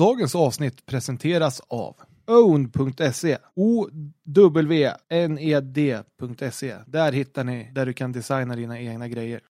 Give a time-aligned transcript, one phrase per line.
[0.00, 4.96] Dagens avsnitt presenteras av own.se O-W-N-E-D.se
[6.86, 9.40] Där hittar ni där du kan designa dina egna grejer.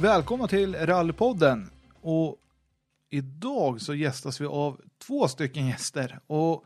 [0.00, 1.70] Välkomna till Rallypodden.
[2.00, 2.36] Och
[3.10, 6.20] idag så gästas vi av två stycken gäster.
[6.26, 6.64] Och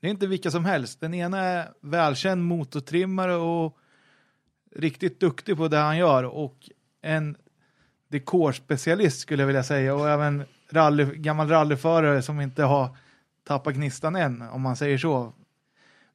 [0.00, 1.00] det är inte vilka som helst.
[1.00, 3.78] Den ena är välkänd motortrimmare och
[4.76, 6.24] riktigt duktig på det han gör.
[6.24, 6.70] Och
[7.02, 7.36] en
[8.08, 9.94] dekorspecialist skulle jag vilja säga.
[9.94, 12.96] Och även rally, gammal rallyförare som inte har
[13.44, 15.32] tappat gnistan än, om man säger så.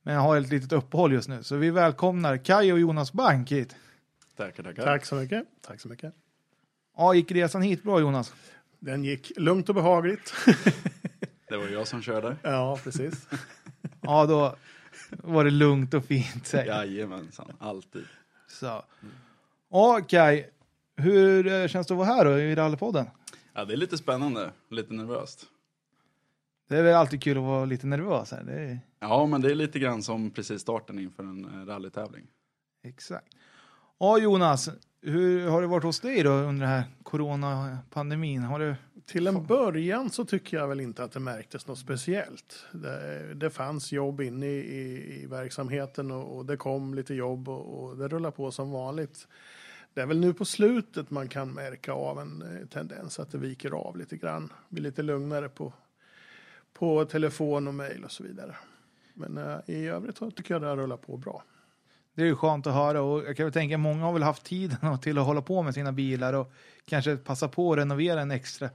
[0.03, 1.43] Men jag har ett litet uppehåll just nu.
[1.43, 3.75] Så vi välkomnar Kai och Jonas Bank hit.
[4.35, 4.83] Tackar, tackar.
[4.83, 5.45] Tack så mycket.
[5.61, 6.13] Tack så mycket.
[6.99, 8.33] Ja, gick resan hit bra Jonas?
[8.79, 10.33] Den gick lugnt och behagligt.
[11.49, 12.35] Det var jag som körde.
[12.43, 13.27] ja, precis.
[14.01, 14.55] Ja, då
[15.09, 16.67] var det lugnt och fint säkert.
[16.67, 18.05] Jajamensan, alltid.
[18.47, 18.83] Så.
[19.69, 20.45] Ja, Kai,
[20.95, 23.05] hur eh, känns det att vara här då i Rallypodden?
[23.53, 25.45] Ja, det är lite spännande, lite nervöst.
[26.69, 28.43] Det är väl alltid kul att vara lite nervös här.
[28.43, 28.79] Det är...
[28.99, 32.27] Ja, men det är lite grann som precis starten inför en eh, rallytävling.
[32.83, 33.27] Exakt.
[33.99, 34.69] Ja, Jonas,
[35.01, 38.43] hur har det varit hos dig då under den här coronapandemin?
[38.43, 38.75] Har du...
[39.05, 42.65] Till en början så tycker jag väl inte att det märktes något speciellt.
[42.71, 47.49] Det, det fanns jobb inne i, i, i verksamheten och, och, det kom lite jobb
[47.49, 49.27] och, och det rullar på som vanligt.
[49.93, 53.37] Det är väl nu på slutet man kan märka av en eh, tendens att det
[53.37, 54.53] viker av lite grann.
[54.69, 55.73] Blir lite lugnare på,
[56.73, 58.55] på telefon och mejl och så vidare.
[59.13, 61.43] Men eh, i övrigt tycker jag det har rullat på bra.
[62.19, 64.43] Det är ju skönt att höra och jag kan väl tänka många har väl haft
[64.43, 66.51] tiden till att hålla på med sina bilar och
[66.85, 68.69] kanske passa på att renovera en extra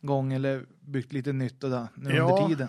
[0.00, 2.68] gång eller byggt lite nytt och där, nu ja, under tiden.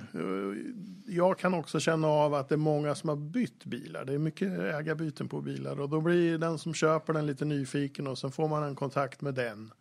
[1.08, 4.06] Jag kan också känna av att det är många som har bytt bilar.
[4.06, 8.08] Det är mycket ägarbyten på bilar och då blir den som köper den lite nyfiken
[8.08, 9.72] och sen får man en kontakt med den.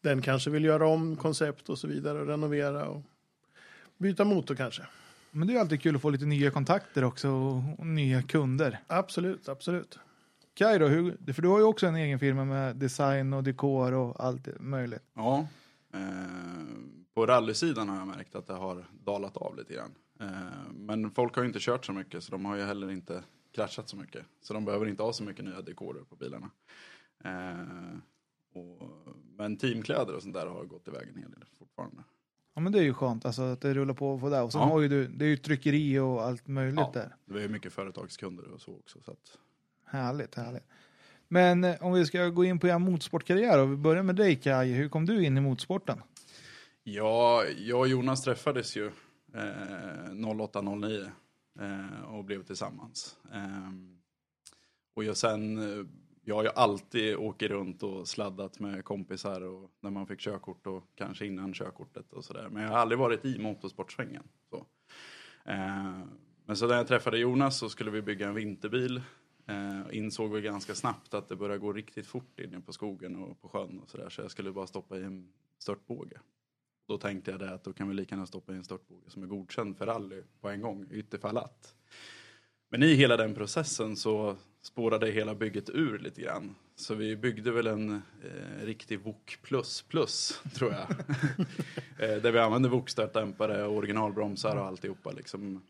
[0.00, 3.02] Den kanske vill göra om koncept och så vidare och renovera och
[3.98, 4.82] byta motor kanske.
[5.36, 8.78] Men det är alltid kul att få lite nya kontakter också och, och nya kunder.
[8.86, 9.98] Absolut, absolut.
[10.54, 13.92] Kaj då, hur, för du har ju också en egen firma med design och dekor
[13.92, 15.02] och allt möjligt.
[15.14, 15.46] Ja,
[15.92, 16.00] eh,
[17.14, 19.94] på rallysidan har jag märkt att det har dalat av lite grann.
[20.20, 23.22] Eh, men folk har ju inte kört så mycket så de har ju heller inte
[23.54, 24.26] kraschat så mycket.
[24.42, 26.50] Så de behöver inte ha så mycket nya dekorer på bilarna.
[27.24, 27.98] Eh,
[28.54, 32.02] och, men teamkläder och sånt där har gått iväg en hel del fortfarande.
[32.56, 34.40] Ja men det är ju skönt alltså att det rullar på på det.
[34.40, 34.66] Och sen ja.
[34.66, 37.16] har ju du, det är ju tryckeri och allt möjligt ja, där.
[37.24, 38.98] Det är ju mycket företagskunder och så också.
[39.02, 39.38] Så att...
[39.84, 40.62] Härligt, härligt.
[41.28, 44.36] Men eh, om vi ska gå in på er motorsportkarriär och vi börjar med dig
[44.36, 44.72] Kaj.
[44.72, 46.02] Hur kom du in i motorsporten?
[46.82, 48.86] Ja, jag och Jonas träffades ju
[49.34, 51.10] eh, 08-09
[51.60, 53.16] eh, och blev tillsammans.
[53.32, 53.72] Eh,
[54.94, 55.86] och jag sen eh,
[56.28, 60.66] jag har ju alltid åkt runt och sladdat med kompisar och när man fick körkort
[60.66, 62.48] och kanske innan körkortet och sådär.
[62.48, 64.22] Men jag har aldrig varit i motorsportsvängen.
[64.50, 64.66] Så.
[65.44, 66.00] Eh,
[66.44, 69.02] men så när jag träffade Jonas så skulle vi bygga en vinterbil.
[69.46, 73.40] Eh, insåg vi ganska snabbt att det började gå riktigt fort inne på skogen och
[73.40, 74.08] på sjön och sådär.
[74.08, 76.20] Så jag skulle bara stoppa i en störtbåge.
[76.88, 79.22] Då tänkte jag det att då kan vi lika gärna stoppa i en störtbåge som
[79.22, 81.74] är godkänd för rally på en gång, ytterfall att.
[82.68, 86.54] Men i hela den processen så spårade hela bygget ur lite grann.
[86.76, 89.38] Så vi byggde väl en eh, riktig VOK++,
[90.54, 90.86] tror jag.
[91.98, 95.62] eh, där vi använde VOK-startdämpare, originalbromsar och alltihopa liksom.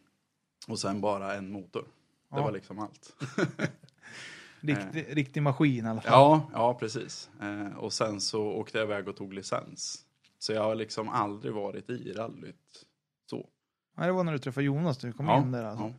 [0.68, 1.84] Och sen bara en motor.
[2.30, 2.42] Det ja.
[2.42, 3.16] var liksom allt.
[4.60, 6.12] riktig, riktig maskin i alla fall.
[6.12, 7.30] Ja, ja precis.
[7.40, 10.02] Eh, och sen så åkte jag iväg och tog licens.
[10.38, 12.86] Så jag har liksom aldrig varit i rallyt
[13.30, 13.48] så.
[13.96, 15.84] Nej, det var när du träffade Jonas du kom ja, in där alltså.
[15.84, 15.94] Ja.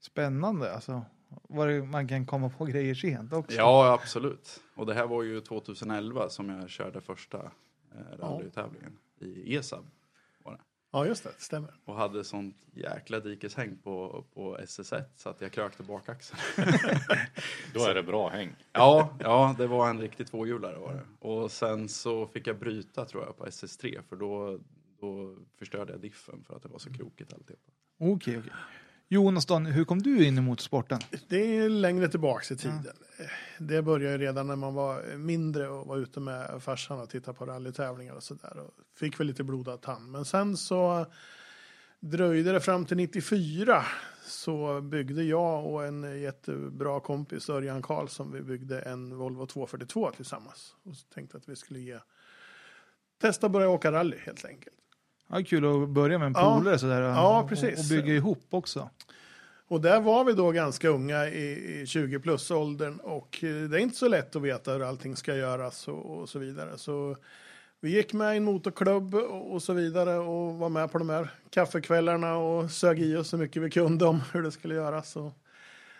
[0.00, 1.04] Spännande alltså.
[1.48, 3.56] Var man kan komma på grejer sent också.
[3.56, 4.60] Ja, absolut.
[4.74, 7.38] Och det här var ju 2011 som jag körde första
[7.94, 9.84] eh, rallytävlingen i ESAB.
[10.44, 10.58] Var det.
[10.90, 11.32] Ja, just det.
[11.38, 11.74] Stämmer.
[11.84, 16.40] Och hade sånt jäkla dikeshäng på, på SS1 så att jag krökte bakaxeln.
[17.74, 18.56] Då är det bra häng.
[18.72, 21.28] Ja, ja, det var en riktig tvåhjulare var det.
[21.28, 24.58] Och sen så fick jag bryta tror jag på SS3 för då,
[25.00, 27.72] då förstörde jag diffen för att det var så krokigt alltihopa.
[27.98, 28.38] Okej, okay, okej.
[28.38, 28.52] Okay.
[29.12, 31.00] Jonas, då, hur kom du in i motorsporten?
[31.28, 32.86] Det är längre tillbaks i tiden.
[33.18, 33.24] Ja.
[33.58, 37.46] Det började redan när man var mindre och var ute med farsan och tittade på
[37.46, 38.52] rallytävlingar och sådär.
[38.96, 40.10] Fick väl lite blodad tand.
[40.10, 41.06] Men sen så
[42.00, 43.84] dröjde det fram till 94
[44.24, 50.74] så byggde jag och en jättebra kompis Örjan Karlsson, vi byggde en Volvo 242 tillsammans.
[50.82, 51.98] Och så tänkte att vi skulle ge,
[53.20, 54.76] testa att börja åka rally helt enkelt.
[55.30, 56.58] Ja, kul att börja med en Ja.
[56.58, 57.00] polare sådär.
[57.02, 57.78] Ja, och- precis.
[57.90, 58.90] Och bygga ihop också.
[59.68, 63.76] Och där var vi då ganska unga i, i 20 plus åldern och eh, det
[63.78, 66.78] är inte så lätt att veta hur allting ska göras och, och så vidare.
[66.78, 67.16] Så
[67.80, 71.10] vi gick med i en motorklubb och, och så vidare och var med på de
[71.10, 75.16] här kaffekvällarna och sög i oss så mycket vi kunde om hur det skulle göras.
[75.16, 75.32] Och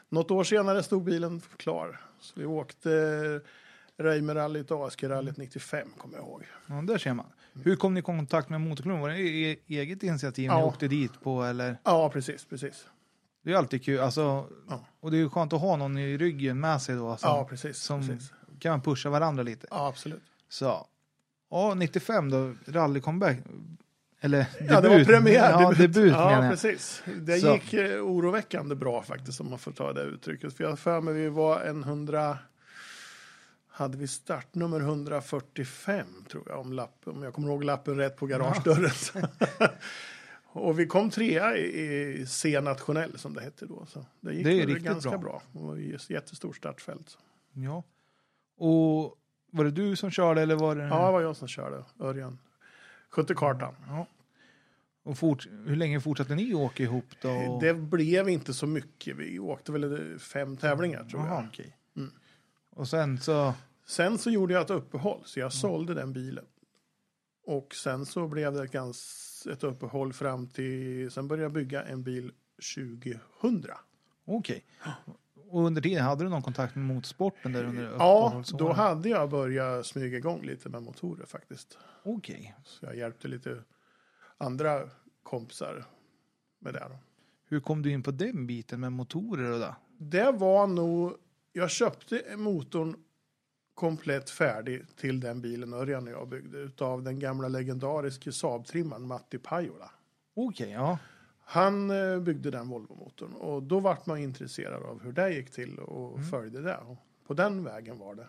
[0.09, 2.01] något år senare stod bilen klar.
[2.21, 2.91] Så vi åkte
[3.97, 6.43] Reimerrallyt och ASG-rallyt 95 kommer jag ihåg.
[6.67, 7.27] Ja, där ser man.
[7.55, 9.01] Hur kom ni i kontakt med motorklubben?
[9.01, 10.65] Var det e- eget initiativ ni Ja.
[10.65, 11.77] åkte dit på eller?
[11.85, 12.87] Ja, precis, precis.
[13.45, 14.01] Det är alltid kul.
[14.01, 14.85] Alltså, Ja.
[15.01, 17.17] Och det är ju skönt att ha någon i ryggen med sig då.
[17.17, 17.77] Som, Ja, precis.
[17.79, 18.33] som precis.
[18.59, 19.67] kan man pusha varandra lite.
[19.71, 20.23] Ja, absolut.
[20.49, 20.87] Så.
[21.51, 23.37] Ja, 95 då, rally comeback.
[24.21, 24.71] Eller debut.
[24.71, 25.51] Ja, det var premiär.
[25.51, 26.51] Ja, debut, ja, menar jag.
[26.51, 27.03] precis.
[27.21, 27.53] Det Så.
[27.53, 30.55] gick eh, oroväckande bra faktiskt, om man får ta det uttrycket.
[30.57, 32.39] För jag har för mig vi var en 100...
[33.71, 38.27] Hade vi startnummer 145, tror jag, om, lapp, om jag kommer ihåg lappen rätt på
[38.27, 39.29] garagedörren.
[40.53, 43.87] Och vi kom trea i, i C-nationell, som det hette då.
[43.87, 45.19] Så det gick Det är ganska bra.
[45.19, 45.43] bra.
[45.53, 47.19] Det var ett jättestort startfält.
[47.53, 47.83] Ja.
[48.57, 49.17] Och
[49.51, 50.83] var det du som körde eller var det?
[50.83, 52.39] Ja, det var jag som körde, Örjan.
[53.11, 53.75] Skötte kartan.
[53.89, 54.07] Ja.
[55.03, 57.59] Och fort, hur länge fortsatte ni åka ihop då?
[57.61, 59.17] Det blev inte så mycket.
[59.17, 61.31] Vi åkte väl fem tävlingar, tror jag.
[61.31, 61.77] Jaha, okej.
[62.73, 62.81] Mm.
[62.81, 63.55] Och sen så,
[63.87, 66.45] Sen så gjorde jag ett uppehåll, så jag sålde den bilen.
[67.47, 71.83] Och sen så blev det ett, gans, ett uppehåll fram till, sen började jag bygga
[71.83, 72.33] en bil
[72.77, 73.21] 2000.
[74.25, 74.65] okej.
[75.49, 79.31] Och under tiden, hade du någon kontakt med motorsporten där under Ja, då hade jag
[79.31, 81.79] börjat smyga igång lite med motorer faktiskt.
[82.03, 82.55] Okej.
[82.65, 83.63] Så jag hjälpte lite
[84.39, 84.91] andra
[85.23, 85.85] kompisar
[86.59, 86.87] med det.
[86.89, 86.99] Då.
[87.45, 89.75] Hur kom du in på den biten med motorer och det?
[89.99, 91.17] Det var nog,
[91.53, 92.97] jag köpte motorn
[93.75, 99.39] komplett färdig till den bilen Örjan och jag byggde utav den gamla legendariska Saab-trimmaren Matti
[99.39, 99.91] Pajola.
[100.35, 100.99] Okej, ja.
[101.45, 105.79] Han eh, byggde den Volvo-motorn och då vart man intresserad av hur det gick till
[105.79, 106.77] och följde det.
[106.77, 108.27] Och på den vägen var det.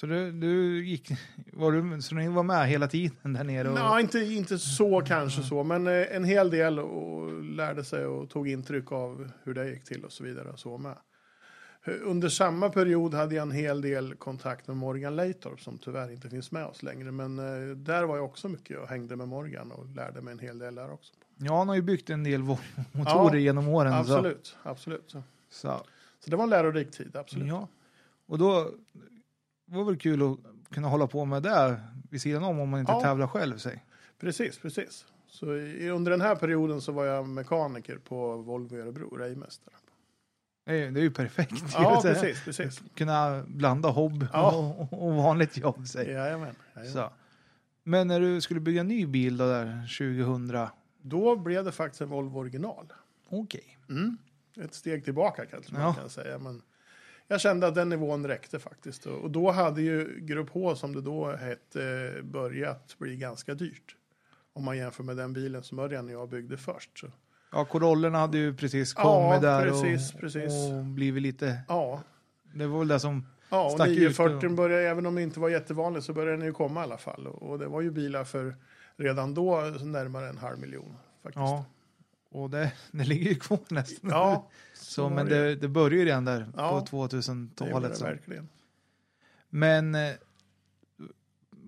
[0.00, 1.10] Så du, du gick,
[1.52, 3.68] var du, så ni var med hela tiden där nere?
[3.68, 8.06] Och, Nej, inte, inte så kanske så, men eh, en hel del och lärde sig
[8.06, 10.48] och tog intryck av hur det gick till och så vidare.
[10.50, 10.96] och Så med.
[11.88, 16.30] Under samma period hade jag en hel del kontakt med Morgan Leitorp som tyvärr inte
[16.30, 17.10] finns med oss längre.
[17.12, 20.38] Men eh, där var jag också mycket och hängde med Morgan och lärde mig en
[20.38, 21.12] hel del där också.
[21.36, 23.92] Ja, han har ju byggt en del Volvo-motorer Ja, genom åren.
[24.04, 25.10] så- Absolut, absolut.
[25.10, 25.80] Så.
[26.20, 27.48] Så, det var en lärorik tid, absolut.
[27.48, 27.68] ja.
[28.26, 28.70] Och då
[29.66, 30.38] var det väl kul att
[30.74, 31.80] kunna hålla på med det
[32.10, 33.00] vid sidan om om man inte Ja.
[33.02, 33.58] tävlar själv.
[33.58, 33.84] Säg.
[34.20, 35.06] Precis, precis.
[35.30, 35.46] Så
[35.92, 39.74] under den här perioden så var jag mekaniker på Volvo i Örebro, rejmästare.
[40.68, 41.64] Det är, det är ju perfekt.
[41.72, 42.82] Ja, precis, precis.
[42.94, 44.56] Kunna blanda hobb Ja.
[44.90, 45.86] och, och vanligt jobb.
[45.88, 46.08] Säg.
[46.10, 46.54] Jajamän.
[46.76, 46.92] jajamän.
[46.92, 47.10] Så.
[47.82, 50.68] Men när du skulle bygga en ny bil då där 2000,
[51.02, 52.92] Då blev det faktiskt en Volvo original.
[53.28, 53.78] okej.
[53.88, 54.16] Mm.
[54.60, 55.94] Ett steg tillbaka kanske man Ja.
[55.94, 56.38] kan säga.
[56.38, 56.62] Men
[57.28, 59.06] jag kände att den nivån räckte faktiskt.
[59.06, 63.96] Och och då hade ju Grupp H, som det då hette, börjat bli ganska dyrt.
[64.52, 66.98] Om man jämför med den bilen som Örjan och jag byggde först.
[66.98, 67.06] Så.
[67.52, 70.52] Ja, Corollerna hade ju precis Ja, kommit där precis, och, precis.
[70.72, 72.02] och blivit lite, Ja,
[72.54, 75.22] det var väl det som, ja och Stack ut 940 och- började, även om det
[75.22, 77.26] inte var jättevanligt, så började den ju komma i alla fall.
[77.26, 78.56] Och det var ju bilar för
[78.96, 80.96] redan då närmare en halv miljon.
[81.22, 81.36] Faktiskt.
[81.40, 81.64] ja,
[82.30, 84.10] och det, det ligger ju kvar nästan.
[84.10, 85.54] Ja, så, var men det.
[85.54, 87.90] det, börjar ju redan där Ja, på det gjorde 2000-talet.
[87.90, 88.04] det så.
[88.04, 88.48] verkligen.
[89.50, 89.96] Men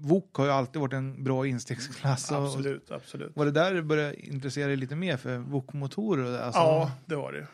[0.00, 2.32] VOK har ju alltid varit en bra instegsklass.
[2.32, 3.36] Absolut, absolut.
[3.36, 5.38] Var det där du började intressera dig lite mer för det?
[6.44, 7.46] Alltså, Ja, det var det.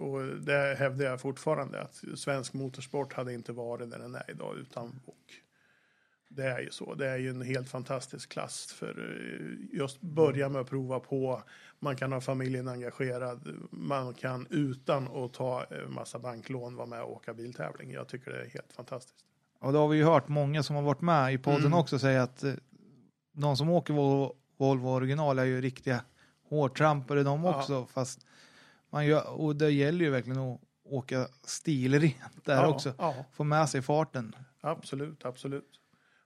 [0.00, 4.56] Och det hävdar jag fortfarande att svensk motorsport hade inte varit där den är idag
[4.56, 5.42] utan VOK.
[6.28, 6.94] Det är ju så.
[6.94, 11.42] Det är ju en helt fantastisk klass för eh, just börja med att prova på.
[11.78, 13.68] Man kan ha familjen engagerad.
[13.70, 17.90] Man kan utan att ta eh, massa banklån vara med och åka biltävling.
[17.90, 19.24] Jag tycker det är helt fantastiskt.
[19.62, 21.78] Och det har vi ju hört många som har varit med i podden Mm.
[21.78, 22.54] också säga att eh,
[23.32, 26.04] de som åker Volvo, Volvo original är ju riktiga
[26.48, 27.58] hårdtrampare de Ja.
[27.58, 27.86] också.
[27.86, 28.26] Fast
[28.90, 32.94] man gör, och det gäller ju verkligen att åka stilrent där ja, också.
[32.98, 34.36] Ja, Få med sig farten.
[34.60, 35.78] absolut, absolut.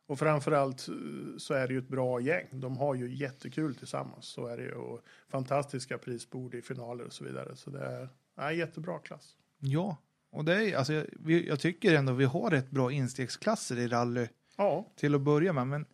[0.09, 0.95] Och framförallt eh,
[1.39, 2.47] så är det ju ett bra gäng.
[2.53, 4.25] De har ju jättekul tillsammans.
[4.27, 4.73] Så är det ju.
[4.75, 7.57] Och fantastiska prisbord i finaler och så vidare.
[7.57, 9.37] Så det är ja, jättebra klass.
[9.59, 9.97] Ja,
[10.37, 13.89] och det är, alltså, jag, vi, jag tycker ändå vi har rätt bra instegsklasser i
[13.89, 15.67] rally Ja, till att börja med.
[15.67, 15.87] Men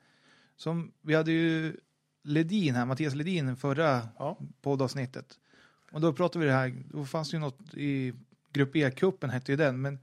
[0.57, 1.77] som vi hade ju
[2.23, 4.39] Ledin här, Mattias Ledin, förra Ja.
[4.63, 5.39] poddavsnittet.
[5.93, 8.13] Och då pratade vi det här, då fanns det ju något i
[8.53, 9.99] Grupp E-cupen hette ju den, men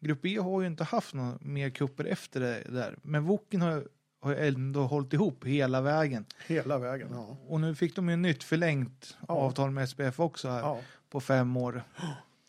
[0.00, 2.96] Grupp E har ju inte haft några mer kupper efter det där.
[3.02, 3.88] Men Woken har,
[4.20, 6.24] har ändå hållit ihop hela vägen.
[6.46, 7.08] Hela vägen.
[7.12, 7.36] Ja.
[7.46, 9.34] Och nu fick de ju nytt förlängt Ja.
[9.34, 10.80] avtal med SPF också här ja,
[11.10, 11.82] på fem år.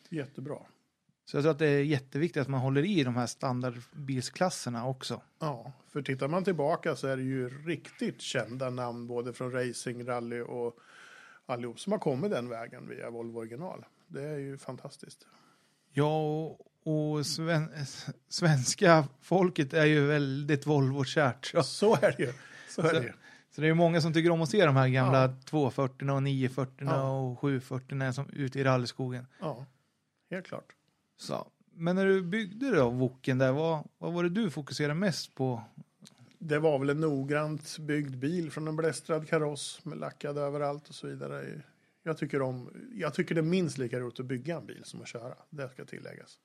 [0.08, 0.56] jättebra.
[1.30, 5.20] Så jag tror att det är jätteviktigt att man håller i de här standardbilsklasserna också.
[5.38, 10.08] Ja, för tittar man tillbaka så är det ju riktigt kända namn både från racing,
[10.08, 10.76] rally och
[11.46, 13.84] allihop som har kommit den vägen via Volvo original.
[14.06, 15.26] Det är ju fantastiskt.
[15.92, 16.20] Ja,
[16.84, 17.68] och, och sven,
[18.28, 21.46] svenska folket är ju väldigt Volvo-kärt.
[21.46, 22.32] Så, Så är det ju.
[22.68, 23.12] Så är det ju.
[23.54, 25.34] så det är många som tycker om att se de här gamla Ja.
[25.44, 27.20] 240 och 940 Ja.
[27.20, 29.26] och 740 som ute i rallyskogen.
[29.40, 29.66] Ja,
[30.30, 30.72] helt klart.
[31.20, 31.46] Så.
[31.74, 35.62] Men när du byggde då Woken där, vad, vad var det du fokuserade mest på?
[36.38, 40.94] Det var väl en noggrant byggd bil från en blästrad kaross med lackad överallt och
[40.94, 41.62] så vidare.
[42.02, 45.02] Jag tycker, om, jag tycker det är minst lika roligt att bygga en bil som
[45.02, 45.34] att köra.
[45.50, 46.38] Det ska tilläggas.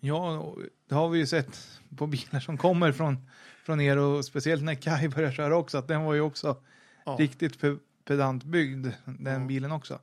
[0.00, 0.56] Ja,
[0.88, 3.16] det har vi ju sett på bilar som kommer från,
[3.64, 6.62] från er och speciellt när Kai började köra också, att den var ju också
[7.06, 7.16] Ja.
[7.18, 9.46] riktigt pe pedant byggd, den Ja.
[9.46, 9.98] bilen också.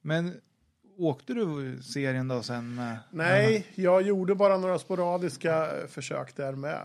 [0.00, 0.40] Men
[0.96, 2.74] åkte du serien då sen?
[2.74, 6.80] Med, Nej, jag gjorde bara några sporadiska försök där med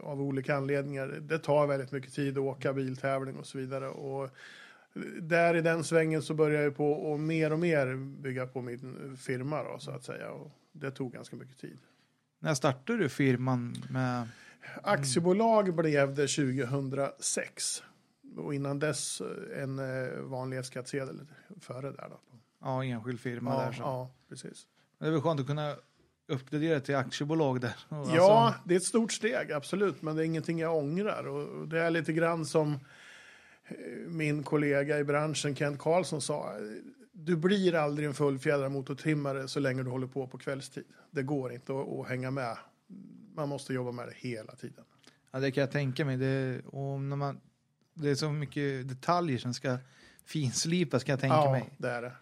[0.00, 1.06] av olika anledningar.
[1.06, 3.88] Det tar väldigt mycket tid att åka biltävling och så vidare.
[3.88, 4.30] Och
[5.20, 9.16] där i den svängen så började jag på och mer och mer bygga på min
[9.16, 10.30] firma då, så att säga.
[10.30, 11.78] Och det tog ganska mycket tid.
[12.38, 14.28] När startade du firman med?
[14.82, 17.82] Aktiebolag blev det 2006.
[18.36, 19.22] Och innan dess
[19.56, 21.20] en eh, vanlig F-skattsedel
[21.60, 22.29] före där då.
[22.60, 23.72] Ja, enskild firma Ja, där.
[23.72, 23.82] Så.
[23.82, 24.66] ja, precis.
[24.98, 25.76] Det är väl skönt att kunna
[26.28, 27.74] uppgradera till aktiebolag där.
[27.88, 30.02] Ja, Alltså, det är ett stort steg, absolut.
[30.02, 31.28] Men det är ingenting jag ångrar.
[31.28, 32.72] Och det är lite grann som
[33.64, 33.76] eh,
[34.08, 36.52] min kollega i branschen, Kent Karlsson, sa.
[37.12, 40.84] Du blir aldrig en fullfjädrad motortrimmare så länge du håller på på kvällstid.
[41.10, 42.56] Det går inte att, hänga med.
[43.34, 44.84] Man måste jobba med det hela tiden.
[45.30, 46.16] ja, det kan jag tänka mig.
[46.16, 47.40] Det, och när man,
[47.94, 49.78] det är så mycket detaljer som ska
[50.24, 51.70] finslipas kan jag tänka ja, mig.
[51.78, 52.12] det är det.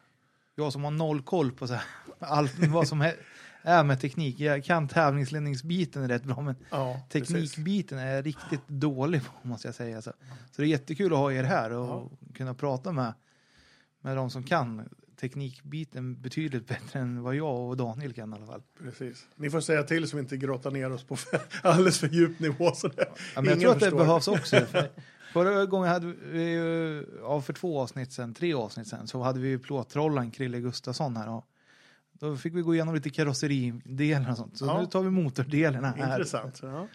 [0.59, 1.83] Jag som har noll koll på så här,
[2.19, 3.15] allt vad som är,
[3.63, 4.41] är med teknik.
[4.41, 9.75] Jag kan tävlingsledningsbiten rätt bra, men Ja, teknikbiten är jag riktigt dålig på måste jag
[9.75, 10.03] säga.
[10.03, 10.13] Så,
[10.51, 13.13] så det är jättekul att ha er här och kunna prata med,
[14.01, 14.89] med de som kan
[15.21, 18.63] teknikbiten betydligt bättre än vad jag och Daniel kan i alla fall.
[18.83, 19.27] Precis.
[19.37, 21.17] Ni får säga till så vi inte grottar ner oss på
[21.63, 22.73] alldeles för djup nivå.
[22.73, 24.61] Så Ja, men jag tror att det behövs också.
[24.61, 24.91] För,
[25.33, 29.41] förra gången hade vi ju, ja, för två avsnitt sen, tre avsnitt sen, så hade
[29.41, 31.29] vi ju plåttrollaren Krille Gustafsson här.
[31.29, 31.47] Och
[32.13, 34.57] då fick vi gå igenom lite karosseridelar och sånt.
[34.59, 34.81] Så Ja.
[34.81, 36.11] nu tar vi motordelarna här.
[36.13, 36.61] Intressant.
[36.63, 36.87] Ja,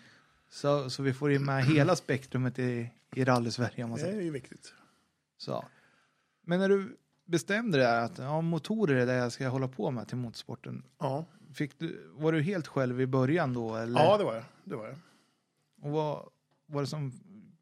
[0.50, 4.18] Så, så vi får in med hela spektrumet i, i rally-Sverige om man det säger.
[4.18, 4.74] är ju viktigt.
[5.38, 5.66] Så.
[6.46, 10.08] Men när du bestämde dig att ja, motorer är det jag ska hålla på med
[10.08, 10.84] till motorsporten.
[11.00, 13.76] Ja, Fick du, var du helt själv i början då?
[13.76, 14.02] Eller?
[14.02, 14.44] ja det var jag.
[14.64, 14.96] Det var jag.
[15.82, 16.26] Och vad
[16.66, 17.12] var det som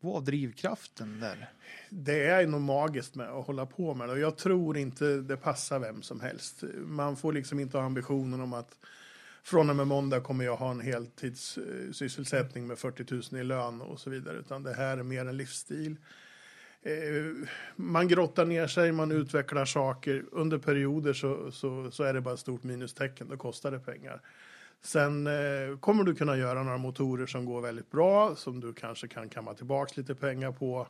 [0.01, 1.49] var drivkraften där?
[1.89, 4.13] Det är nog magiskt med att hålla på med det.
[4.13, 6.63] Och jag tror inte det passar vem som helst.
[6.77, 8.77] Man får liksom inte ha ambitionen om att
[9.43, 13.99] från och med måndag kommer jag ha en heltidssysselsättning med 40 000 i lön och
[13.99, 14.37] så vidare.
[14.37, 15.95] Utan det här är mer en livsstil.
[16.81, 20.25] Eh, man grottar ner sig, man utvecklar saker.
[20.31, 24.21] Under perioder så, så, så är det bara ett stort minustecken, då kostar det pengar.
[24.81, 29.07] Sen eh, kommer du kunna göra några motorer som går väldigt bra, som du kanske
[29.07, 30.87] kan kamma tillbaka lite pengar på.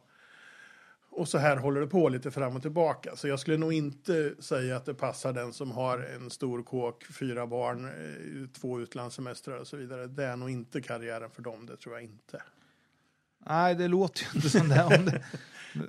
[1.09, 3.15] Och så här håller det på lite fram och tillbaka.
[3.15, 7.05] Så jag skulle nog inte säga att det passar den som har en stor kåk,
[7.05, 10.07] fyra barn, eh, två utlandssemestrar och så vidare.
[10.07, 12.41] Det är nog inte karriären för dem, det tror jag inte.
[13.45, 14.83] Nej, det låter ju inte som det.
[14.83, 15.23] Om det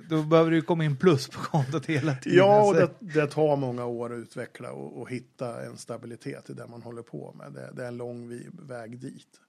[0.09, 2.37] då behöver det ju komma in plus på kontot hela tiden.
[2.37, 6.53] Ja, och det, det tar många år att utveckla och, och hitta en stabilitet i
[6.53, 7.53] det man håller på med.
[7.53, 9.39] Det, det är en lång väg dit.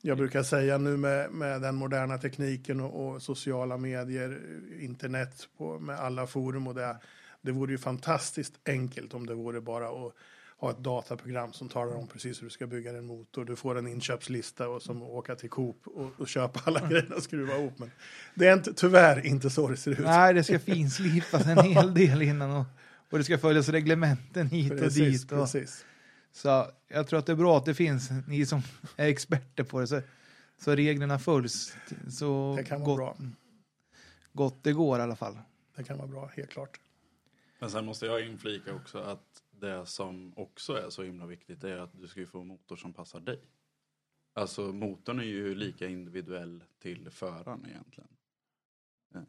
[0.00, 4.40] Jag brukar säga nu med, med den moderna tekniken och, och sociala medier,
[4.80, 6.96] internet på, med alla forum och det.
[7.40, 10.12] Det vore ju fantastiskt enkelt om det vore bara att
[10.62, 13.44] ha ett dataprogram som talar om precis hur du ska bygga en motor.
[13.44, 17.22] Du får en inköpslista och som åka till Coop och, och köpa alla grejerna och
[17.22, 17.78] skruva ihop.
[17.78, 17.90] Men
[18.34, 19.98] det är inte, tyvärr inte så det ser ut.
[19.98, 22.64] Nej, det ska finslipas en hel del innan och,
[23.10, 25.32] och det ska följas reglementen hit och Precis, dit.
[25.32, 25.84] Och, precis.
[26.32, 28.62] så jag tror att det är bra att det finns ni som
[28.96, 30.00] är experter på det så,
[30.58, 31.76] så reglerna följs
[32.10, 33.16] så Det kan vara gott, bra.
[34.32, 35.38] gott det går i alla fall.
[35.76, 36.80] Det kan vara bra, helt klart.
[37.58, 41.76] Men sen måste jag inflika också att det som också är så himla viktigt är
[41.76, 43.40] att du ska få en motor som passar dig.
[44.34, 48.08] Alltså motorn är ju lika individuell till föraren egentligen.
[49.14, 49.22] Eh,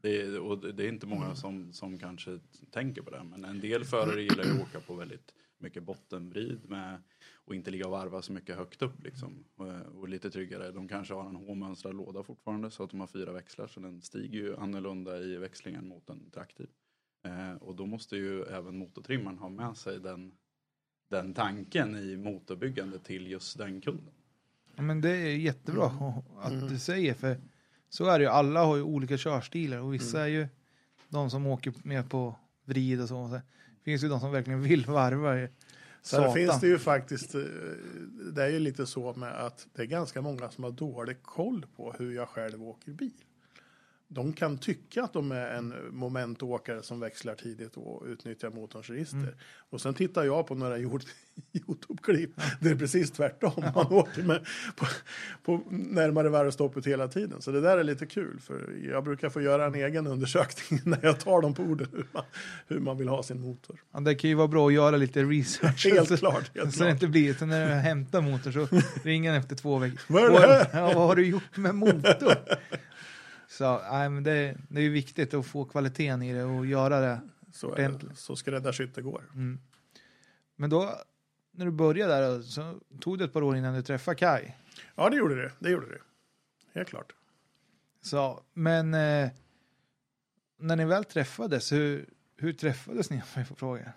[0.00, 2.40] Det är, och det det är inte många som, som kanske
[2.70, 3.24] tänker på det.
[3.24, 7.02] Men en del förare gillar ju att åka på väldigt mycket bottenvrid med
[7.34, 9.44] och inte ligga och varva så mycket högt upp liksom.
[9.54, 9.66] Och,
[10.00, 10.72] och lite tryggare.
[10.72, 14.02] De kanske har en H-mönstrad låda fortfarande så att de har fyra växlar så den
[14.02, 16.68] stiger ju annorlunda i växlingen mot en traktiv.
[17.22, 20.32] Eh, och då måste ju även motortrimmaren ha med sig den,
[21.10, 24.14] den tanken i motorbyggandet till just den kunden.
[24.76, 25.92] Ja, men det är jättebra
[26.40, 27.36] att du säger för
[27.88, 28.30] så är det ju.
[28.30, 30.48] Alla har ju olika körstilar och vissa är ju
[31.08, 33.18] de som åker mer på vrid och så.
[33.18, 33.40] Och så
[33.84, 35.48] finns ju de som verkligen vill varva.
[36.02, 37.40] Sen finns det ju faktiskt, eh,
[38.34, 41.66] det är ju lite så med att det är ganska många som har dålig koll
[41.76, 43.24] på hur jag själv åker bil.
[44.14, 49.18] De kan tycka att de är en momentåkare som växlar tidigt och utnyttjar motorns register.
[49.18, 49.34] Mm.
[49.70, 50.78] Och sen tittar jag på några
[51.52, 52.30] Youtube-klipp.
[52.60, 53.64] Det är precis tvärtom.
[53.74, 54.86] Man åker med på,
[55.42, 57.42] på närmare varvstoppet hela tiden.
[57.42, 58.40] Så det där är lite kul.
[58.40, 61.88] För jag brukar få göra en egen undersökning när jag tar dem på orden.
[61.92, 62.24] Hur man,
[62.68, 63.82] hur man vill ha sin motor.
[63.92, 65.86] Ja, det kan ju vara bra att göra lite research.
[65.86, 66.88] Helt så, klart, helt så klart.
[66.88, 68.68] det inte blir så när du hämtar motor så
[69.02, 70.00] ringer han efter två veckor.
[70.06, 70.32] Vad?
[70.72, 72.36] Ja, vad har du gjort med motor?
[73.52, 77.00] Så nej, men det, det är ju viktigt att få kvaliteten i det och göra
[77.00, 77.20] det.
[77.52, 77.86] Så, är det.
[77.86, 78.18] Ordentligt.
[78.18, 79.22] så skräddarsytt det går.
[79.34, 79.60] Mm.
[80.56, 80.94] Men då,
[81.50, 84.52] när du började där, så tog det ett par år innan du träffade Kai.
[84.94, 85.52] Ja, det gjorde det.
[85.58, 86.00] Det gjorde det.
[86.74, 87.12] Helt klart.
[88.02, 89.30] Så, men eh,
[90.58, 92.06] när ni väl träffades, hur,
[92.36, 93.92] hur träffades ni om jag får fråga?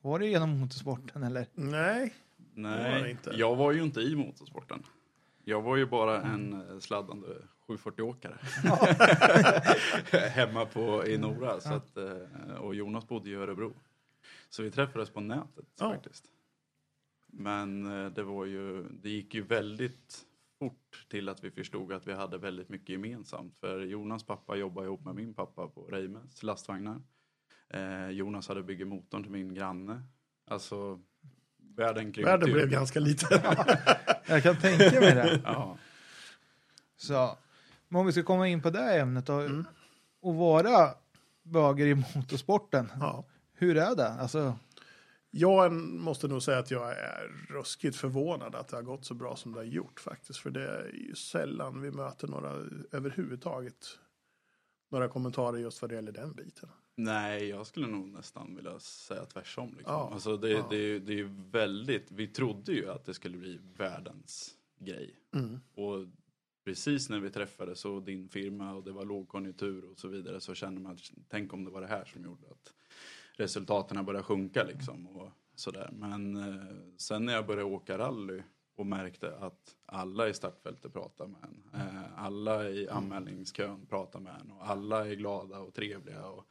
[0.00, 1.46] Var det genom motorsporten eller?
[1.54, 2.14] Nej,
[2.54, 3.30] var det Nej, inte.
[3.34, 4.82] jag var ju inte i motorsporten.
[5.44, 7.28] Jag var ju bara en eh, sladdande
[7.76, 8.38] 740-åkare.
[10.28, 11.60] Hemma på, i Nora.
[11.60, 13.74] Så att, eh, och Jonas bodde i Örebro.
[14.48, 15.92] Så vi träffades på nätet Ja.
[15.94, 16.24] faktiskt.
[17.26, 20.18] Men eh, det var ju, det gick ju väldigt
[20.58, 23.58] fort till att vi förstod att vi hade väldigt mycket gemensamt.
[23.58, 27.00] För Jonas pappa jobbade ihop med min pappa på Reimes lastvagnar.
[27.68, 30.02] Eh, Jonas hade byggt motorn till min granne.
[30.46, 31.00] Alltså,
[31.76, 33.40] världen krympte världen blev ganska liten.
[34.26, 35.40] Jag kan tänka mig det.
[35.44, 35.78] Ja.
[36.96, 37.38] Så,
[37.90, 39.32] men om vi ska komma in på det här ämnet då.
[39.32, 39.64] Mm.
[40.22, 40.94] Och vara
[41.42, 42.92] böger i motorsporten.
[43.00, 43.24] ja.
[43.52, 44.08] Hur är det?
[44.08, 44.54] Alltså,
[45.30, 49.36] Jag måste nog säga att jag är ruskigt förvånad att det har gått så bra
[49.36, 50.38] som det har gjort faktiskt.
[50.38, 52.50] För det är ju sällan vi möter några
[52.92, 53.86] överhuvudtaget.
[54.90, 56.68] Några kommentarer just vad det gäller den biten.
[56.96, 59.68] Nej, jag skulle nog nästan vilja säga tvärtom.
[59.68, 59.94] Liksom.
[59.94, 60.66] Ja, Alltså det, ja.
[60.70, 65.14] det, det är ju väldigt, vi trodde ju att det skulle bli världens grej.
[65.34, 65.60] Mm.
[65.74, 66.06] Och
[66.70, 70.54] precis när vi träffades och din firma och det var lågkonjunktur och så vidare så
[70.54, 72.74] kände man att tänk om det var det här som gjorde att
[73.32, 75.06] resultaten började sjunka liksom.
[75.06, 75.90] Och sådär.
[75.92, 78.42] Men eh, sen när jag började åka rally
[78.74, 81.80] och märkte att alla i startfältet pratar med en.
[81.80, 86.26] Eh, alla i anmälningskön pratar med en och alla är glada och trevliga.
[86.26, 86.46] Och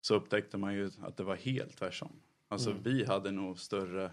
[0.00, 2.20] så upptäckte man ju att det var helt tvärtom.
[2.48, 2.82] Alltså Mm.
[2.82, 4.10] vi hade nog större,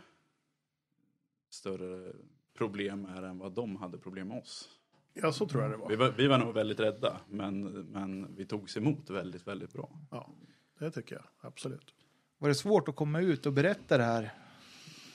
[1.49, 2.13] större
[2.53, 4.69] problem med det än vad de hade problem med oss.
[5.13, 5.89] Ja, så tror jag det var.
[5.89, 9.89] Vi var, vi var nog väldigt rädda men, men vi togs emot väldigt, väldigt bra.
[10.11, 10.29] Ja,
[10.79, 11.93] det tycker jag absolut.
[12.37, 14.33] var det svårt att komma ut och berätta det här?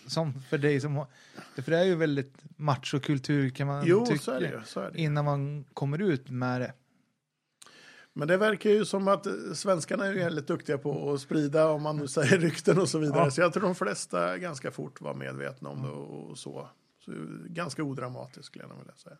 [0.06, 1.06] Som för dig som har...
[1.54, 4.18] För det är ju väldigt machokultur kan man Jo, tycka.
[4.18, 4.60] så är det ju.
[4.64, 4.98] Så är det.
[4.98, 6.72] Innan man kommer ut med det.
[8.12, 11.68] Men det verkar ju som att eh, svenskarna är ju väldigt duktiga på att sprida,
[11.70, 13.24] om man nu säger rykten och så vidare.
[13.24, 13.30] Ja.
[13.30, 16.68] Så jag tror de flesta ganska fort var medvetna om det och så.
[16.98, 17.12] så
[17.46, 19.16] ganska odramatiskt skulle jag nog vilja säga.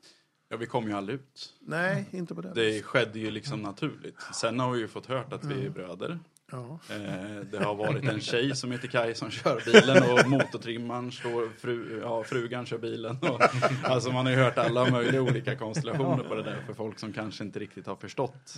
[0.49, 1.55] Ja, vi kom ju aldrig ut.
[1.61, 4.17] Nej, inte på det, Det skedde ju liksom naturligt.
[4.35, 6.19] Sen har vi ju fått hört att vi är bröder.
[6.51, 6.79] Ja.
[6.91, 11.51] Eh, det har varit en tjej som heter Kai som kör bilen och motortrimmaren står,
[11.59, 13.19] fru, ja, frugan kör bilen.
[13.23, 13.41] Och,
[13.83, 17.13] alltså man har ju hört alla möjliga olika konstellationer på det där för folk som
[17.13, 18.55] kanske inte riktigt har förstått.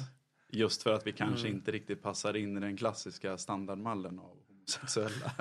[0.53, 1.59] Just för att vi kanske Mm.
[1.59, 5.33] inte riktigt passar in i den klassiska standardmallen av homosexuella.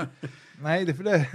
[0.62, 1.28] Nej, det, för det,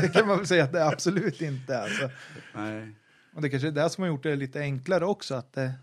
[0.00, 1.82] det kan man väl säga att det absolut inte är.
[1.82, 2.10] Alltså.
[2.54, 2.94] Nej.
[3.34, 5.34] Och det kanske är det som har gjort det lite enklare också.
[5.34, 5.74] Att det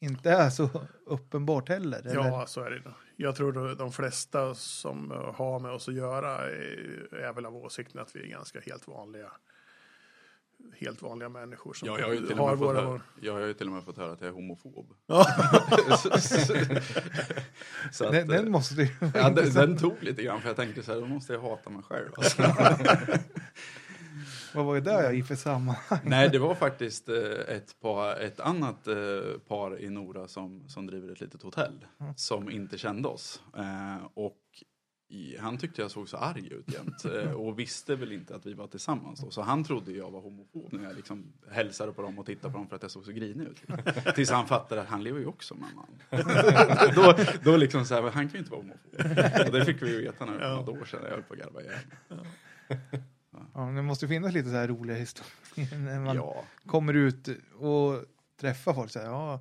[0.00, 0.68] inte är så
[1.06, 1.98] uppenbart heller.
[1.98, 2.14] Eller?
[2.14, 2.80] ja, så är det.
[2.84, 2.94] nog.
[3.16, 8.00] Jag tror de flesta som eh, har med oss att göra är, väl av åsikten
[8.00, 9.30] att vi är ganska helt vanliga
[10.76, 12.80] helt vanliga människor som Ja, jag, har ju till och med våra...
[12.80, 14.94] höra, jag har ju till och med fått höra att jag är homofob.
[15.06, 15.26] Ja.
[15.96, 16.54] så, så,
[17.92, 18.88] så att, den, eh, den måste ju...
[19.14, 21.70] Ja, den, den tog lite grann för jag tänkte så här, då måste jag hata
[21.70, 22.12] mig själv.
[22.16, 22.42] Alltså.
[24.56, 25.98] Vad var det där i för sammanhang?
[26.02, 27.16] Nej, det var faktiskt eh,
[27.48, 28.96] ett, par, ett annat eh,
[29.48, 33.42] par i Nora som, som driver ett litet hotell som inte kände oss.
[33.56, 34.42] Eh, och
[35.40, 38.66] han tyckte jag såg så arg ut jämt och visste väl inte att vi var
[38.66, 39.30] tillsammans då.
[39.30, 42.58] Så han trodde jag var homofob när jag liksom hälsade på dem och tittade på
[42.58, 43.62] dem för att jag såg så grinig ut.
[44.14, 46.22] Tills han fattade att han lever ju också med man.
[46.94, 49.46] då, då liksom så här, han kan ju inte vara homofob.
[49.46, 50.54] Och det fick vi ju veta när ja.
[50.54, 51.00] några år sedan.
[51.02, 53.06] Jag höll på att garva igen.
[53.54, 56.44] Ja, det måste finnas lite så här roliga historier när man Ja.
[56.66, 58.04] kommer ut och
[58.40, 58.90] träffar folk.
[58.90, 59.40] Så här, ja,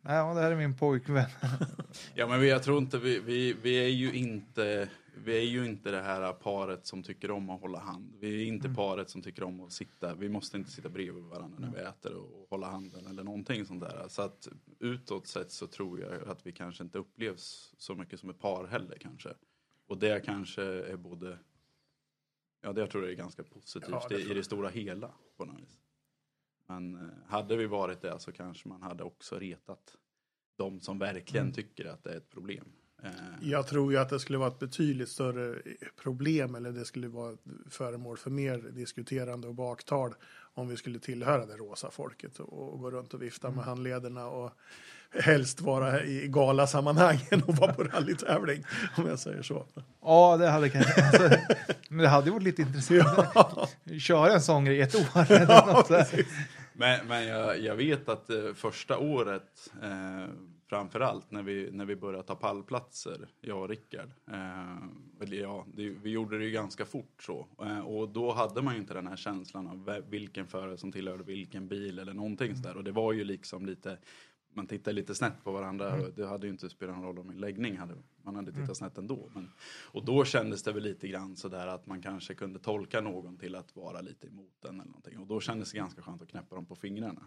[0.00, 1.30] nej, ja, det här är min pojkvän.
[2.14, 4.88] Ja men jag tror inte, vi, vi, vi är ju inte
[5.24, 8.12] vi är ju inte det här paret som tycker om att hålla hand.
[8.20, 11.58] Vi är inte paret som tycker om att sitta, vi måste inte sitta bredvid varandra
[11.58, 14.04] när vi äter och hålla handen eller någonting sånt där.
[14.08, 14.48] Så att
[14.80, 18.66] utåt sett så tror jag att vi kanske inte upplevs så mycket som ett par
[18.66, 19.28] heller kanske.
[19.88, 21.38] Och det kanske är både,
[22.64, 25.44] ja det jag tror jag är ganska positivt Ja, det i, det stora hela på
[25.44, 25.78] något vis.
[26.66, 29.96] Men eh, hade vi varit det så kanske man hade också retat
[30.56, 32.72] de som verkligen tycker att det är ett problem.
[33.02, 33.10] Eh,
[33.42, 35.62] Jag tror ju att det skulle vara ett betydligt större
[35.96, 37.36] problem eller det skulle vara
[37.70, 40.14] föremål för mer diskuterande och baktal
[40.54, 44.26] om vi skulle tillhöra det rosa folket och, och gå runt och vifta med handlederna
[44.26, 44.52] och
[45.20, 48.64] helst vara i galasammanhang än att vara på rallytävling
[48.96, 49.66] om jag säger så.
[50.02, 51.02] Ja, det hade kanske...
[51.02, 51.38] Alltså,
[51.88, 53.76] men det hade varit lite intressant.
[54.00, 55.06] Köra en sån grej i ett år.
[55.14, 56.26] Här.
[56.72, 60.28] Men, men jag, jag vet att eh, första året, eh,
[60.74, 64.10] framförallt när vi, när vi började ta pallplatser, jag och Rickard.
[64.30, 64.76] Eh,
[65.20, 67.46] eller ja, det, vi gjorde det ju ganska fort så.
[67.62, 71.24] Eh, och då hade man ju inte den här känslan av vilken förare som tillhörde
[71.24, 72.76] vilken bil eller någonting sådär.
[72.76, 73.98] Och det var ju liksom lite,
[74.56, 75.94] man tittade lite snett på varandra.
[75.94, 78.76] och Det hade ju inte spelat någon roll om min läggning hade, man hade tittat
[78.76, 79.30] snett ändå.
[79.34, 79.50] Men,
[79.92, 83.54] och då kändes det väl lite grann sådär att man kanske kunde tolka någon till
[83.54, 85.18] att vara lite emot den eller någonting.
[85.18, 87.22] Och då kändes det ganska skönt att knäppa dem på fingrarna.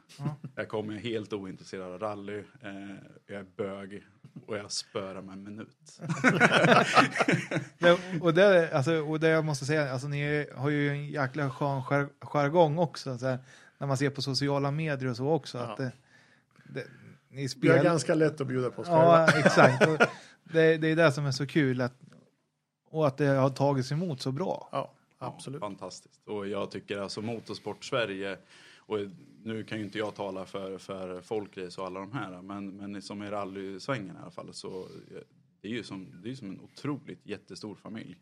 [0.55, 2.95] Jag kommer helt ointresserad av rally, eh,
[3.27, 4.03] jag är bög
[4.45, 5.99] och jag spörar med en minut.
[7.79, 11.49] Det, och, det, alltså, och det jag måste säga, alltså, ni har ju en jäkla
[11.49, 13.17] skön jar- jargong också.
[13.17, 13.39] Så här,
[13.77, 15.57] när man ser på sociala medier och så också.
[15.57, 15.91] Att det,
[16.63, 16.87] det,
[17.38, 19.28] ni Vi har ganska lätt att bjuda på oss själva.
[19.32, 19.88] Ja, exakt.
[19.88, 19.97] Och
[20.43, 21.82] det, det är det som är så kul.
[21.82, 21.93] Att,
[22.89, 24.69] och att det har tagits emot så bra.
[24.71, 25.62] Ja, absolut.
[25.62, 26.28] Ja, fantastiskt.
[26.28, 28.38] Och jag tycker alltså Motorsport Sverige,
[28.78, 28.97] och
[29.43, 33.02] nu kan ju inte jag tala för, för folkrace och alla de här, men, men
[33.02, 35.21] som i rallysvängen i alla fall, så eh,
[35.62, 38.17] det är ju som, det är ju som en otroligt jättestor familj.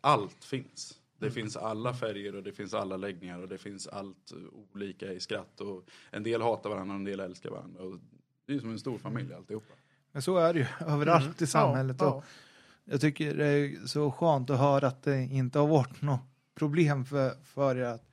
[0.00, 0.98] Allt finns.
[1.18, 4.32] Det finns alla färger och det finns alla läggningar och det finns allt
[4.72, 7.82] olika i skratt och en del hatar varandra och en del älskar varandra.
[7.82, 7.98] Och
[8.46, 9.74] det är ju som en stor familj alltihopa.
[10.12, 11.96] Men så är det ju överallt i samhället.
[12.00, 12.24] Ja, Och
[12.84, 16.20] jag tycker det är så skönt att höra att det inte har varit något
[16.54, 18.08] problem för, för er att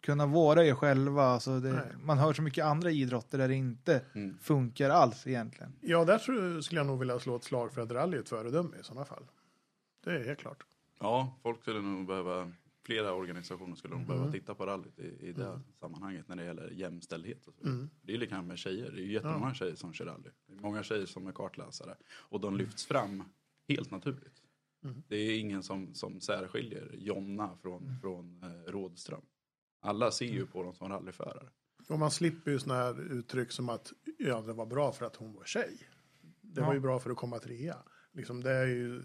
[0.00, 1.24] kunna vara er själva.
[1.24, 4.38] Alltså det, man hör så mycket andra idrotter där det inte Mm.
[4.42, 5.72] funkar alls egentligen.
[5.80, 8.28] ja, där tror skulle jag nog vilja slå ett slag för att rally är ett
[8.28, 9.22] föredöme i sådana fall.
[10.04, 10.64] Det är helt klart.
[11.00, 12.52] Ja, folk skulle nog behöva,
[12.86, 16.70] flera organisationer skulle nog behöva titta på rallyt i, i det sammanhanget när det gäller
[16.70, 17.46] jämställdhet.
[17.46, 17.64] Och så.
[17.66, 17.90] Mm.
[18.02, 20.30] Det är likadant med tjejer, det är ju jättemånga tjejer som kör rally.
[20.46, 23.22] Det är många tjejer som är kartläsare och de lyfts fram
[23.68, 24.42] helt naturligt.
[24.84, 25.02] Mm.
[25.08, 29.22] Det är ingen som, som särskiljer Jonna från, från eh, Rådström.
[29.80, 31.48] Alla ser ju på dem som rallyförare.
[31.88, 35.16] Och man slipper ju sådana här uttryck som att ja, det var bra för att
[35.16, 35.78] hon var tjej.
[36.40, 36.66] Det Ja.
[36.66, 37.76] var ju bra för att komma trea.
[38.12, 39.02] Liksom, det är ju,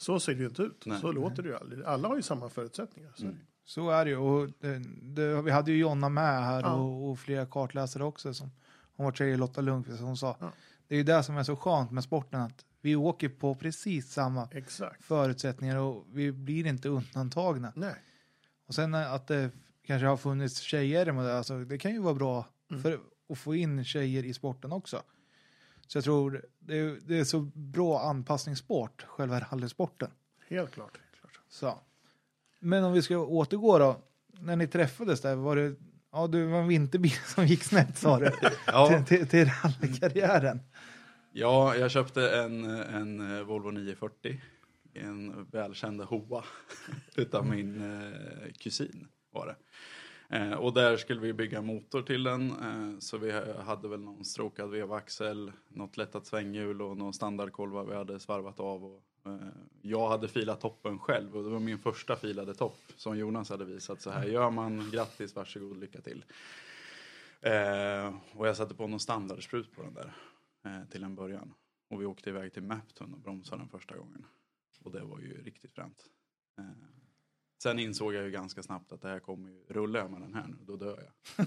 [0.00, 0.82] så ser det ju inte ut.
[0.86, 1.00] Nej.
[1.00, 1.84] så låter det ju aldrig.
[1.84, 3.12] Alla har ju samma förutsättningar.
[3.16, 3.22] Så.
[3.24, 3.36] Mm.
[3.64, 4.16] Så är det ju.
[4.16, 6.74] Och det, det, vi hade ju Jonna med här Ja.
[6.74, 8.34] och, och flera kartläsare också.
[8.34, 8.50] Som,
[8.96, 10.36] hon var tjej, Lotta Lundqvist, hon sa.
[10.40, 10.52] Ja.
[10.88, 12.40] Det är ju det som är så skönt med sporten.
[12.40, 15.04] Att vi åker på precis samma Exakt.
[15.04, 17.72] förutsättningar och vi blir inte undantagna.
[17.76, 17.94] Nej.
[18.66, 19.50] Och sen att det
[19.86, 22.82] kanske har funnits tjejer med det, alltså, det kan ju vara bra Mm.
[22.82, 25.02] för att få in tjejer i sporten också.
[25.90, 30.10] Så jag tror det är, det är så bra anpassningssport, själva rallysporten.
[30.48, 30.98] Helt klart.
[30.98, 31.40] Helt klart.
[31.48, 31.80] Så.
[32.58, 34.00] Men om vi ska återgå då.
[34.40, 35.74] När ni träffades där, var det,
[36.12, 38.30] ja det var en vinterbil som gick snett sa du.
[38.66, 38.88] Ja.
[38.88, 40.60] till, till, till rallykarriären.
[41.32, 44.40] Ja, jag köpte en, en Volvo 940.
[44.94, 46.44] En välkända Hoa.
[47.16, 49.56] Utav min eh, kusin var det.
[50.32, 52.50] Eh, och där skulle vi bygga motor till den.
[52.50, 57.94] Eh, så vi hade väl någon strokad vevaxel, något lättat svänghjul och någon standardkolva vi
[57.94, 58.84] hade svarvat av.
[58.84, 59.48] Och, eh,
[59.82, 63.64] jag hade filat toppen själv och det var min första filade topp som Jonas hade
[63.64, 64.00] visat.
[64.00, 66.24] Så här gör man, grattis, varsågod, lycka till.
[67.40, 70.12] Eh, och jag satte på någon standardsprut på den där
[70.64, 71.54] eh, till en början.
[71.88, 74.26] Och vi åkte iväg till Mapton och bromsade den första gången.
[74.84, 76.04] Och det var ju riktigt fränt.
[76.58, 76.99] Eh,
[77.62, 80.34] sen insåg jag ju ganska snabbt att det här kommer ju, rullar jag med den
[80.34, 81.46] här nu, då dör jag.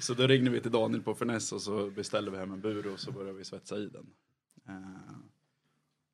[0.02, 2.92] så då ringde vi till Daniel på Finess och så beställde vi hem en bur
[2.92, 4.14] och så började vi svetsa i den.
[4.68, 5.18] Eh,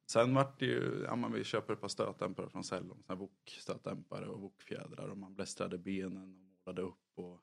[0.06, 4.26] sen vart det ju, ja men vi köper ett par stötdämpare från Cellon, såna Wok-stötdämpare
[4.26, 7.40] och Wok-fjädrar och man blästrade benen och målade upp och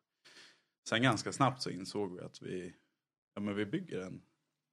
[0.90, 2.76] sen ganska snabbt så insåg vi att vi,
[3.34, 4.22] ja men vi bygger en,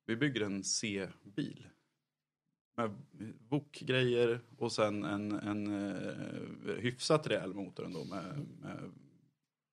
[0.07, 1.67] vi bygger en C-bil.
[2.79, 2.95] Med
[3.49, 8.93] Wok-grejer och sen en, en uh, hyfsat rejäl motor ändå med, med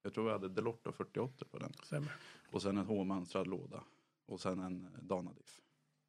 [0.02, 1.72] jag tror vi hade Delorto 48 på den.
[1.82, 2.12] Stämmer.
[2.50, 3.84] Och sen en H-mönstrad låda.
[4.26, 5.60] Och sen en Danadiff.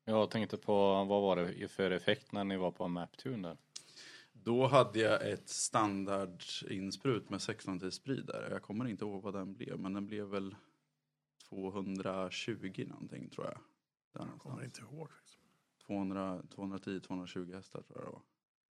[0.05, 3.57] Jag tänkte på, vad var det för effekt när ni var på Maptune där?
[4.31, 8.51] Då hade jag ett standardinsprut med 16 spridare.
[8.51, 10.55] Jag kommer inte ihåg vad den blev, men den blev väl
[11.49, 13.59] 220 någonting tror jag.
[14.13, 14.89] Där Jag kommer inte ihåg.
[14.89, 15.13] 200,
[15.87, 18.21] 210-220 hästar tror jag det var.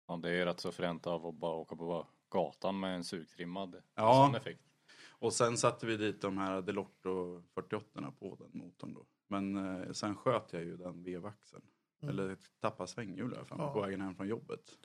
[0.07, 3.75] Ja, det är rätt så fränt av att bara åka på gatan med en sugtrimmad
[3.95, 4.25] Ja.
[4.27, 4.61] sån effekt.
[5.09, 9.05] Och sen satte vi dit de här Delorto 48 på den motorn då.
[9.27, 11.63] Men eh, sen sköt jag ju den vevaxeln.
[12.01, 12.13] Mm.
[12.13, 13.73] Eller tappade svänghjul i alla fall Ja.
[13.73, 14.77] på vägen hem från jobbet.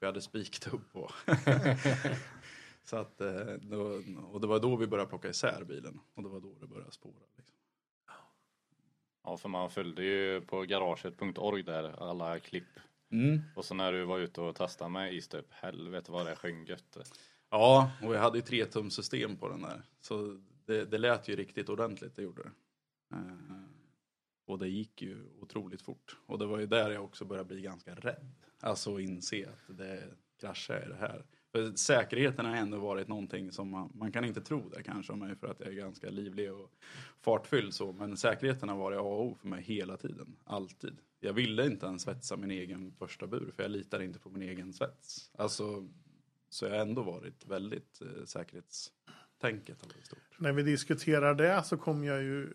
[0.00, 1.10] Vi hade spiktupp på.
[2.84, 6.00] Så att, eh, då, och det var då vi började plocka isär bilen.
[6.14, 7.22] Och det var då det började spåra.
[7.36, 7.53] Liksom.
[9.24, 12.80] Ja, för man följde ju på garaget.org där alla klipp.
[13.12, 13.40] Mm.
[13.56, 16.96] Och så när du var ute och testade med E-Step, helvete vad det sjöng gött.
[17.50, 19.82] Ja, och jag hade ju tre tums system på den där.
[20.00, 22.50] Så det, det lät ju riktigt ordentligt, det gjorde det.
[23.16, 23.74] Eh,
[24.46, 26.16] och det gick ju otroligt fort.
[26.26, 28.30] Och det var ju där jag också började bli ganska rädd.
[28.60, 30.02] Alltså inse att det
[30.40, 31.24] kraschar i det här.
[31.54, 35.18] För säkerheten har ändå varit någonting som man, man kan inte tro det kanske om
[35.18, 36.70] mig för att jag är ganska livlig och
[37.20, 37.92] fartfylld så.
[37.92, 40.36] Men säkerheten har varit A och O för mig hela tiden.
[40.44, 40.98] Alltid.
[41.20, 44.42] Jag ville inte ens svetsa min egen första bur för jag litar inte på min
[44.42, 45.30] egen svets.
[45.38, 45.88] Alltså,
[46.48, 49.86] så jag har ändå varit väldigt eh, säkerhetstänket.
[50.38, 52.48] När vi diskuterar det så kommer jag ju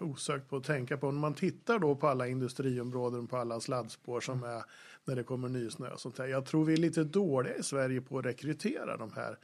[0.00, 4.20] osökt på att tänka på när man tittar då på alla industriområden på alla sladdspår
[4.20, 4.64] som är
[5.04, 6.26] när det kommer nysnö och sånt där.
[6.26, 9.38] Jag tror vi är lite dåliga i Sverige på att rekrytera de här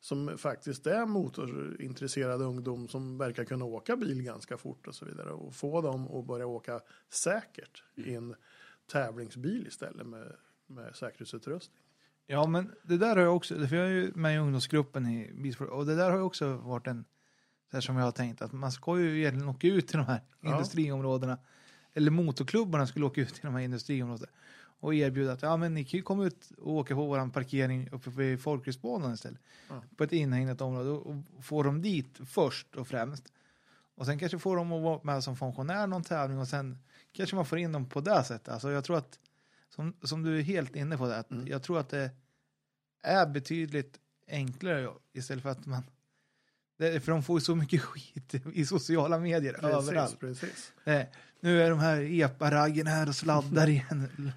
[0.00, 5.30] som faktiskt är motorintresserad ungdom som verkar kunna åka bil ganska fort och så vidare
[5.30, 8.34] och få dem att börja åka säkert i en
[8.92, 10.32] tävlingsbil istället med,
[10.66, 11.82] med säkerhetsutrustning.
[12.26, 15.32] Ja, men det där har jag också, för jag är ju med i ungdomsgruppen i
[15.34, 17.04] bilsport och det där har ju också varit en,
[17.70, 20.06] så här som jag har tänkt, att man ska ju egentligen åka ut till de
[20.06, 20.52] här Ja.
[20.52, 21.38] industriområdena,
[21.94, 24.28] eller motorklubbarna skulle åka ut till de här industriområdena
[24.86, 27.88] och erbjuda att ja, men ni kan ju komma ut och åka på våran parkering
[27.92, 29.82] uppe vid Folkrörelsebanan istället, Ja.
[29.96, 33.24] på ett inhägnat område och få dem dit först och främst.
[33.94, 36.78] Och sen kanske får de att vara med som funktionär någon tävling och sen
[37.12, 38.48] kanske man får in dem på det sättet.
[38.48, 39.18] Alltså jag tror att,
[39.74, 41.46] som, som du är helt inne på det, att Mm.
[41.46, 42.10] jag tror att det
[43.02, 45.82] är betydligt enklare istället för att man
[46.78, 50.20] det, för de får ju så mycket skit i sociala medier överallt.
[50.20, 50.72] Precis, precis.
[50.84, 54.32] Nej, nu är de här epa-raggen här och sladdar igen.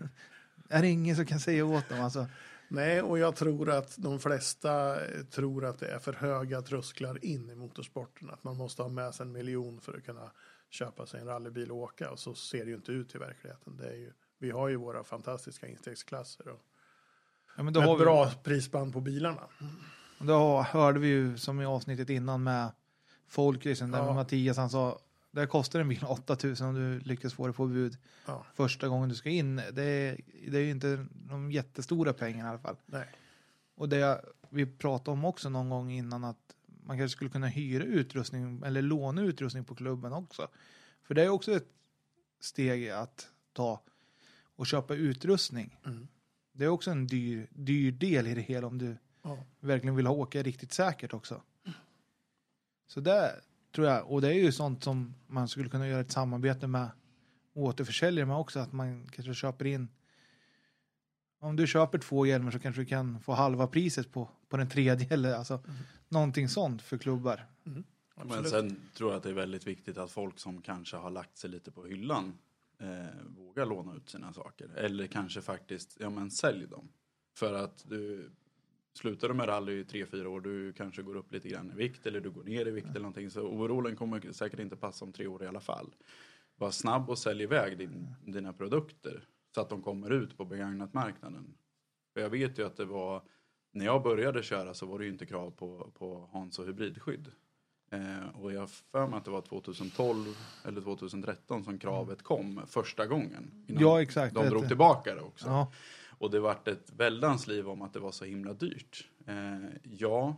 [0.70, 2.28] Är det ingen som kan säga åt dem alltså?
[2.68, 7.26] Nej, och jag tror att de flesta eh, tror att det är för höga trösklar
[7.26, 8.30] in i motorsporten.
[8.30, 10.32] Att man måste ha med sig en miljon för att kunna
[10.70, 12.12] köpa sig en rallybil och åka.
[12.12, 13.78] Och så ser det ju inte ut i verkligheten.
[13.78, 16.62] Det är ju, vi har ju våra fantastiska instegsklasser och
[17.58, 19.42] Ja, men då, med har vi, bra prisband på bilarna.
[20.20, 22.72] då hörde vi ju som i avsnittet innan med
[23.28, 24.14] Folkrisen där Ja.
[24.14, 25.00] Mattias han sa
[25.32, 29.10] det kostar en bil 8000 om du lyckas få det på bud Ja, första gången
[29.10, 29.56] du ska in.
[29.56, 32.76] Det är, det är ju inte de jättestora pengarna i alla fall.
[32.86, 33.08] nej.
[33.76, 37.84] Och det vi pratade om också någon gång innan att man kanske skulle kunna hyra
[37.84, 40.48] utrustning eller låna utrustning på klubben också.
[41.04, 41.68] För det är också ett
[42.40, 43.82] steg att ta
[44.56, 45.80] och köpa utrustning.
[45.86, 46.08] Mm.
[46.52, 49.38] Det är också en dyr, dyr del i det hela om du Ja.
[49.60, 51.42] verkligen vill åka riktigt säkert också.
[52.88, 53.36] Så det
[53.72, 56.90] tror jag, och det är ju sånt som man skulle kunna göra ett samarbete med
[57.54, 59.88] återförsäljare med också, att man kanske köper in
[61.40, 64.70] om du köper två hjälmar så kanske du kan få halva priset på, på den
[64.70, 65.64] tredje eller alltså
[66.10, 67.46] någonting sånt för klubbar.
[67.64, 67.84] Men
[68.16, 68.50] Absolut.
[68.50, 71.50] sen tror jag att det är väldigt viktigt att folk som kanske har lagt sig
[71.50, 72.38] lite på hyllan
[72.80, 72.88] eh,
[73.38, 74.70] vågar låna ut sina saker.
[74.76, 76.90] Eller kanske faktiskt, ja men sälj dem.
[77.36, 78.32] För att du
[79.00, 81.76] slutar du med rally i tre, fyra år, du kanske går upp lite grann i
[81.76, 83.30] vikt eller du går ner i vikt eller någonting.
[83.30, 85.96] Så overallen kommer säkert inte passa om tre år i alla fall.
[86.56, 89.24] Var snabb och sälj iväg din, dina produkter
[89.56, 91.54] så att de kommer ut på begagnat-marknaden.
[92.14, 93.22] För jag vet ju att det var,
[93.72, 97.32] när jag började köra så var det ju inte krav på, på Hans och hybridskydd.
[97.92, 100.26] Eh, och jag för mig att det var 2012
[100.66, 103.66] eller 2013 som kravet kom första gången.
[103.68, 104.36] Innan Ja, exakt.
[104.36, 105.48] De Det- drog tillbaka det också.
[105.48, 105.72] Ja,
[106.20, 109.10] och det vart ett väldans liv om att det var så himla dyrt.
[109.28, 110.36] Eh, ja,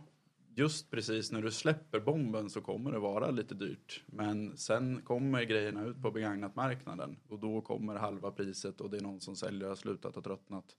[0.54, 4.02] just precis när du släpper bomben så kommer det vara lite dyrt.
[4.06, 9.02] Men sen kommer grejerna ut på begagnatmarknaden och då kommer halva priset och det är
[9.02, 10.76] någon som säljer har slutat och tröttnat.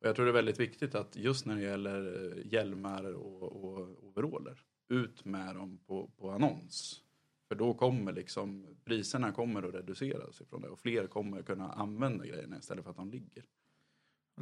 [0.00, 3.42] Och jag tror det är väldigt viktigt att just när det gäller eh, hjälmar och,
[3.42, 7.02] och overaller, ut med dem på, på annons.
[7.48, 12.26] För då kommer liksom priserna kommer att reduceras ifrån det och fler kommer kunna använda
[12.26, 13.44] grejerna istället för att de ligger.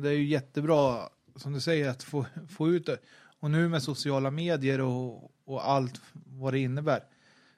[0.03, 2.99] Det är ju jättebra, som du säger, att få, få ut det.
[3.41, 7.05] Och nu med sociala medier och, och allt vad det innebär.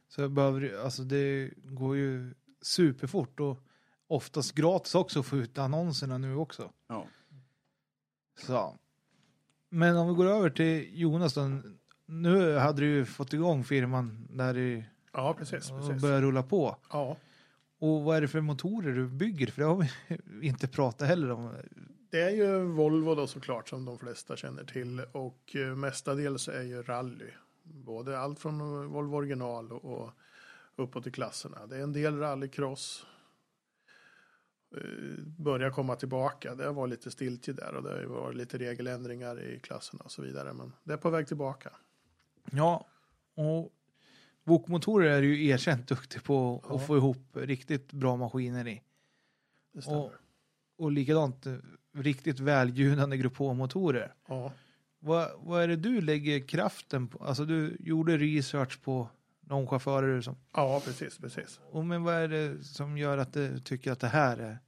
[0.09, 3.59] Så behöver, alltså det går ju superfort och
[4.07, 6.73] oftast gratis också att få ut annonserna nu också.
[6.89, 7.07] Ja.
[8.41, 8.79] Så.
[9.69, 11.61] Men om vi går över till Jonas då.
[12.07, 15.71] Nu hade du ju fått igång firman där i, Ja, precis.
[15.71, 16.03] och precis.
[16.03, 16.77] börjat rulla på.
[16.91, 17.17] Ja.
[17.79, 19.47] Och vad är det för motorer du bygger?
[19.47, 19.89] För det har
[20.25, 21.53] vi inte pratat heller om.
[22.13, 26.63] Det är ju Volvo då såklart som de flesta känner till och eh, mestadels är
[26.63, 27.31] ju rally.
[27.63, 30.11] Både allt från Volvo original och,
[30.77, 31.67] uppåt i klasserna.
[31.67, 33.07] Det är en del rallycross.
[34.77, 34.83] Eh,
[35.39, 36.55] Börjar komma tillbaka.
[36.55, 40.53] Det var lite stiltje där och det varit lite regeländringar i klasserna och så vidare.
[40.53, 41.73] Men det är på väg tillbaka.
[42.53, 42.87] Ja,
[43.35, 43.73] och
[44.45, 46.75] Wok-motorer är ju erkänt duktig på Ja.
[46.77, 48.83] att få ihop riktigt bra maskiner i.
[49.73, 49.99] Det stämmer.
[50.01, 50.13] Och,
[50.83, 51.55] och likadant eh,
[51.95, 54.15] riktigt välljudande Grupp H-motorer.
[54.29, 54.53] Ja.
[54.99, 57.25] Vad, vad är det du lägger kraften på?
[57.25, 59.09] Alltså du gjorde research på
[59.41, 60.37] de chaufförer som...
[60.53, 61.61] ja, precis, precis.
[61.71, 64.59] Och men vad är det som gör att du tycker att det här är...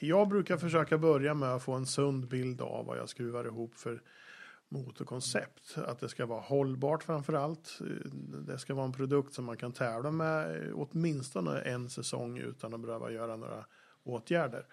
[0.00, 3.74] Jag brukar försöka börja med att få en sund bild av vad jag skruvar ihop
[3.74, 4.02] för
[4.68, 5.78] motorkoncept.
[5.86, 7.78] Att det ska vara hållbart framför allt.
[8.46, 12.80] Det ska vara en produkt som man kan tävla med åtminstone en säsong utan att
[12.80, 13.64] behöva göra några
[14.04, 14.66] åtgärder.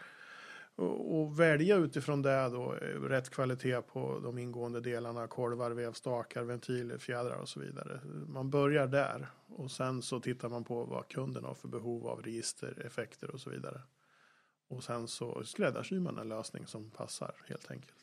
[0.75, 6.43] Och, och välja utifrån det då eh, rätt kvalitet på de ingående delarna, kolvar, vevstakar,
[6.43, 7.99] ventiler, fjädrar och så vidare.
[8.27, 12.21] Man börjar där och sen så tittar man på vad kunden har för behov av
[12.21, 13.81] register, effekter och så vidare.
[14.67, 18.02] Och sen så skräddarsyr man en lösning som passar helt enkelt.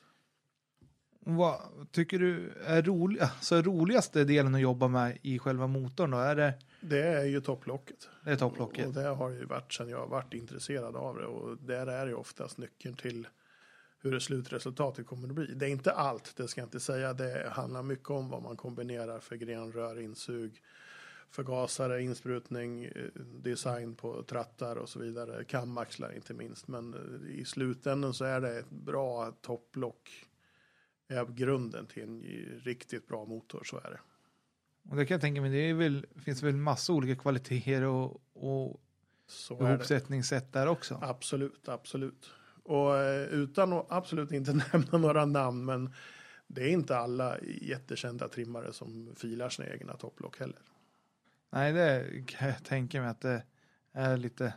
[1.24, 6.18] Vad tycker du är rolig, alltså roligaste delen att jobba med i själva motorn då?
[6.18, 8.08] Är det, Det är ju topplocket.
[8.24, 8.86] det är topplocket?
[8.86, 11.26] Och det har ju varit sedan jag varit intresserad av det.
[11.26, 13.28] Och där är ju oftast nyckeln till
[14.02, 15.46] hur det slutresultatet kommer att bli.
[15.54, 17.12] Det är inte allt, det ska jag inte säga.
[17.12, 20.62] Det handlar mycket om vad man kombinerar för grenrör, insug,
[21.30, 22.92] förgasare, insprutning, eh,
[23.42, 25.44] design på trattar och så vidare.
[25.44, 26.68] Kamaxlar inte minst.
[26.68, 30.26] Men eh, i slutändan så är det ett bra topplock.
[31.14, 32.20] Är grunden till en
[32.64, 34.00] riktigt bra motor, så är det.
[34.90, 38.22] Och det kan jag tänka mig, det är väl, finns väl massa olika kvaliteter och,
[38.32, 38.80] och
[39.26, 40.98] Så ihopsättningssätt där också.
[41.02, 42.30] Absolut, absolut.
[42.62, 45.94] Och eh, utan att absolut inte nämna några namn, men
[46.46, 50.58] det är inte alla jättekända trimmare som filar sina egna topplock heller.
[51.50, 53.42] Nej, det kan jag tänka mig att det
[53.92, 54.54] är lite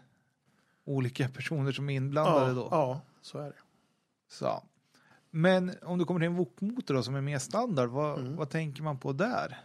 [0.85, 2.67] olika personer som är inblandade Ja, då.
[2.71, 3.57] ja, så är det.
[4.27, 4.63] Så.
[5.35, 8.35] Men om du kommer till en Wok-motor som är mer standard, vad, Mm.
[8.35, 9.57] vad tänker man på där?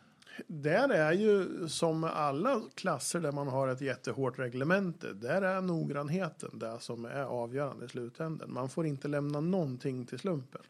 [0.47, 5.61] Där är ju som med alla klasser där man har ett jättehårt reglemente, där är
[5.61, 8.53] noggrannheten det som är avgörande i slutändan.
[8.53, 10.63] Man får inte lämna någonting till slumpen.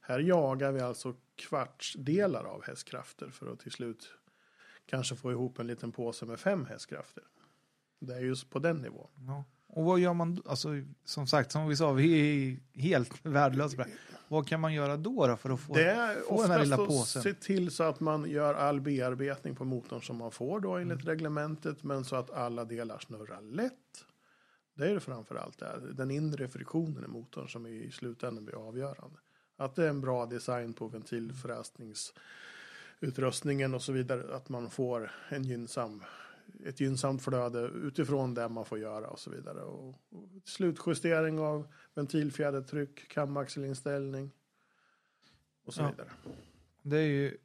[0.00, 4.08] Här jagar vi alltså kvartsdelar av hästkrafter för att till slut
[4.86, 7.24] kanske få ihop en liten påse med fem hästkrafter.
[7.98, 9.08] Det är just på den nivån.
[9.26, 9.44] Ja.
[9.76, 10.68] Och vad gör man, alltså
[11.04, 13.84] som sagt, som vi sa, vi är helt värdelösa.
[14.28, 16.76] Vad kan man göra då, då för att få, Det är få den här lilla
[16.76, 17.22] påsen?
[17.22, 20.94] se till så att man gör all bearbetning på motorn som man får då enligt
[21.02, 21.06] Mm.
[21.06, 23.72] reglementet, men så att alla delar snurrar lätt.
[24.74, 25.62] Det är det framför allt.
[25.92, 29.18] Den inre friktionen i motorn som i slutändan blir avgörande.
[29.56, 34.36] Att det är en bra design på ventilförräsningsutrustningen och så vidare.
[34.36, 36.02] Att man får en gynnsam,
[36.66, 39.62] ett gynnsamt flöde utifrån det man får göra och så vidare.
[39.62, 44.30] Och, och slutjustering av ventilfjädertryck, kamaxelinställning
[45.64, 45.90] och så Ja.
[45.90, 46.08] vidare.
[46.82, 47.36] Det är ju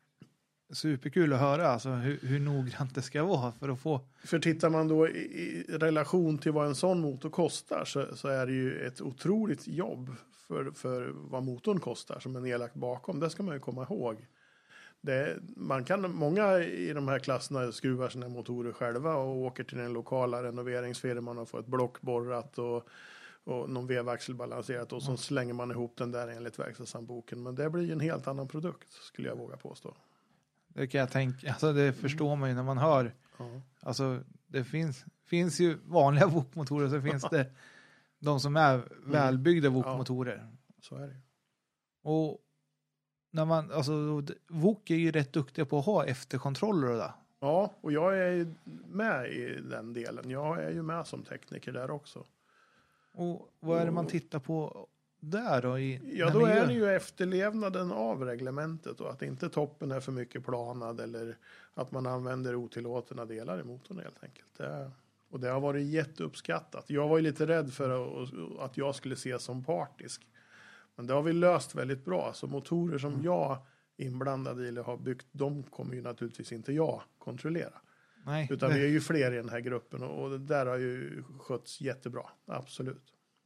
[0.73, 4.01] superkul att höra alltså, hur, hur noggrant det ska vara för att få...
[4.23, 8.27] För tittar man då i, i relation till vad en sån motor kostar så, så
[8.27, 10.09] är det ju ett otroligt jobb
[10.47, 13.19] för, för vad motorn kostar som är nedlagt bakom.
[13.19, 14.27] Det ska man ju komma ihåg.
[15.01, 19.77] Det, man kan, många i de här klasserna skruvar sina motorer själva och åker till
[19.77, 22.87] den lokala renoveringsfirman och får ett block borrat och,
[23.43, 27.43] och någon vevaxel balanserat och så slänger man ihop den där enligt verkstadshandboken.
[27.43, 29.93] Men det blir ju en helt annan produkt skulle jag våga påstå.
[30.67, 33.13] Det kan jag tänka, alltså det förstår man ju när man hör.
[33.37, 33.61] Ja.
[33.79, 37.53] Alltså det finns, finns ju vanliga Wok-motorer så finns det
[38.19, 40.47] de som är välbyggda Wok-motorer.
[40.81, 41.15] Så är det.
[42.01, 42.39] Och
[43.31, 47.13] när man, alltså, VOK är ju rätt duktiga på att ha efterkontroller och det.
[47.39, 48.53] Ja, och jag är ju
[48.87, 50.29] med i den delen.
[50.29, 52.25] Jag är ju med som tekniker där också.
[53.13, 54.87] Och vad är det man tittar på
[55.19, 55.79] där då?
[55.79, 60.11] I, Ja, då är det ju efterlevnaden av reglementet och att inte toppen är för
[60.11, 61.37] mycket planad eller
[61.73, 64.57] att man använder otillåtna delar i motorn helt enkelt.
[64.57, 64.91] Det,
[65.29, 66.89] och det har varit jätteuppskattat.
[66.89, 68.29] Jag var ju lite rädd för att,
[68.59, 70.27] att jag skulle ses som partisk.
[70.95, 72.33] Men det har vi löst väldigt bra.
[72.33, 73.25] Så motorer som Mm.
[73.25, 73.57] jag
[73.97, 77.73] inblandad i eller har byggt, de kommer ju naturligtvis inte jag kontrollera.
[78.25, 80.65] Nej, Utan det, vi är ju fler i den här gruppen och, och det där
[80.65, 82.29] har ju skötts jättebra.
[82.45, 83.03] Absolut.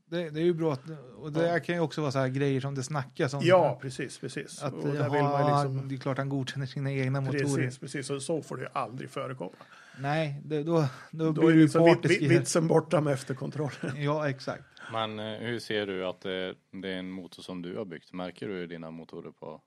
[0.10, 0.74] Det, det är ju bra.
[0.74, 0.82] Att,
[1.18, 1.60] och det Ja.
[1.60, 3.40] kan ju också vara så här grejer som det snackas om.
[3.44, 4.64] Ja, precis, precis.
[4.64, 5.90] Att, och där jaha, vill man ju liksom...
[5.90, 7.40] Det är klart han godkänner sina egna motorer.
[7.56, 8.10] Precis, precis.
[8.10, 9.52] Och så får det ju aldrig förekomma.
[10.00, 12.22] Nej, det, då, då, Då blir är du liksom partisk.
[12.22, 13.92] vit, vitsen borta med efterkontrollen.
[14.04, 14.64] Ja, exakt.
[14.92, 18.14] Men eh, hur ser du att det, det är en motor som du har byggt?
[18.14, 19.62] Märker du dina motorer på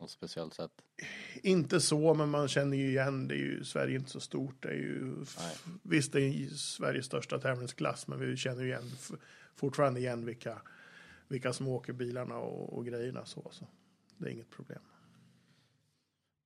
[0.00, 0.70] något speciellt sätt?
[1.42, 3.28] inte så, men man känner ju igen.
[3.28, 4.62] Det är ju, Sverige är inte så stort.
[4.62, 5.56] Det är ju, Nej.
[5.82, 8.90] visst, det är ju Sveriges största tävlingsklass, men vi känner ju igen,
[9.58, 10.62] fortfarande igen vilka,
[11.28, 13.24] vilka som åker bilarna och, och grejerna.
[13.24, 13.66] Så, så
[14.18, 14.80] det är inget problem.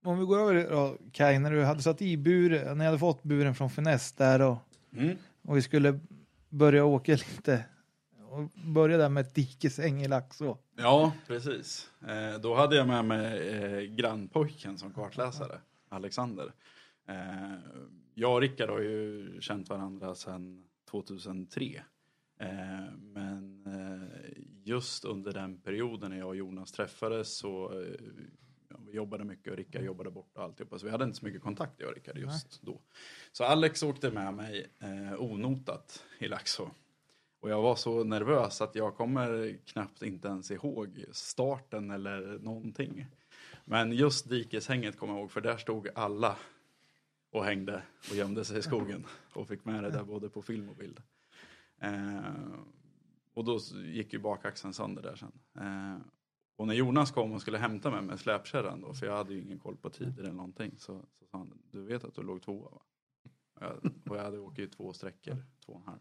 [0.05, 2.99] Om vi går över då, Kaj, när du hade satt i buren, när jag hade
[2.99, 4.57] fått buren från Finess där och,
[4.97, 5.17] Mm.
[5.43, 6.01] och vi skulle
[6.49, 7.65] börja åka lite.
[8.29, 10.59] Och börja där med ett dikesäng i Laxå.
[10.77, 11.91] Ja, precis.
[12.09, 16.53] Eh, då hade jag med mig eh, grannpojken som kartläsare, Alexander.
[17.09, 17.53] Eh,
[18.15, 21.83] jag och Rickard har ju känt varandra sedan 2003.
[22.43, 27.97] Eh, men eh, just under den perioden när jag och Jonas träffades så eh,
[28.87, 30.79] vi jobbade mycket och Rickard jobbade borta och alltihopa.
[30.79, 32.81] Så vi hade inte så mycket kontakt jag och Rickard just då.
[33.33, 36.71] Så Alex åkte med mig eh, onotat i Laxå.
[37.41, 43.07] Och jag var så nervös att jag kommer knappt inte ens ihåg starten eller någonting.
[43.65, 46.37] Men just dikeshänget kommer jag ihåg för där stod alla
[47.31, 50.69] och hängde och gömde sig i skogen och fick med det där både på film
[50.69, 51.03] och bild.
[51.83, 52.61] Eh,
[53.35, 55.33] och då gick ju bakaxeln sönder där sen.
[55.55, 55.99] Eh,
[56.57, 59.43] och när Jonas kom och skulle hämta mig med släpkärran då, för jag hade ju
[59.43, 62.43] ingen koll på tider eller någonting, så, så sa han, du vet att du låg
[62.43, 62.83] tvåa va?
[63.55, 66.01] Och jag, och jag hade åkt i två sträckor, två och en halv.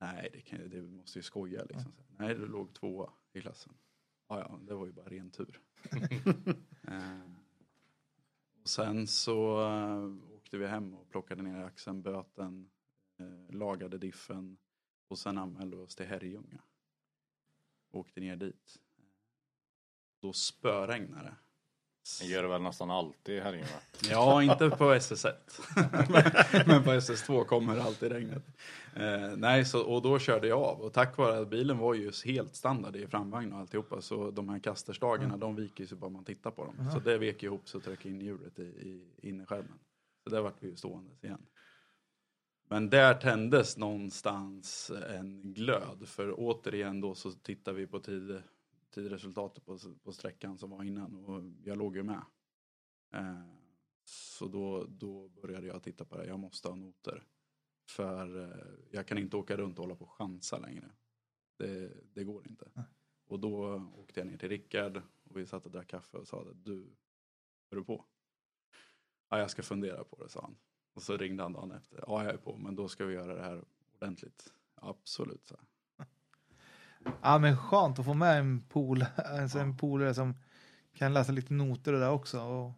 [0.00, 1.92] Nej, det, kan, det måste ju skoja liksom.
[2.18, 3.74] Nej, du låg tvåa i klassen.
[4.28, 5.60] Ja, ja, det var ju bara ren tur.
[6.88, 7.30] eh,
[8.62, 12.70] och sen så eh, åkte vi hem och plockade ner axeln, böten,
[13.18, 14.58] eh, lagade diffen
[15.08, 16.62] och sen anmälde vi oss till Herrljunga.
[17.90, 18.76] Åkte ner dit.
[20.20, 21.36] Då spöregnade det.
[22.20, 23.66] Det gör det väl nästan alltid här inne?
[24.10, 25.34] Ja, inte på SS1.
[26.52, 28.42] men, men på SS2 kommer alltid regnet.
[28.96, 30.80] Eh, nej, så, och då körde jag av.
[30.80, 34.00] Och tack vare att bilen var ju helt standard i framvagn och alltihopa.
[34.00, 36.90] Så de här kasterstagarna, de viker sig bara man tittar på dem.
[36.92, 39.78] Så det vek ihop så tryckte in hjulet i, i innerskärmen.
[40.24, 41.46] Så där vart vi ju stående igen.
[42.70, 46.08] Men där tändes någonstans en glöd.
[46.08, 48.42] För återigen då så tittar vi på tid,
[48.90, 51.14] tidresultatet på, på sträckan som var innan.
[51.14, 52.22] Och jag låg ju med.
[53.14, 53.42] Eh,
[54.04, 56.26] så då, då började jag titta på det.
[56.26, 57.26] Jag måste ha noter.
[57.88, 60.90] För eh, jag kan inte åka runt och hålla på och chansa längre.
[61.56, 62.70] Det, det går inte.
[63.26, 66.40] Och då åkte jag ner till Rickard och vi satt och drack kaffe och sa
[66.40, 66.96] att du,
[67.70, 68.04] är du på?
[69.28, 70.56] Ja, jag ska fundera på det, sa han.
[70.98, 72.04] Och så ringde han dagen efter.
[72.06, 73.64] Ja, jag är på, men då ska vi göra det här
[74.00, 74.52] ordentligt.
[74.74, 75.56] Absolut, så.
[77.22, 80.34] Ja, men skönt att få med en, pool, alltså en polare som
[80.94, 82.40] kan läsa lite noter och det också.
[82.40, 82.72] Och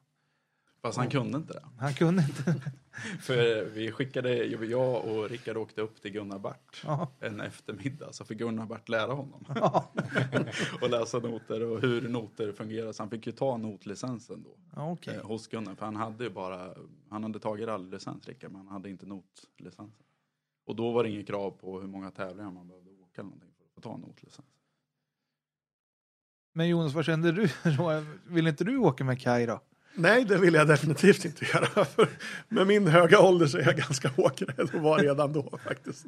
[0.82, 1.64] Fast han kunde inte det.
[1.78, 2.54] han kunde inte.
[3.20, 7.08] För vi skickade, jag och Rickard åkte upp till Gunnar Bart Ja.
[7.20, 8.12] en eftermiddag.
[8.12, 9.44] Så fick Gunnar Bart lära honom.
[9.54, 9.92] Ja.
[10.82, 12.92] och läsa noter och hur noter fungerar.
[12.92, 14.56] Så han fick ju ta notlicensen då.
[14.76, 15.14] Ja, okej.
[15.16, 15.74] eh, hos Gunnar.
[15.74, 16.74] För han hade ju bara,
[17.10, 19.92] han hade tagit rallylicens Rickard, men han hade inte notlicensen.
[20.64, 23.50] Och då var det inget krav på hur många tävlingar man behövde åka eller någonting
[23.58, 24.48] för att få ta notlicens.
[26.52, 27.48] Men Jonas, vad kände du?
[28.34, 29.60] Vill inte du åka med Kaj då?
[29.94, 31.84] Nej, det vill jag definitivt inte göra.
[31.84, 32.08] För
[32.48, 36.06] med min höga ålder så är jag ganska åkrädd och var redan då faktiskt.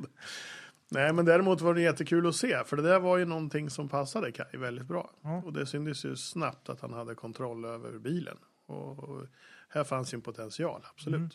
[0.89, 3.89] Nej, men däremot var det jättekul att se, för det där var ju någonting som
[3.89, 5.11] passade Kaj väldigt bra.
[5.22, 5.43] Ja.
[5.45, 8.37] Och det syntes ju snabbt att han hade kontroll över bilen.
[8.66, 9.26] Och,
[9.68, 11.18] här fanns ju en potential, absolut.
[11.18, 11.30] Mm.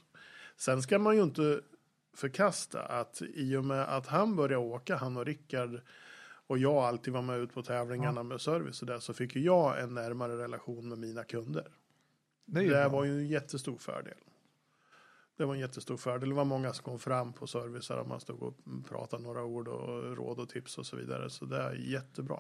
[0.58, 1.62] Sen ska man ju inte
[2.16, 5.82] förkasta att i och med att han började åka, han och Rickard
[6.48, 9.41] och jag alltid var med ut på tävlingarna med service och där, så fick ju
[9.41, 11.68] jag en närmare relation med mina kunder.
[12.48, 14.18] Det ju Det var ju en jättestor fördel.
[15.38, 16.30] Det var en jättestor fördel.
[16.30, 18.54] Det var många som kom fram på servicer och man stod och
[18.89, 21.30] pratade några ord och råd och tips och så vidare.
[21.30, 22.39] Så det är jättebra.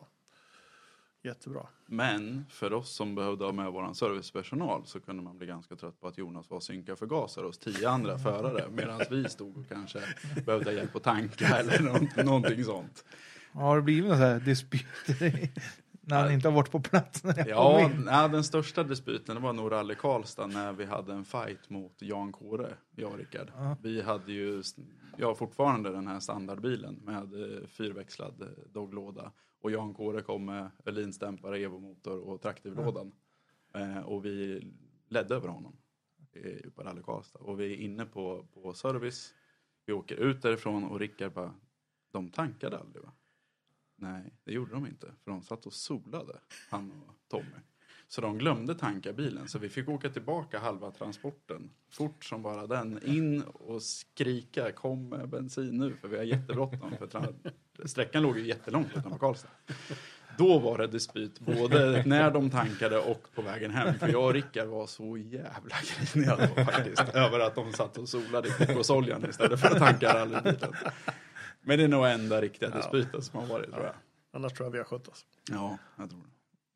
[1.23, 1.67] Jättebra.
[1.85, 6.01] Men för oss som behövde ha med våran servicepersonal så kunde man bli ganska trött
[6.01, 9.67] på att Jonas var och synka förgasare hos tio andra förare medan vi stod och
[9.69, 9.99] kanske
[10.45, 13.05] behövde hjälp att tanka eller nå- någonting sånt.
[13.51, 14.85] Har det blivit någon sån här dispyt
[16.07, 18.05] när han inte har varit på plats när jag Ja, kom in?
[18.05, 22.01] nej, den största dispyten det var nog Rally Karlstad när vi hade en fight mot
[22.01, 23.51] Jan Kåre, jag och Rickard.
[23.55, 23.77] Ja.
[23.83, 24.63] Vi hade ju,
[25.17, 29.31] jag har fortfarande den här standardbilen med eh, fyrväxlad eh, doglåda
[29.61, 33.11] och Jan Kåre kom med Öhlins-dämpare, Evo-motor och traktivlådan.
[33.75, 34.61] Eh, och vi
[35.09, 35.77] ledde över honom
[36.33, 37.39] eh, på Rally Karlstad.
[37.39, 39.33] Och vi är inne på, på service,
[39.85, 41.53] vi åker ut därifrån och Rickard bara,
[42.11, 43.11] de tankade aldrig va?
[43.99, 45.07] Nej, det gjorde de inte.
[45.23, 46.33] För de satt och solade,
[46.69, 47.57] han och Tommy.
[48.07, 49.47] Så de glömde tanka bilen.
[49.47, 51.69] Så vi fick åka tillbaka halva transporten.
[51.91, 52.99] Fort som bara den.
[53.05, 56.95] In och skrika kom med bensin nu för vi har jättebråttom.
[56.99, 59.49] För sträckan låg ju jättelångt utanför Karlstad.
[60.37, 63.99] Då var det dispyt både när de tankade och på vägen hem.
[63.99, 65.75] För jag och Rickard var så jävla
[66.13, 67.15] griniga då faktiskt.
[67.15, 70.73] över att de satt och solade i kokosoljan istället för att tanka rallybilen.
[71.67, 73.95] Men det är nog enda riktiga dispyten som har varit tror jag.
[74.31, 75.25] Annars tror jag vi har skött oss.
[75.51, 76.29] Ja, jag tror det.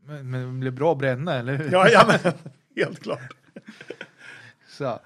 [0.08, 1.72] Men, men det blev bra att bränna, eller hur?
[1.72, 2.34] Ja, ja men
[2.76, 3.34] helt klart.
[4.68, 5.00] Så.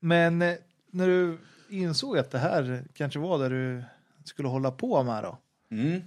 [0.00, 0.54] Men eh,
[0.90, 1.38] när du
[1.68, 3.84] insåg att det här kanske var det du
[4.24, 5.38] skulle hålla på med då?
[5.70, 6.00] Mm.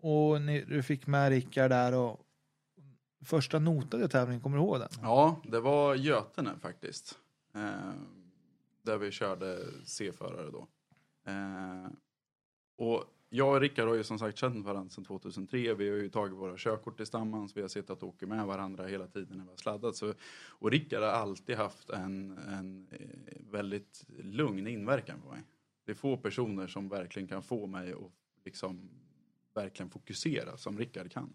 [0.00, 2.20] Och ni, du fick med Rickard där och
[3.24, 4.88] första notade tävlingen, kommer du ihåg den?
[5.02, 7.18] Ja, det var Götene faktiskt.
[7.54, 7.92] Eh,
[8.82, 10.66] där vi körde C-förare då.
[11.26, 11.86] Eh,
[12.78, 15.74] och jag och Rickard har ju som sagt känt varandra sedan 2003.
[15.74, 17.56] Vi har ju tagit våra körkort tillsammans.
[17.56, 19.96] Vi har sett att åka med varandra hela tiden när vi har sladdat.
[19.96, 20.14] Så,
[20.48, 25.42] och Rickard har alltid haft en, en eh, väldigt lugn inverkan på mig.
[25.84, 28.12] Det är få personer som verkligen kan få mig att
[28.44, 28.90] liksom
[29.54, 31.34] verkligen fokusera som Rickard kan.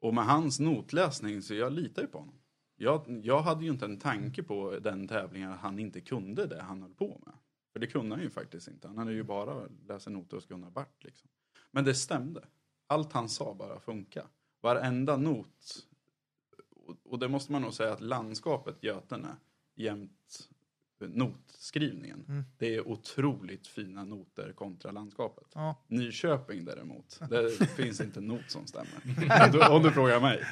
[0.00, 2.38] Och med hans notläsning så jag litar ju på honom.
[2.76, 6.62] Jag, jag hade ju inte en tanke på den tävlingen att han inte kunde det
[6.62, 7.34] han höll på med.
[7.76, 8.88] För det kunde han ju faktiskt inte.
[8.88, 11.28] Han hade ju bara läsa noter hos Gunnar Bart liksom.
[11.70, 12.44] Men det stämde.
[12.86, 14.26] Allt han sa bara funkar.
[14.60, 15.86] Varenda not.
[16.70, 19.36] Och, och det måste man nog säga att landskapet Götene
[19.74, 20.50] jämt
[20.98, 22.24] notskrivningen.
[22.28, 22.44] Mm.
[22.58, 25.46] Det är otroligt fina noter kontra landskapet.
[25.54, 25.84] Ja.
[25.88, 28.90] Nyköping däremot, det finns inte en not som stämmer.
[29.46, 30.44] Om du, om du frågar mig.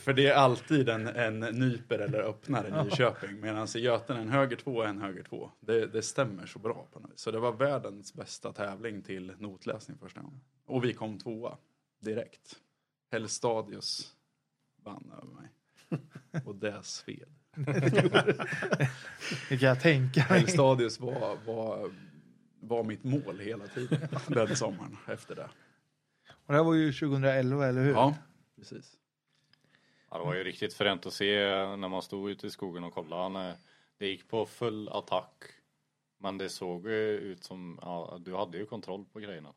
[0.00, 3.40] För det är alltid en, en nyper eller öppnare i Nyköping.
[3.40, 5.50] Medan i Götene en höger två och en höger två.
[5.60, 7.20] Det, det stämmer så bra på något vis.
[7.20, 10.40] Så det var världens bästa tävling till notläsning första gången.
[10.66, 11.58] Och vi kom tvåa
[12.00, 12.56] direkt.
[13.10, 14.14] Helstadius
[14.76, 15.50] vann över mig.
[16.44, 17.34] Och det sved.
[19.48, 20.38] Det kan jag tänka mig.
[20.40, 21.90] Helstadius var, var,
[22.60, 25.48] var mitt mål hela tiden den sommaren efter det.
[26.46, 27.92] Och det här var ju 2011, eller hur?
[27.92, 28.14] Ja,
[28.56, 28.92] precis.
[30.10, 31.36] Ja, det var ju riktigt fränt att se
[31.76, 33.48] när man stod ute i skogen och kollade.
[33.48, 33.54] Eh,
[33.98, 35.44] Det gick på full attack.
[36.18, 39.52] Men det såg ju ut som, ja, du hade ju kontroll på grejerna.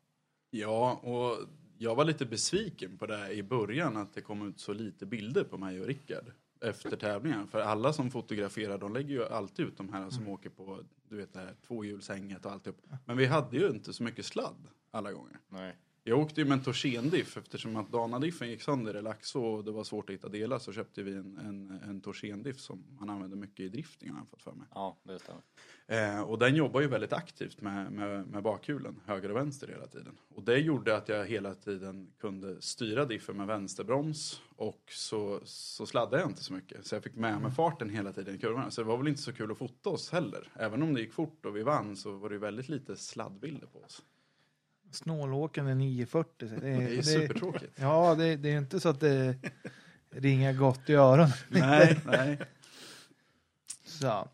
[0.50, 1.36] Ja, och
[1.78, 5.44] jag var lite besviken på det i början att det kom ut så lite bilder
[5.44, 6.24] på mig och Rickard
[6.60, 7.48] efter tävlingen.
[7.48, 11.16] För alla som fotograferar, de lägger ju alltid ut de här som åker på, du
[11.16, 12.82] vet det här tvåhjulshänget och alltihop.
[13.04, 15.38] Men vi hade ju inte så mycket sladd alla gånger.
[15.48, 15.76] Nej.
[16.04, 19.70] Jag åkte ju med en Torsendiff eftersom att Danadiffen gick sönder i Laxå och det
[19.70, 23.36] var svårt att hitta delar så köpte vi en, en, en Torsendiff som man använder
[23.36, 24.66] mycket i driftingen har jag fått för mig.
[24.74, 25.42] Ja, det stämmer.
[25.86, 29.86] Eh, och den jobbar ju väldigt aktivt med, med, med bakhjulen, höger och vänster hela
[29.86, 30.18] tiden.
[30.28, 35.86] Och det gjorde att jag hela tiden kunde styra diffen med vänsterbroms och så, så
[35.86, 36.86] sladdade jag inte så mycket.
[36.86, 38.70] Så jag fick med mig farten hela tiden i kurvorna.
[38.70, 40.48] Så det var väl inte så kul att fota oss heller.
[40.54, 43.66] Även om det gick fort och vi vann så var det ju väldigt lite sladdbilder
[43.66, 44.02] på oss.
[44.90, 46.48] Snålåkande 940.
[46.48, 47.72] så Det, Det är ju supertråkigt.
[47.76, 49.36] Ja, det, det är inte så att det
[50.10, 51.30] ringer gott i öronen.
[51.48, 52.38] nej, nej.
[53.84, 54.28] Så.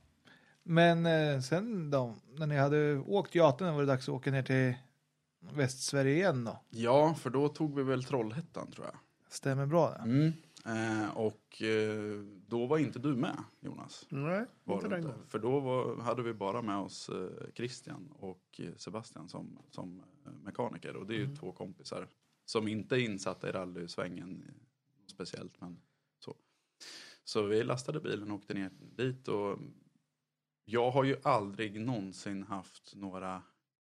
[0.63, 4.43] Men eh, sen då, när ni hade åkt Götene var det dags att åka ner
[4.43, 4.75] till
[5.55, 6.61] Västsverige igen då.
[6.71, 8.95] Ja, för då tog vi väl Trollhättan tror jag.
[9.29, 10.03] Stämmer bra det?
[10.03, 10.33] Mm.
[10.67, 14.07] Eh, och eh, då var inte du med Jonas.
[14.09, 15.19] Nej, Var inte den gången.
[15.29, 20.03] För då var, hade vi bara med oss eh, Christian och Sebastian som, som
[20.43, 20.97] mekaniker.
[20.97, 21.37] Och det är ju Mm.
[21.37, 22.09] två kompisar
[22.45, 24.45] som inte är insatta i rallysvängen
[25.07, 25.61] speciellt.
[25.61, 25.81] Men
[26.18, 26.37] så.
[27.24, 29.29] så vi lastade bilen och åkte ner dit.
[29.29, 29.59] Och
[30.64, 33.43] jag har ju aldrig någonsin haft några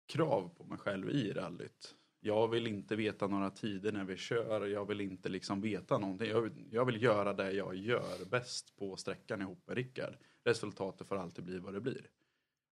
[0.06, 1.94] krav på mig själv i rallyt.
[2.20, 4.66] Jag vill inte veta några tider när vi kör.
[4.66, 6.28] Jag vill inte liksom veta någonting.
[6.28, 10.14] Jag vill, jag vill göra det jag gör bäst på sträckan ihop med Rickard.
[10.44, 12.06] Resultatet får alltid bli vad det blir.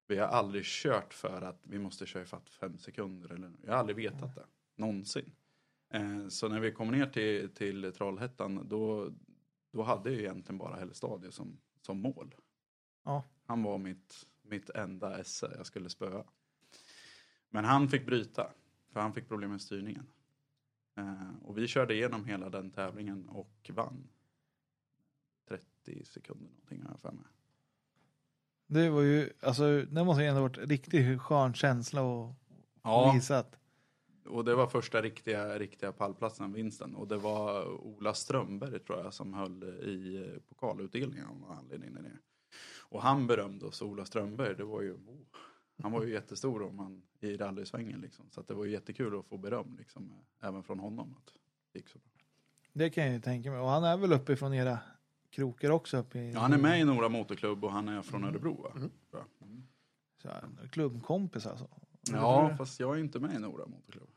[0.07, 3.33] Vi har aldrig kört för att vi måste köra ifatt fem sekunder.
[3.33, 4.47] Eller, jag har aldrig vetat det.
[4.77, 5.33] Någonsin.
[5.89, 9.11] Eh, så när vi kom ner till, till Trollhättan då,
[9.71, 12.35] då hade jag egentligen bara Hällestadie som, som mål.
[13.05, 13.25] Ja.
[13.47, 16.25] Han var mitt, mitt enda esse jag skulle spöa.
[17.49, 18.51] Men han fick bryta,
[18.93, 20.07] för han fick problem med styrningen.
[20.97, 24.09] Eh, och vi körde igenom hela den tävlingen och vann.
[25.49, 27.25] 30 sekunder någonting har jag för mig.
[28.67, 32.35] Det var ju, alltså det måste ju ändå varit riktigt skön känsla och
[32.83, 33.59] Ja, visat.
[34.29, 36.95] och det var första riktiga, riktiga pallplatsen, vinsten.
[36.95, 41.95] Och det var Ola Strömberg tror jag som höll i pokalutdelningen av någon anledning.
[41.95, 42.19] där nere.
[42.89, 45.27] Och han berömde oss, Ola Strömberg, det var ju, oh,
[45.83, 48.25] han var ju jättestor om han, i rallysvängen liksom.
[48.31, 50.12] Så det var ju jättekul att få beröm liksom,
[50.43, 51.14] även från honom.
[51.19, 51.33] Att
[51.73, 52.11] det gick så bra.
[52.73, 53.61] Det kan jag ju tänka mig.
[53.61, 54.79] Och han är väl uppifrån era
[55.37, 55.97] krokar också?
[55.97, 58.72] Uppe i, Ja, han är med i Nora Motorklubb och han är från Örebro va?
[58.76, 58.91] Mm.
[59.41, 59.66] Mm.
[60.22, 61.68] Så här, klubbkompis alltså?
[62.12, 64.09] Ja, fast jag är inte med i Nora Motorklubb.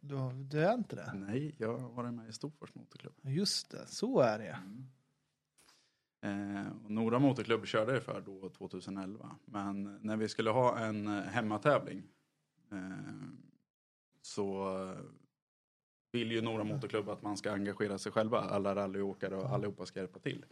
[0.00, 1.12] Du, du är inte det?
[1.14, 3.14] Nej, jag har varit med i Storfors Motorklubb.
[3.22, 4.58] Just det, så är det
[6.22, 9.36] Eh, och Nora Motorklubb körde jag för då 2011.
[9.44, 12.02] Men när vi skulle ha en eh, hemmatävling
[12.72, 12.78] eh,
[14.22, 14.94] så
[16.12, 18.40] vill ju Nora Motorklubb att man ska engagera sig själva.
[18.40, 20.44] Alla rallyåkare och allihopa ska hjälpa till.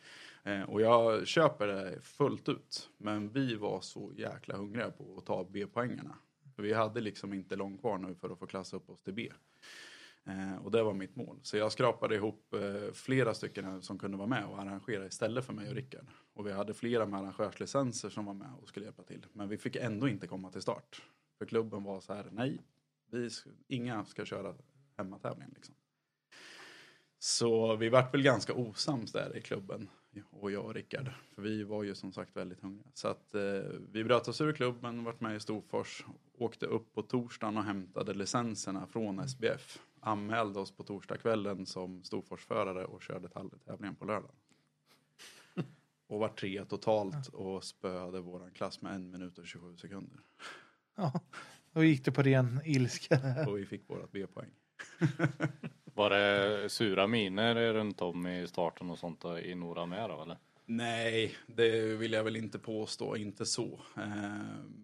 [0.45, 2.91] Eh, och jag köper det fullt ut.
[2.99, 6.15] Men vi var så jäkla hungriga på att ta B-poängerna.
[6.57, 9.15] För vi hade liksom inte långt kvar nu för att få klassa upp oss till
[9.15, 9.33] B.
[10.25, 11.39] Eh, och det var mitt mål.
[11.43, 15.53] Så jag skrapade ihop eh, flera stycken som kunde vara med och arrangera istället för
[15.53, 16.07] mig och Rickard.
[16.35, 19.27] Och vi hade flera med arrangörslicenser som var med och skulle hjälpa till.
[19.33, 21.03] Men vi fick ändå inte komma till start.
[21.39, 22.61] För klubben var så här, nej,
[23.11, 23.31] vi,
[23.69, 24.55] inga ska köra
[24.99, 25.75] hemmatävling liksom.
[27.19, 29.89] Så vi vart väl ganska osams där i klubben.
[30.31, 31.11] Och jag och Rickard.
[31.35, 32.91] För vi var ju som sagt väldigt hungriga.
[32.95, 33.41] Så att eh,
[33.93, 36.05] vi bröt oss ur klubben, vart med i Storfors.
[36.39, 39.79] Åkte upp på torsdagen och hämtade licenserna från SBF.
[40.01, 44.31] Anmälde oss på torsdagskvällen som Storforsförare och körde talletävlingen på lördag.
[46.07, 50.21] Och var tre totalt och spöade våran klass med en minut och 27 sekunder.
[50.97, 51.21] Ja,
[51.73, 53.21] då gick det på ren ilska.
[53.49, 54.51] Och vi fick vårat B-poäng.
[55.95, 60.37] Var det sura miner runt om i starten och sånt i Nora med då eller?
[60.67, 63.81] Nej, det vill jag väl inte påstå, inte så.
[63.97, 64.31] Eh,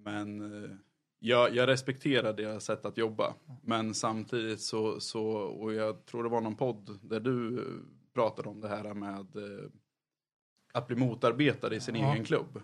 [0.05, 0.71] men eh,
[1.19, 3.35] jag, jag respekterar deras sätt att jobba.
[3.63, 7.65] Men samtidigt så, så, och jag tror det var någon podd där du eh,
[8.15, 9.27] pratade om det här med
[10.73, 12.13] att bli motarbetad i sin Ja.
[12.13, 12.61] egen klubb.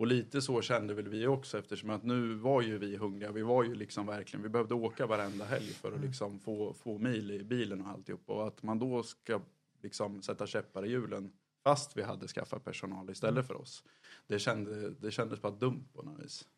[0.00, 3.32] Och lite så kände väl vi också eftersom att nu var ju vi hungriga.
[3.32, 6.98] Vi var ju liksom verkligen, vi behövde åka varenda helg för att liksom få, få
[6.98, 8.22] mil i bilen och alltihop.
[8.26, 9.40] Och att man då ska
[9.82, 11.32] liksom sätta käppar i hjulen
[11.64, 13.84] fast vi hade skaffat personal istället för oss.
[14.26, 16.48] Det, kände, det kändes bara dumt på något vis.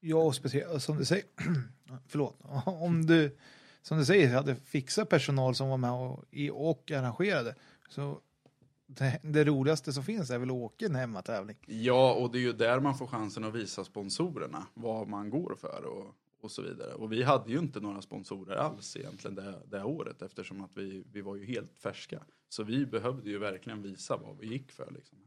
[0.00, 1.24] Ja, och speciellt som du säger,
[2.06, 3.36] förlåt, om du
[3.82, 7.54] som du säger hade fixat personal som var med och, i, och arrangerade
[7.88, 8.20] så
[8.86, 11.56] det, det roligaste som finns är väl att åka en hemmatävling.
[11.66, 15.54] Ja, och det är ju där man får chansen att visa sponsorerna vad man går
[15.60, 16.94] för och, och så vidare.
[16.94, 21.04] Och vi hade ju inte några sponsorer alls egentligen det, det året eftersom att vi,
[21.12, 22.22] vi var ju helt färska.
[22.48, 24.90] Så vi behövde ju verkligen visa vad vi gick för.
[24.90, 25.18] Liksom.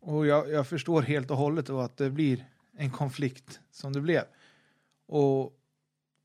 [0.00, 2.44] Och jag, jag förstår helt och hållet då att det blir
[2.76, 4.24] en konflikt som det blev.
[5.06, 5.56] Och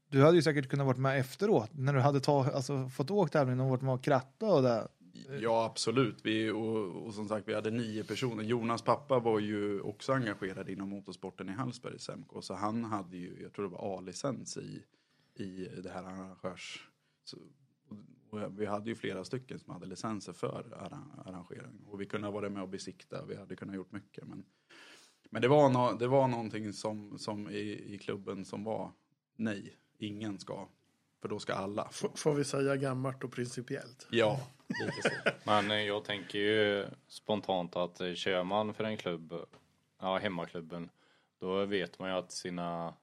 [0.10, 3.34] du hade ju säkert kunnat varit med efteråt när du hade ta, alltså, fått åkt
[3.34, 4.88] tävlingen och varit med och kratta och det.
[5.30, 6.26] Eh, ja, absolut.
[6.26, 8.43] Vi, och, och som sagt, vi hade nio personer.
[8.43, 12.30] Jonas pappa var ju också engagerad inom motorsporten i Hallsberg, SMK.
[12.41, 14.84] Så han hade ju, jag tror det var A-licens i,
[15.43, 16.89] i det här arrangörs...
[17.24, 17.38] Så,
[18.30, 20.74] och vi hade ju flera stycken som hade licenser för
[21.26, 21.86] arrangering.
[21.88, 24.28] Och vi kunde ha varit med och besikta, vi hade kunnat gjort mycket.
[24.28, 24.45] Men,
[25.30, 28.91] men det, var no, det var någonting som, som i, i klubben som var
[29.36, 30.68] nej, ingen ska.
[31.26, 31.88] För då ska alla.
[31.91, 34.07] F- får vi säga gammalt och principiellt.
[34.11, 35.32] Ja, lite så.
[35.43, 39.34] Men eh, jag tänker ju spontant att eh, kör man för en klubb,
[40.01, 40.89] ja hemmaklubben,
[41.39, 42.93] då vet man ju att sina,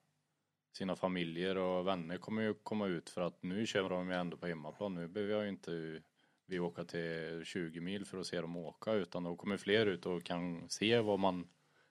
[0.77, 4.37] sina familjer och vänner kommer ju komma ut för att nu kör de ju ändå
[4.37, 4.95] på hemmaplan.
[4.95, 6.01] Nu behöver jag ju inte
[6.47, 10.07] vi åka till 20 mil för att se dem åka utan då kommer fler ut
[10.07, 11.49] och kan se vad man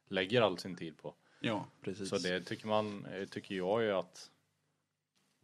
[0.07, 1.15] lägger all sin tid på.
[1.39, 2.09] Ja, precis.
[2.09, 4.31] Så det tycker man, eh, tycker jag ju att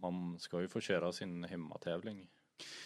[0.02, 2.28] man ska ju få köra sin hemmatävling.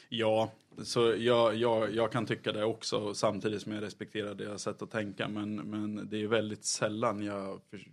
[0.09, 0.51] Ja,
[0.83, 4.91] så jag, jag, jag kan tycka det också samtidigt som jag respekterar deras sätt att
[4.91, 5.27] tänka.
[5.27, 7.87] Men, men det är väldigt sällan jag för,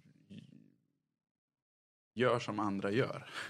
[2.14, 3.30] gör som andra gör.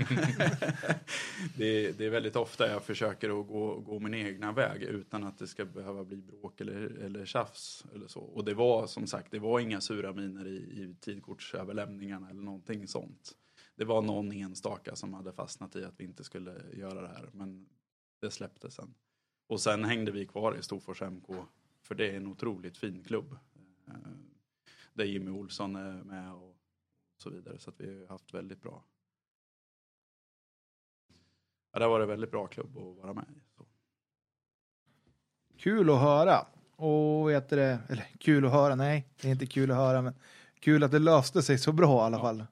[1.56, 5.24] det, är, det är väldigt ofta jag försöker att gå, gå min egna väg utan
[5.24, 7.84] att det ska behöva bli bråk eller, eller tjafs.
[7.94, 8.20] Eller så.
[8.20, 12.88] Och det var som sagt, det var inga sura miner i, i tidkortsöverlämningarna eller någonting
[12.88, 13.34] sånt.
[13.78, 17.28] Det var någon enstaka som hade fastnat i att vi inte skulle göra det här.
[17.32, 17.68] Men
[18.20, 18.94] det släppte sen.
[19.46, 21.26] Och sen hängde vi kvar i Storfors MK.
[21.82, 23.38] För det är en otroligt fin klubb.
[23.86, 23.94] Eh,
[24.94, 26.56] där Jimmy Olsson är med och
[27.16, 27.58] så vidare.
[27.58, 28.84] Så att vi har haft väldigt bra.
[31.72, 33.40] Ja, det har varit väldigt bra klubb att vara med i.
[33.56, 33.66] Så.
[35.56, 36.46] Kul att höra.
[36.76, 40.14] Och vet det, eller kul att höra, nej, det är inte kul att höra, men
[40.60, 42.20] kul att det löste sig så bra i alla Ja.
[42.22, 42.44] fall.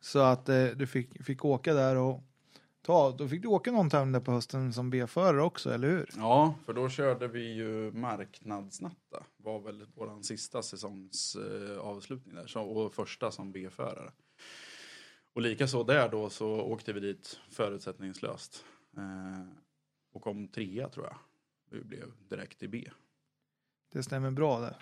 [0.00, 2.22] Så att eh, du fick, fick åka där och
[2.82, 6.10] ta, då fick du åka någon tävling där på hösten som B-förare också, eller hur?
[6.16, 9.24] Ja, för då körde vi ju marknadsnatta.
[9.36, 12.46] Var väl vår sista säsongs eh, där.
[12.46, 14.12] Så, och första som B-förare.
[15.32, 18.64] Och likaså där då så åkte vi dit förutsättningslöst.
[18.96, 19.46] Eh,
[20.12, 21.16] och kom trea tror jag.
[21.70, 22.90] Vi blev direkt i B.
[23.92, 24.76] Det stämmer bra där.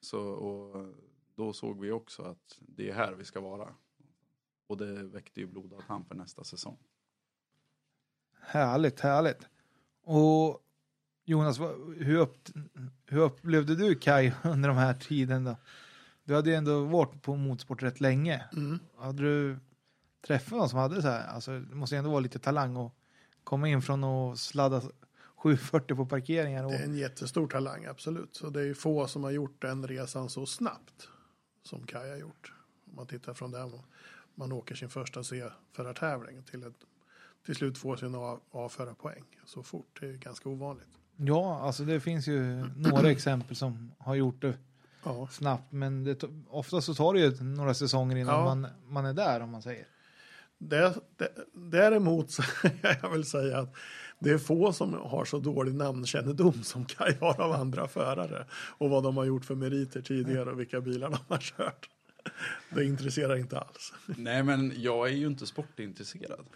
[0.00, 0.94] Så, och
[1.34, 3.74] då såg vi också att det är här vi ska vara.
[4.66, 6.78] Och det väckte ju blodad hand för nästa säsong.
[8.40, 9.48] Härligt, härligt.
[10.02, 10.60] Och
[11.24, 11.60] Jonas,
[11.96, 12.36] hur, upp,
[13.06, 15.56] hur upplevde du Kai under de här tiden då?
[16.24, 18.44] Du hade ju ändå varit på motorsport rätt länge.
[18.52, 18.78] Mm.
[18.98, 19.58] Hade du
[20.26, 22.92] träffat någon som hade så här, alltså det måste ju ändå vara lite talang att
[23.44, 24.82] komma in från och sladda
[25.36, 26.64] 740 på parkeringar.
[26.64, 28.36] Och, Det är en jättestor talang, absolut.
[28.36, 31.08] Så det är ju få som har gjort den resan så snabbt
[31.62, 32.52] som Kaj har gjort.
[32.90, 33.72] Om man tittar från där
[34.34, 36.72] man åker sin första C-förartävling till att
[37.46, 38.14] till slut få sin
[38.52, 39.98] A-förarpoäng så fort.
[40.00, 40.88] Det är ganska ovanligt.
[41.16, 44.54] Ja, alltså det finns ju några exempel som har gjort det
[45.04, 48.44] Ja, snabbt, men det, ofta så tar det ju några säsonger innan Ja.
[48.44, 49.86] man, man är där om man säger.
[50.58, 52.42] det, det, däremot så
[53.02, 53.74] jag vill säga att
[54.18, 58.90] det är få som har så dålig namnkännedom som Kaj har av andra förare och
[58.90, 61.88] vad de har gjort för meriter tidigare och vilka bilar de har kört.
[62.70, 63.92] Det intresserar inte alls.
[64.06, 66.46] Nej men jag är ju inte sportintresserad.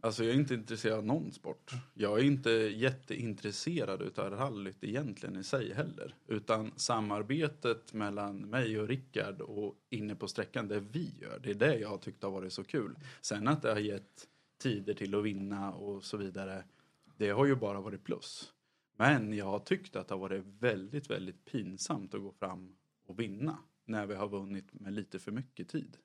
[0.00, 1.72] Alltså jag är inte intresserad av någon sport.
[1.94, 6.14] Jag är inte jätteintresserad utav rallyt egentligen i sig heller.
[6.26, 11.54] Utan samarbetet mellan mig och Rickard och inne på sträckan, det vi gör, det är
[11.54, 12.98] det jag har tyckt har varit så kul.
[13.20, 14.26] Sen att det har gett
[14.58, 16.64] tider till att vinna och så vidare,
[17.16, 18.52] det har ju bara varit plus.
[18.96, 22.76] Men jag har tyckt att det har varit väldigt, väldigt pinsamt att gå fram
[23.06, 23.58] och vinna
[23.88, 25.96] när vi har vunnit med lite för mycket tid.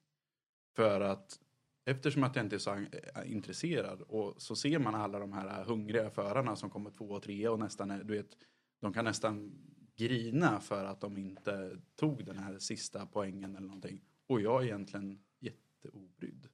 [0.75, 1.39] För att
[1.85, 5.59] eftersom att jag inte är så eh, intresserad och så ser man alla de här
[5.59, 8.37] eh, hungriga förarna som kommer två och tre och nästan, är- du vet,
[8.79, 9.51] de kan nästan
[9.95, 14.01] grina för att de inte tog den här sista poängen eller någonting.
[14.27, 16.47] Och jag är egentligen jätteobrydd.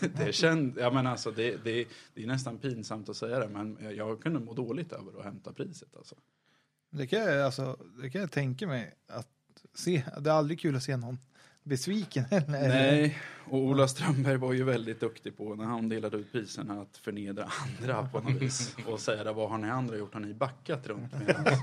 [0.16, 3.78] Det, känd, ja, men alltså, det, det, det är nästan pinsamt att säga det men
[3.96, 5.96] jag kunde må dåligt över att hämta priset.
[5.96, 6.14] Alltså.
[6.90, 9.28] Det kan, jag, alltså, det kan jag tänka mig att
[9.74, 10.02] se.
[10.20, 11.18] Det är aldrig kul att se någon
[11.62, 12.24] besviken.
[12.30, 12.68] Eller?
[12.68, 13.18] Nej,
[13.50, 17.48] och Ola Strömberg var ju väldigt duktig på när han delade ut priserna att förnedra
[17.80, 18.76] andra på något vis.
[18.86, 20.14] Och säga det, vad har ni andra gjort?
[20.14, 21.62] Har ni backat runt med?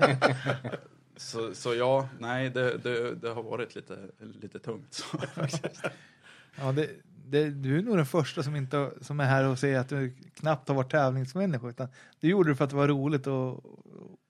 [1.17, 3.97] Så, så ja, nej, det, det, det har varit lite,
[4.41, 4.93] lite tungt.
[4.93, 5.17] Så.
[6.59, 6.89] Ja, det,
[7.25, 10.15] det, du är nog den första som, inte, som är här och säger att du
[10.33, 11.67] knappt har varit tävlingsmänniska.
[11.67, 11.87] Utan
[12.19, 13.65] du gjorde det för att det var roligt och,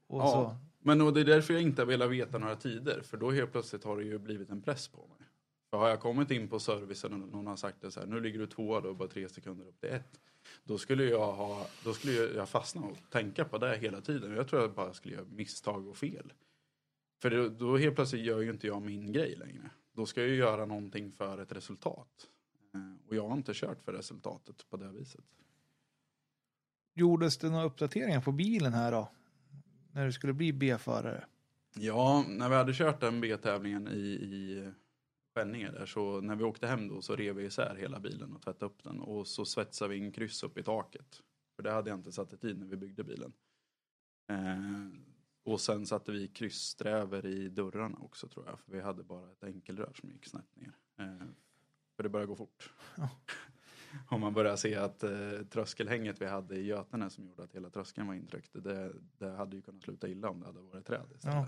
[0.08, 0.32] och Ja.
[0.32, 0.58] så.
[0.88, 3.02] Men och det är därför jag inte har velat veta några tider.
[3.02, 5.28] För då helt plötsligt har det ju blivit en press på mig.
[5.70, 8.20] För har jag kommit in på servicen och någon har sagt det så här, nu
[8.20, 10.20] ligger du tvåa då, bara tre sekunder upp till ett.
[10.64, 14.36] Då skulle jag ha, då skulle jag fastna och tänka på det hela tiden.
[14.36, 16.34] Jag tror jag bara skulle göra misstag och fel.
[17.22, 19.70] För då, då helt plötsligt gör ju inte jag min grej längre.
[19.94, 22.28] Då ska jag ju göra någonting för ett resultat.
[22.74, 25.26] Eh, och jag har inte kört för resultatet på det viset.
[26.94, 29.10] Gjordes det några uppdateringar på bilen här då?
[29.96, 31.26] När du skulle bli B-förare?
[31.76, 34.72] Ja, när vi hade kört den B-tävlingen i, i
[35.36, 38.42] Skänninge där så när vi åkte hem då så rev vi isär hela bilen och
[38.42, 41.22] tvättade upp den och så svetsade vi in kryss upp i taket.
[41.56, 43.34] För det hade jag inte satt i tid när vi byggde bilen.
[44.28, 45.00] Eh,
[45.44, 49.44] och sen satte vi krysssträver i dörrarna också tror jag för vi hade bara ett
[49.44, 50.74] enkelrör som gick snett ner.
[51.00, 51.28] Eh,
[51.96, 52.74] för det började gå fort.
[52.98, 53.10] Ja.
[54.10, 55.12] Om man börjar se att eh,
[55.50, 58.54] tröskelhänget vi hade i Götene som gjorde att hela tröskeln var intryckt.
[58.54, 61.36] Det, det hade ju kunnat sluta illa om det hade varit träd istället.
[61.36, 61.48] Ja.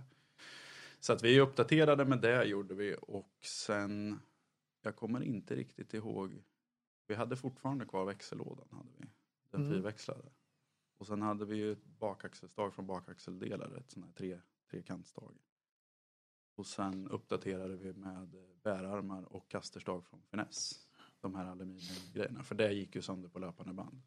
[1.00, 4.20] Så att vi uppdaterade med det gjorde vi och sen,
[4.82, 6.44] jag kommer inte riktigt ihåg,
[7.08, 9.06] vi hade fortfarande kvar växellådan, hade vi,
[9.52, 9.74] den Mm.
[9.74, 10.30] fyrväxlade.
[10.98, 14.40] Och sen hade vi ju ett bakaxelstag från bakaxeldelare, ett sånt här tre,
[14.72, 15.38] trekantstag.
[16.56, 20.87] Och sen uppdaterade vi med bärarmar och kasterstag från Finess.
[21.22, 24.02] De här aluminiumgrejerna, för det gick ju sönder på löpande band.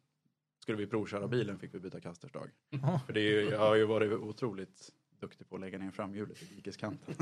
[0.59, 2.49] Skulle vi provköra bilen fick vi byta kasterstag.
[2.69, 2.99] Ja.
[3.05, 6.41] För det är ju, jag har ju varit otroligt duktig på att lägga ner framhjulet
[6.43, 7.15] i dikeskanten.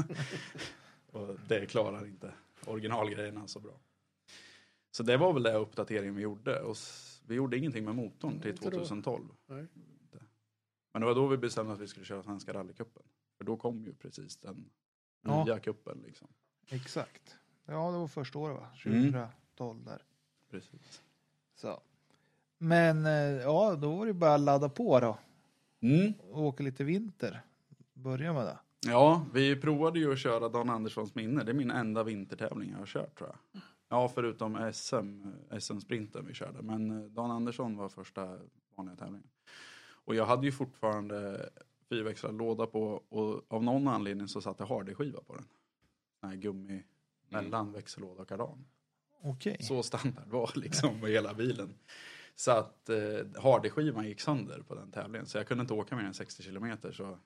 [1.11, 2.33] och det klarar inte
[2.65, 3.79] originalgrejerna så bra.
[4.91, 6.61] Så det var väl den uppdateringen vi gjorde.
[6.61, 6.75] Och
[7.27, 8.71] vi gjorde ingenting med motorn till Inte då.
[8.71, 9.25] 2012.
[9.47, 9.67] Nej.
[10.93, 13.03] Men det var då vi bestämde att vi skulle köra Svenska rallycupen.
[13.37, 14.69] För då kom ju precis den
[15.21, 15.45] Ja.
[15.45, 16.03] nya cupen.
[16.07, 16.27] Liksom.
[16.67, 17.35] Exakt.
[17.65, 18.67] Ja, det var första året va?
[18.85, 19.27] Mm.
[19.59, 20.01] 2012 där.
[20.51, 21.01] Precis.
[21.55, 21.81] Så.
[22.57, 25.17] Men eh, ja, då var det bara att ladda på då.
[25.81, 26.13] Mm.
[26.31, 27.41] Och åka lite vinter.
[27.93, 28.57] Börja med det.
[28.87, 31.43] Ja, vi provade ju att köra Dan Anderssons minne.
[31.43, 33.61] Det är min enda vintertävling jag har kört tror jag.
[33.89, 35.27] Ja, förutom SM,
[35.59, 36.61] SM-sprinten vi körde.
[36.61, 38.37] Men eh, Dan Andersson var första
[38.75, 39.29] vanliga tävlingen.
[40.05, 41.49] Och jag hade ju fortfarande
[41.89, 45.45] fyrväxlad låda på och av någon anledning så satt det Hardy-skiva på den.
[46.21, 46.83] Den här gummi
[47.29, 48.65] mellan växellåda och kardan.
[49.21, 49.57] Okej.
[49.59, 51.73] Så standard var liksom med hela bilen.
[52.35, 55.25] Så att eh, Hardy-skivan gick sönder på den tävlingen.
[55.25, 57.17] Så jag kunde inte åka mer än 60 kilometer så,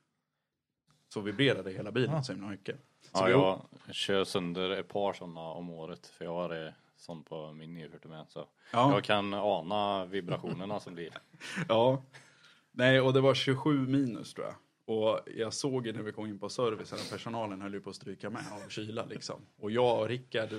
[1.14, 2.24] så vibrerade hela bilen Ja.
[2.24, 2.76] så himla mycket.
[3.02, 6.08] Så Ja, vi jag kör sönder ett par sådana om året.
[6.08, 8.26] För jag har det sånt på min 940 med.
[8.30, 11.10] Så Ja, jag kan ana vibrationerna som blir.
[11.68, 12.04] ja.
[12.72, 14.56] Nej, och det var 27 minus tror jag.
[14.86, 17.90] Och jag såg ju när vi kom in på servicen att personalen höll ju på
[17.90, 19.42] att stryka med av kyla liksom.
[19.60, 20.50] Och jag och Rickard,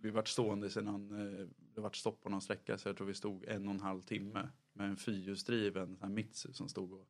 [0.00, 3.14] vi vart stående sedan eh, det vart stopp på någon sträcka så jag tror vi
[3.14, 7.06] stod en och en halv timme med en fyrhjulsdriven Mitsu som stod och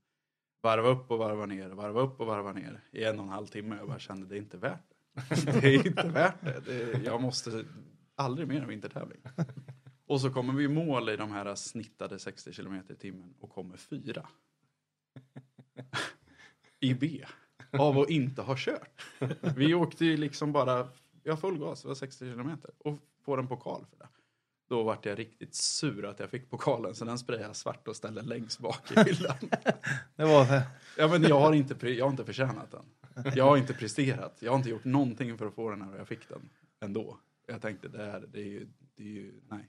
[0.61, 3.47] varva upp och varva ner, varva upp och varva ner i en och en halv
[3.47, 3.77] timme.
[3.77, 4.95] Jag bara kände det är inte värt det.
[5.61, 6.61] Det är inte värt det.
[6.61, 7.65] det jag måste
[8.15, 9.21] aldrig mer en vintertävling.
[10.07, 13.51] Och så kommer vi i mål i de här snittade 60 km i timmen och
[13.51, 14.29] kommer fyra.
[16.81, 17.25] I B.
[17.73, 19.05] Av att inte ha kört.
[19.57, 20.89] Vi åkte ju liksom bara,
[21.29, 22.59] jag full gas, det var 60 km.
[22.79, 24.09] Och får en pokal för det.
[24.69, 27.97] Då vart jag riktigt sur att jag fick pokalen så den sprayade jag svart och
[27.97, 29.37] ställde längst bak i hyllan.
[30.17, 30.63] Det var det.
[30.97, 32.85] Ja men jag har inte, jag har inte förtjänat den.
[33.35, 34.37] Jag har inte presterat.
[34.41, 36.49] Jag har inte gjort någonting för att få den här och jag fick den
[36.81, 37.19] ändå.
[37.47, 39.69] Jag tänkte det här, det är ju, det är ju nej.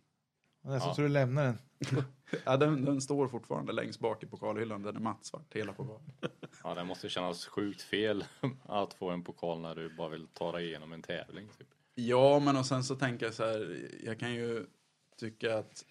[0.61, 0.95] Det är så Ja.
[0.95, 1.57] tror du lämnar den.
[2.45, 4.81] Ja, den, den står fortfarande längst bak i pokalhyllan.
[4.83, 6.11] Den är mattsvart, hela pokalen.
[6.63, 8.25] Ja, det måste kännas sjukt fel
[8.63, 11.47] att få en pokal när du bara vill ta dig igenom en tävling.
[11.57, 11.67] Typ.
[11.95, 13.89] Ja, men och sen så tänker jag så här.
[14.03, 14.65] Jag kan ju
[15.17, 15.85] tycka att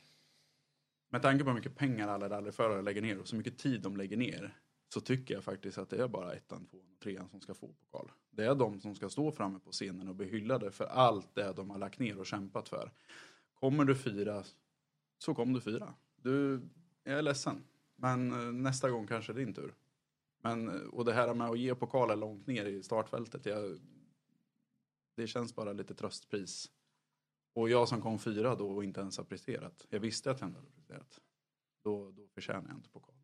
[1.10, 3.96] med tanke på hur mycket pengar alla rallyförare lägger ner och så mycket tid de
[3.96, 4.58] lägger ner
[4.94, 7.68] så tycker jag faktiskt att det är bara ettan, tvåan och trean som ska få
[7.72, 8.10] pokal.
[8.30, 11.52] Det är de som ska stå framme på scenen och bli hyllade för allt det
[11.52, 12.92] de har lagt ner och kämpat för.
[13.60, 14.44] Kommer du fyra
[15.18, 15.94] så kom du fyra.
[16.16, 16.60] Du,
[17.04, 17.64] jag är ledsen.
[17.96, 19.74] Men eh, nästa gång kanske det är din tur.
[20.42, 23.46] Men, eh, och det här med att ge pokaler långt ner i startfältet.
[23.46, 23.78] Jag,
[25.14, 26.70] det känns bara lite tröstpris.
[27.54, 29.86] Och jag som kom fyra då och inte ens har presterat.
[29.88, 31.20] Jag visste att jag inte hade presterat.
[31.82, 33.22] Då, då förtjänar jag inte pokalen.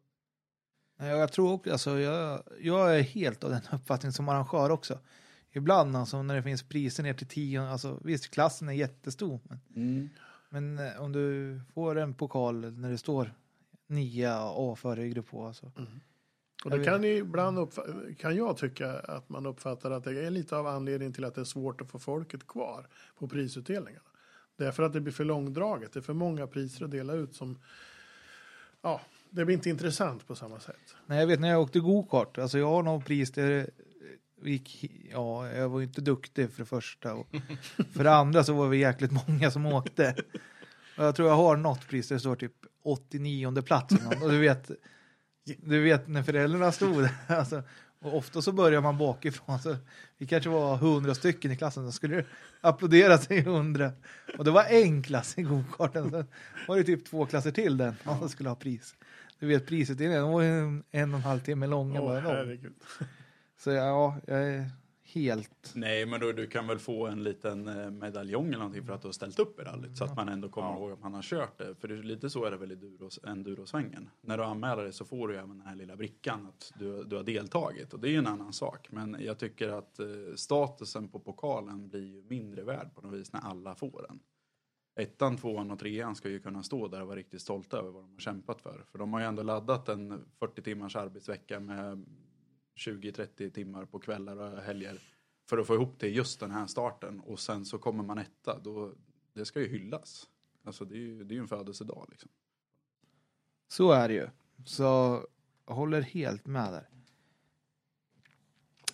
[0.96, 4.98] Nej, Jag tror också, alltså, jag, jag är helt av den uppfattningen som arrangör också.
[5.56, 9.40] Ibland alltså, när det finns priser ner till 10, alltså visst klassen är jättestor.
[9.44, 10.10] Men,
[10.48, 13.34] men eh, om du får en pokal när det står
[13.86, 15.46] 9 A före grupp H.
[15.46, 15.66] Alltså.
[16.64, 17.72] Och Jag det kan, ju ibland
[18.18, 21.40] kan jag tycka att man uppfattar att det är lite av anledningen till att det
[21.40, 22.88] är svårt att få folket kvar
[23.18, 24.04] på prisutdelningarna.
[24.56, 25.92] Det är för att det blir för långdraget.
[25.92, 27.58] Det är för många priser att dela ut som
[28.82, 29.00] ja,
[29.30, 30.96] det blir inte intressant på samma sätt.
[31.06, 33.70] Nej, jag vet när jag åkte go-kart, alltså jag har något pris där
[34.42, 37.26] gick, ja, jag var ju inte duktig för det första och
[37.92, 40.14] för det andra så var vi jäkligt många som åkte.
[40.98, 42.52] Och jag tror jag har något pris där det står typ
[42.84, 44.70] 89 plats och du vet,
[45.44, 47.62] du vet när föräldrarna stod där, alltså,
[48.04, 49.76] och ofta så börjar man bakifrån, så
[50.18, 52.24] vi kanske var hundra stycken i klassen, så skulle det
[52.60, 53.92] applådera sig hundra.
[54.38, 56.26] Och det var en klass i go-karten, sen
[56.68, 58.94] var det typ två klasser till den, om man skulle ha pris.
[59.38, 62.74] Du vet prisutdelningen, de var en, en och en halv timme långa bara herregud.
[63.64, 64.70] Så ja, jag är
[65.02, 65.72] helt...
[65.74, 69.02] Nej, men då, du kan väl få en liten eh, medaljong eller någonting för att
[69.02, 69.98] du har ställt upp i rallyt.
[69.98, 70.76] Så att man ändå kommer Ja.
[70.78, 71.74] ihåg att man har kört det.
[71.74, 74.10] För det, lite så är det väl i duros, endurosvängen.
[74.20, 77.04] När du anmäler dig så får du ju även den här lilla brickan att du,
[77.04, 77.92] du har deltagit.
[77.94, 78.88] Och det är ju en annan sak.
[78.90, 80.06] Men jag tycker att eh,
[80.36, 84.20] statusen på pokalen blir ju mindre värd på något vis när alla får den.
[85.00, 88.02] Ettan, tvåan och trean ska ju kunna stå där och vara riktigt stolta över vad
[88.02, 88.84] de har kämpat för.
[88.90, 92.04] För de har ju ändå laddat en 40 timmars arbetsvecka med
[92.76, 94.98] 20-30 timmar på kvällar och helger
[95.48, 98.58] för att få ihop det just den här starten och sen så kommer man etta,
[98.58, 98.92] då,
[99.32, 100.28] det ska ju hyllas.
[100.64, 102.30] Alltså det är ju, det är ju en födelsedag liksom.
[103.68, 104.28] Så är det ju.
[104.66, 104.82] Så
[105.66, 106.88] jag håller helt med där.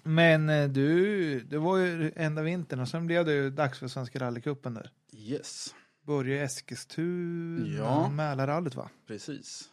[0.02, 3.88] Men eh, du, det var ju enda vintern och sen blev det ju dags för
[3.88, 4.90] Svenska rallycupen där.
[5.12, 8.10] Yes, Började i Eskilstuna, Ja.
[8.10, 8.90] Mälarrallyt va?
[9.06, 9.70] precis.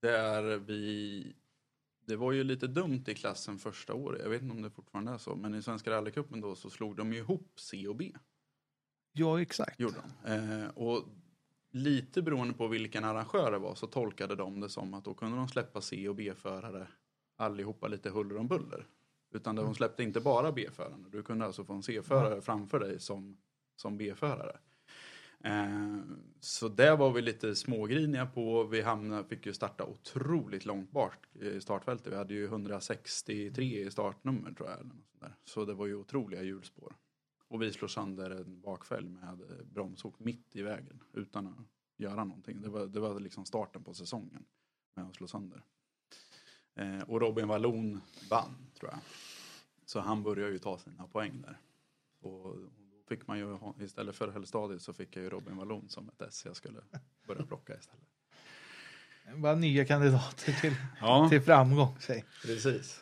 [0.00, 1.32] Där vi,
[2.06, 5.12] det var ju lite dumt i klassen första året, jag vet inte om det fortfarande
[5.12, 8.12] är så, men i Svenska rallycupen då så slog de ju ihop C och B.
[9.12, 9.80] Ja, exakt.
[9.80, 10.32] Gjorde de.
[10.32, 11.04] Eh, och
[11.70, 15.36] lite beroende på vilken arrangör det var så tolkade de det som att då kunde
[15.36, 16.88] de släppa C och B-förare
[17.36, 18.86] allihopa lite huller om buller.
[19.30, 21.08] Utan de släppte inte bara B-förarna.
[21.08, 23.38] Du kunde alltså få en C-förare framför dig som,
[23.76, 24.58] som B-förare.
[25.44, 25.98] Eh,
[26.40, 28.64] så det var vi lite smågriniga på.
[28.64, 32.12] Vi hamnade, fick ju starta otroligt långt bort i startfältet.
[32.12, 34.80] Vi hade ju 163 i startnummer tror jag.
[34.80, 35.34] Eller något sånt där.
[35.44, 36.96] Så det var ju otroliga hjulspår.
[37.48, 41.54] Och vi slår sönder en bakfälg med bromsok mitt i vägen utan att
[41.96, 42.62] göra någonting.
[42.62, 44.44] Det var, det var liksom starten på säsongen
[44.94, 45.62] med att slå sönder.
[46.74, 49.00] Eh, och Robin Wallon vann tror jag.
[49.84, 51.58] Så han började ju ta sina poäng där.
[52.20, 52.56] Och,
[53.08, 56.42] fick man ju, istället för högstadiet så fick jag ju Robin Wallon som ett S
[56.46, 56.80] jag skulle
[57.26, 58.04] börja plocka istället.
[59.36, 61.96] Bara nya kandidater till, Ja, till framgång.
[62.00, 62.24] Säg.
[62.42, 63.00] precis.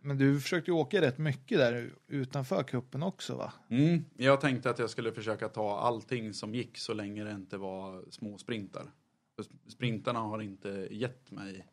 [0.00, 3.52] Men du försökte ju åka rätt mycket där utanför kuppen också va?
[3.68, 7.56] Mm, jag tänkte att jag skulle försöka ta allting som gick så länge det inte
[7.56, 8.90] var små sprintar.
[9.36, 11.66] För sprintarna har inte gett mig...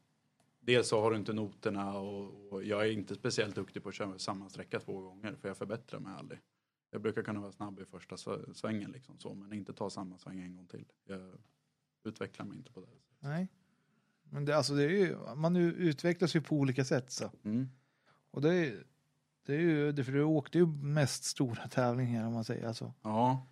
[0.64, 3.96] Dels så har du inte noterna och, och jag är inte speciellt duktig på att
[3.96, 6.40] köra samma sträcka två gånger för jag förbättrar mig aldrig.
[6.92, 10.18] Jag brukar kunna vara snabb i första sv- svängen liksom så men inte ta samma
[10.18, 10.86] sväng en gång till.
[11.06, 11.32] Jag
[12.04, 12.88] utvecklar mig inte på det.
[13.20, 13.48] Nej.
[14.24, 17.32] Men det, alltså det är ju, man utvecklas ju på olika sätt så.
[17.44, 17.70] Mm.
[18.32, 18.84] Och det är,
[19.46, 22.94] det är ju, det, för du åkte ju mest stora tävlingar om man säger alltså.
[23.02, 23.48] Ja.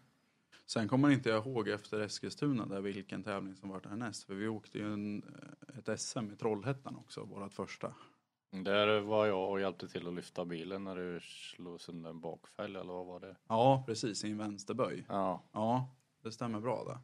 [0.65, 4.23] Sen kommer inte jag ihåg efter Eskilstuna där vilken tävling som var härnäst.
[4.23, 5.23] För vi åkte ju en,
[5.77, 7.93] ett SM i Trollhättan också, vårat första.
[8.51, 12.75] Där var jag och hjälpte till att lyfta bilen när du slog sönder en bakfälg
[12.75, 13.35] eller vad var det?
[13.47, 15.05] Ja, precis, i en vänsterböj.
[15.09, 16.97] Ja, Ja, det stämmer bra där.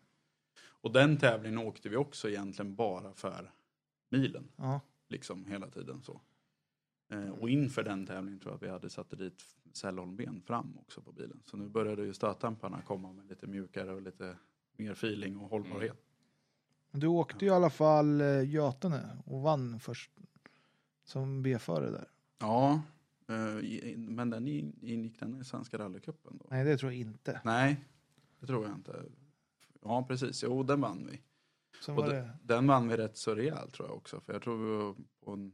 [0.68, 3.52] Och den tävlingen åkte vi också egentligen bara för
[4.10, 4.82] milen, Ja.
[5.08, 6.22] liksom hela tiden så.
[7.12, 9.44] Eh, och inför den tävlingen tror jag att vi hade satt dit
[9.74, 11.42] cellholmben fram också på bilen.
[11.46, 14.38] Så nu började ju stötdämparna komma med lite mjukare och lite
[14.78, 15.98] mer feeling och hållbarhet.
[16.92, 20.12] Men Du åkte ju i alla fall eh, Götene och vann först
[21.06, 22.08] som B-förare där.
[22.40, 22.82] Ja,
[23.28, 26.46] eh, men den in- ingick den i Svenska rallycupen då?
[26.50, 27.42] Nej, det tror jag inte.
[27.44, 27.86] Nej,
[28.40, 29.06] det tror jag inte.
[29.82, 30.44] Ja, precis.
[30.44, 31.22] Jo, den vann vi.
[31.86, 34.20] Sen Och det, Den vann vi rätt så rejält tror jag också.
[34.22, 34.96] För jag tror vi var
[35.26, 35.52] på en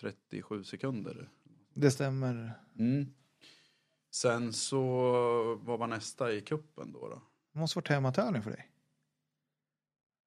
[0.00, 1.30] 37 sekunder.
[1.74, 2.52] det stämmer.
[2.78, 3.06] Mm.
[4.10, 4.80] Sen så
[5.62, 7.08] vad var nästa i kuppen då?
[7.08, 7.22] då?
[7.52, 8.70] Det måste varit hemmatävling för dig.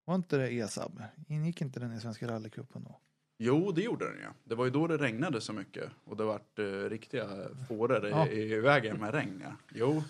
[0.05, 1.01] Var inte det ESAB?
[1.27, 2.99] Ingick inte den i Svenska rallycupen då?
[3.45, 4.29] Jo, det gjorde den ja.
[4.43, 5.91] Det var ju då det regnade så mycket.
[6.05, 7.27] Och det vart eh, riktiga
[7.67, 8.27] fåror i, Ja.
[8.27, 9.41] i vägen med regn.
[9.43, 9.55] Ja.
[9.73, 10.03] Jo,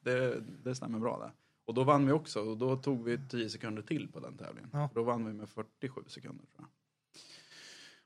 [0.00, 1.30] det, det stämmer bra där.
[1.64, 2.40] Och då vann vi också.
[2.40, 4.70] Och då tog vi 10 sekunder till på den tävlingen.
[4.72, 4.90] Ja.
[4.94, 6.66] Då vann vi med 47 sekunder tror jag.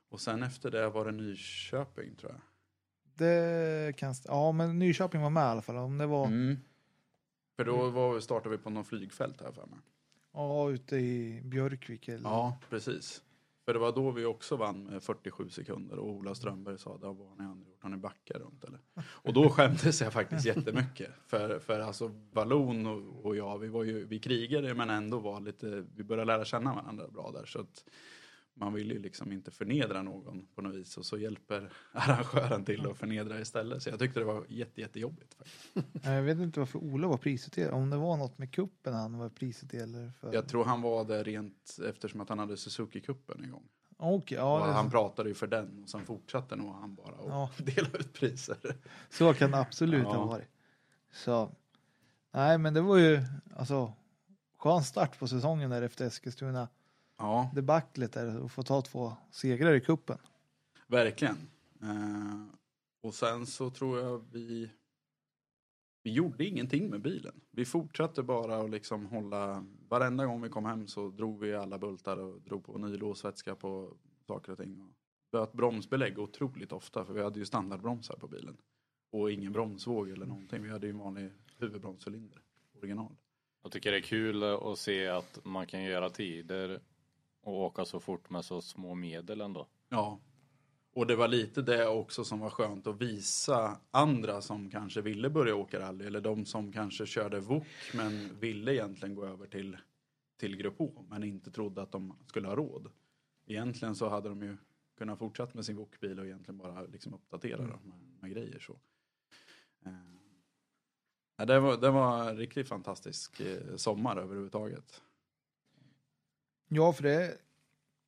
[0.09, 2.41] Och sen efter det var det Nyköping tror jag.
[3.17, 5.75] Det kan, ja, men Nyköping var med i alla fall.
[5.77, 6.57] Om det var Mm.
[7.57, 9.79] För då var, startade vi på någon flygfält här för mig.
[10.33, 12.07] ja, ute i Björkvik.
[12.07, 13.21] Eller, Ja, precis.
[13.65, 17.05] För det var då vi också vann med 47 sekunder och Ola Strömberg sa, det
[17.05, 18.79] var ni andra gjort, har ni backat runt eller?
[19.05, 21.11] Och då skämdes jag faktiskt jättemycket.
[21.27, 25.39] För, för alltså Vallon och, och jag, vi var ju, vi krigade men ändå var
[25.39, 27.45] lite, vi började lära känna varandra bra där.
[27.45, 27.85] Så att
[28.57, 32.87] man vill ju liksom inte förnedra någon på något vis och så hjälper arrangören till
[32.87, 33.83] att förnedra istället.
[33.83, 35.33] Så jag tyckte det var jätte, jättejobbigt.
[35.33, 36.05] Faktiskt.
[36.05, 37.75] Jag vet inte varför Ola var prisutdelare.
[37.75, 40.33] Om det var något med kuppen han var prisutdelare för.
[40.33, 43.67] Jag tror han var där rent eftersom att han hade Suzuki-cupen en gång.
[43.97, 47.29] Och ja, det, han pratade ju för den och sen fortsatte nog han bara och
[47.31, 47.49] Ja.
[47.63, 48.57] dela ut priser.
[49.09, 50.13] så kan det absolut Ja.
[50.15, 50.47] ha varit.
[51.13, 51.51] Så,
[52.33, 53.21] nej, men det var ju
[53.55, 53.93] alltså
[54.57, 56.67] skön start på säsongen där efter Eskilstuna
[57.17, 60.17] Ja, debaclet där och få ta två segrar i kuppen.
[60.87, 61.37] verkligen.
[61.81, 62.45] Eh,
[63.01, 64.69] och sen så tror jag vi
[66.05, 67.41] vi gjorde ingenting med bilen.
[67.51, 71.77] Vi fortsatte bara att liksom hålla, varenda gång vi kom hem så drog vi alla
[71.77, 73.97] bultar och drog på ny låsvätska på
[74.27, 74.81] saker och ting.
[74.81, 74.93] Och
[75.31, 78.57] böt bromsbelägg otroligt ofta för vi hade ju standardbromsar på bilen.
[79.11, 80.63] Och ingen bromsvåg eller någonting.
[80.63, 82.41] Vi hade ju en vanlig huvudbromscylinder,
[82.77, 83.15] original.
[83.63, 86.79] jag tycker det är kul att se att man kan göra tider
[87.45, 89.67] och åka så fort med så små medel ändå.
[89.89, 90.19] Ja.
[90.93, 95.29] Och det var lite det också som var skönt att visa andra som kanske ville
[95.29, 99.77] börja åka rally eller de som kanske körde VOK men ville egentligen gå över till,
[100.37, 102.91] till Grupp H men inte trodde att de skulle ha råd.
[103.45, 104.57] Egentligen så hade de ju
[104.97, 108.59] kunnat fortsätta med sin VOK-bil och egentligen bara liksom uppdatera dem med, med grejer.
[108.59, 108.79] Så.
[109.85, 115.01] Eh, det, var, det var en riktigt fantastisk eh, sommar överhuvudtaget.
[116.75, 117.37] Ja, för det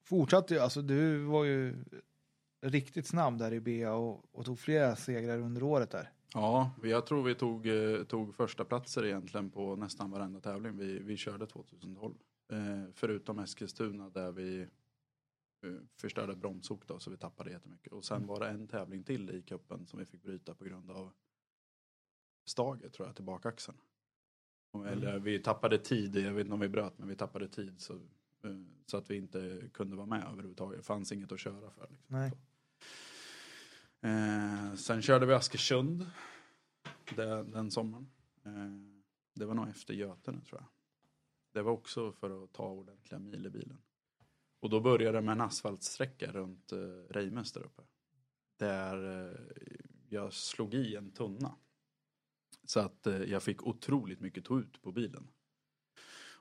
[0.03, 0.59] fortsatte ju.
[0.59, 1.75] Alltså, du var ju
[2.61, 6.11] riktigt snabb där i BA och, och tog flera segrar under året där.
[6.33, 10.99] Ja, jag tror vi tog, eh, tog första platser egentligen på nästan varenda tävling vi,
[10.99, 12.15] vi körde 2012.
[12.51, 12.57] Eh,
[12.93, 17.93] förutom Eskilstuna där vi eh, förstörde bromsok då, så vi tappade jättemycket.
[17.93, 20.91] Och sen var det en tävling till i kuppen som vi fick bryta på grund
[20.91, 21.11] av
[22.45, 23.77] staget tror jag, till bakaxeln.
[24.87, 27.99] Eller vi tappade tid, jag vet inte om vi bröt, men vi tappade tid så,
[28.85, 30.79] så att vi inte kunde vara med överhuvudtaget.
[30.79, 31.87] Det fanns inget att köra för.
[31.89, 32.15] Liksom.
[34.01, 36.05] Eh, sen körde vi Askersund
[37.15, 38.09] den, den sommaren.
[38.45, 38.51] Eh,
[39.33, 40.67] det var nog efter Götene tror jag.
[41.53, 43.77] Det var också för att ta ordentliga mil i bilen.
[44.59, 46.77] Och då började det med en asfaltsträcka runt eh,
[47.09, 47.81] Reimes där uppe.
[48.57, 49.37] Där eh,
[50.09, 51.55] jag slog i en tunna.
[52.63, 55.27] Så att eh, jag fick otroligt mycket ta ut på bilen.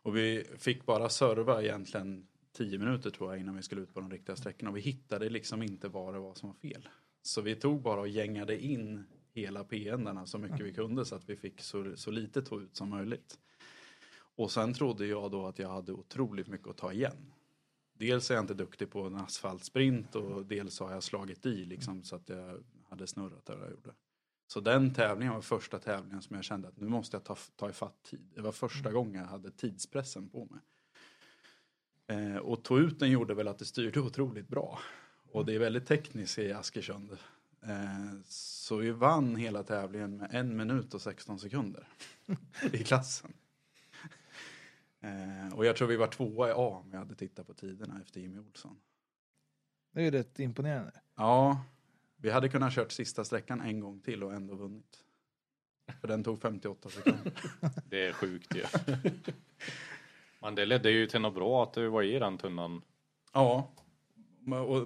[0.07, 4.01] Och vi fick bara serva egentligen 10 minuter tror jag innan vi skulle ut på
[4.01, 4.71] de riktiga sträckorna.
[4.71, 6.89] Och vi hittade liksom inte vad det var som var fel.
[7.23, 11.29] Så vi tog bara och gängade in hela PN-darna så mycket vi kunde så att
[11.29, 13.39] vi fick så, så lite ta ut som möjligt.
[14.37, 17.33] Och sen trodde jag då att jag hade otroligt mycket att ta igen.
[17.93, 22.03] Dels är jag inte duktig på en asfaltsprint och dels har jag slagit i liksom
[22.03, 23.95] så att jag hade snurrat där jag gjorde.
[24.47, 27.70] Så den tävlingen var första tävlingen som jag kände att nu måste jag ta, ta
[27.70, 28.30] ifatt tid.
[28.34, 30.61] Det var första gången jag hade tidspressen på mig.
[32.07, 34.78] Eh, och tog ut den gjorde väl att det styrde otroligt bra.
[35.32, 37.12] Och det är väldigt tekniskt i Askersund.
[37.62, 41.88] Eh, så vi vann hela tävlingen med en minut och 16 sekunder
[42.72, 43.32] i klassen.
[45.01, 48.01] Eh, och jag tror vi var tvåa i A om jag hade tittat på tiderna
[48.01, 48.76] efter Jimmy Olsson.
[49.92, 50.92] Det är ju rätt imponerande.
[51.14, 51.64] Ja,
[52.17, 55.03] vi hade kunnat kört sista sträckan en gång till och ändå vunnit.
[56.01, 57.33] För den tog 58 sekunder.
[57.91, 58.64] Det är sjukt ju.
[60.41, 62.83] Men det ledde ju till något bra att du var i den tunnan.
[63.33, 63.71] Ja,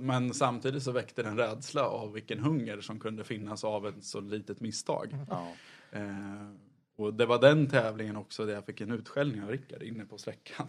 [0.00, 4.20] men- samtidigt så väckte den rädsla av vilken hunger som kunde finnas av ett så
[4.20, 5.16] litet misstag.
[5.28, 5.52] Ja.
[5.92, 6.50] Eh,
[6.96, 10.18] och det var den tävlingen också där jag fick en utskällning av Rickard inne på
[10.18, 10.68] sträckan.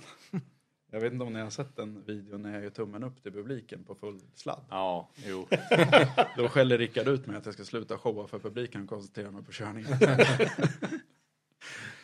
[0.94, 3.32] Jag vet inte om ni har sett den videon när jag gör tummen upp till
[3.32, 4.66] publiken på full sladd.
[4.70, 5.48] Ja, jo.
[6.38, 9.44] Då skäller Rickard ut mig att jag ska sluta showa för publiken och koncentrera mig
[9.44, 9.92] på körningen.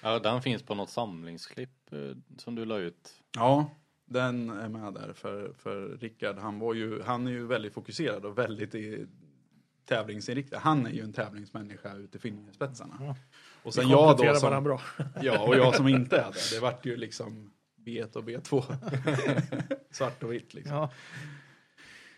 [0.02, 3.24] Ja, den finns på något samlingsklipp eh, som du la ut.
[3.36, 3.72] Ja,
[4.06, 6.38] den är med där för, för Rickard.
[6.38, 9.08] Han, var ju, han är ju väldigt fokuserad och väldigt i,
[9.86, 10.60] tävlingsinriktad.
[10.60, 13.16] Han är ju en tävlingsmänniska ute i fingerspetsarna.
[13.64, 14.82] Och sen jag då som, bra.
[15.22, 16.56] Ja, och jag som inte är det.
[16.56, 17.52] Det vart ju liksom
[17.88, 18.64] B1 och B2.
[19.92, 20.76] Svart och vitt liksom.
[20.76, 20.90] Ja,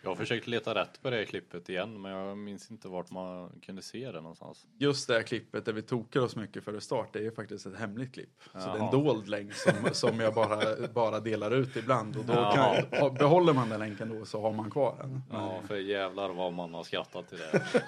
[0.01, 3.59] Jag har försökt leta rätt på det klippet igen men jag minns inte vart man
[3.65, 4.65] kunde se det någonstans.
[4.77, 7.65] Just det här klippet där vi tokar oss mycket före start, det är ju faktiskt
[7.65, 8.41] ett hemligt klipp.
[8.53, 8.91] Så det är en Jaha.
[8.91, 12.17] dold länk som, som jag bara, bara delar ut ibland.
[12.17, 12.81] Och då Jaha.
[12.81, 15.21] kan, behåller man den länken då så har man kvar den.
[15.31, 17.63] Ja, för jävlar vad man har skrattat till det.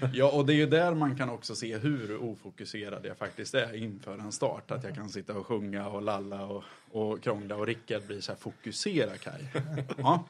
[0.12, 3.74] Ja, och det är ju där man kan också se hur ofokuserad jag faktiskt är
[3.76, 4.70] inför en start.
[4.70, 8.32] Att jag kan sitta och sjunga och lalla och, och krångla och Rickard blir så
[8.32, 9.52] här, fokusera Kaj.
[9.98, 10.24] Ja,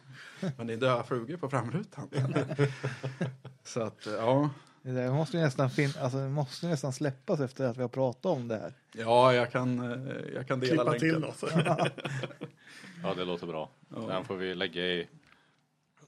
[0.57, 2.09] men det är döda flugor på framrutan.
[3.64, 4.51] Så att, ja.
[4.83, 7.89] det där måste ju nästan, fin- alltså, det måste nästan släppas efter att vi har
[7.89, 8.73] pratat om det här.
[8.93, 11.01] Ja, jag kan, eh, jag kan dela Klippa länken.
[11.01, 11.89] till något.
[13.03, 13.71] Ja, det låter bra.
[13.89, 15.09] Den får vi lägga i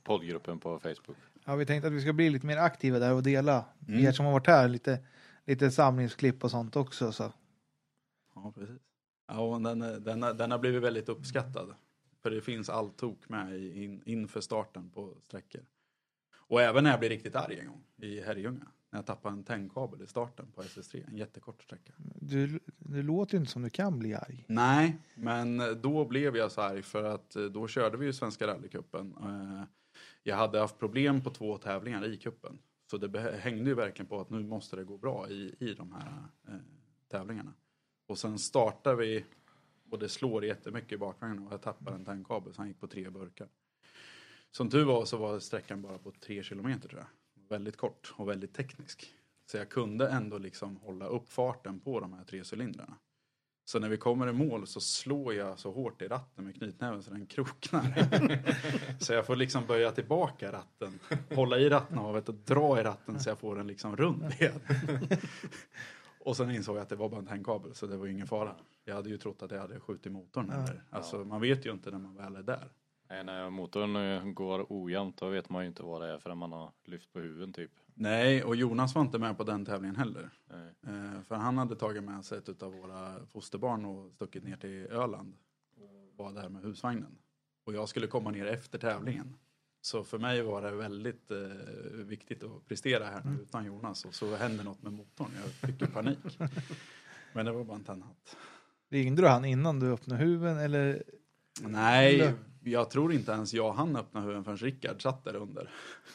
[0.05, 1.17] poddgruppen på Facebook.
[1.49, 4.05] Ja, vi tänkte att vi ska bli lite mer aktiva där och dela, Mm.
[4.07, 4.99] er som har varit här, lite,
[5.45, 7.13] lite samlingsklipp och sånt också.
[7.13, 7.33] Så.
[8.35, 8.81] Ja, precis.
[9.29, 11.75] Ja, den, den, den har blivit väldigt uppskattad.
[12.23, 15.61] För det finns allt tok med in, inför starten på sträckor.
[16.37, 18.67] Och även när jag blev riktigt arg en gång i Herrljunga.
[18.91, 21.93] När jag tappade en tändkabel i starten på SS3, en jättekort sträcka.
[22.15, 24.45] Du, det låter ju inte som du kan bli arg.
[24.49, 28.47] Nej, men då blev jag så arg för att eh, då körde vi ju Svenska
[28.47, 29.15] rallycupen.
[30.29, 32.59] Jag hade haft problem på två tävlingar i kuppen.
[32.91, 35.93] Så det hängde ju verkligen på att nu måste det gå bra i, i de
[35.93, 36.61] här eh,
[37.09, 37.55] tävlingarna.
[38.07, 39.24] Och sen startar vi
[39.90, 42.86] och det slår jättemycket i bakvagnen och jag tappar en tändkabel så han gick på
[42.86, 43.48] tre burkar.
[44.51, 47.09] Som tur var så var sträckan bara på tre kilometer tror jag.
[47.48, 49.15] Väldigt kort och väldigt teknisk.
[49.47, 52.97] Så jag kunde ändå liksom hålla upp farten på de här tre cylindrarna.
[53.69, 57.03] Så när vi kommer i mål så slår jag så hårt i ratten med knytnäven
[57.03, 57.93] så den kroknar.
[59.05, 60.99] så jag får liksom böja tillbaka ratten,
[61.35, 64.61] hålla i rattnavet och dra i ratten så jag får den liksom rund igen.
[66.20, 68.27] och sen insåg jag att det var bara en tändkabel så det var ju ingen
[68.27, 68.55] fara.
[68.85, 71.90] Jag hade ju trott att jag hade skjutit motorn eller, alltså man vet ju inte
[71.90, 72.69] när man väl är där.
[73.11, 76.39] Nej, när motorn eh, går ojämnt då vet man ju inte vad det är förrän
[76.39, 77.73] man har lyft på huven typ.
[78.01, 80.31] Nej, och Jonas var inte med på den tävlingen heller.
[80.51, 80.75] Nej.
[80.97, 84.87] Eh, för han hade tagit med sig ett av våra fosterbarn och stuckit ner till
[84.87, 85.35] Öland.
[85.77, 87.19] Och var där med husvagnen.
[87.65, 89.37] Och jag skulle komma ner efter tävlingen.
[89.81, 91.39] Så för mig var det väldigt eh,
[91.95, 93.35] viktigt att prestera här Mm.
[93.35, 95.31] nu utan Jonas och så händer något med motorn.
[95.45, 96.19] Jag fick ju panik.
[97.33, 98.37] Men det var bara en tennhatt.
[98.91, 101.03] Ringde du han innan du öppnade huven eller?
[101.62, 102.35] Nej,
[102.65, 105.70] jag tror inte ens jag hann öppna huven förrän Rickard satt där under.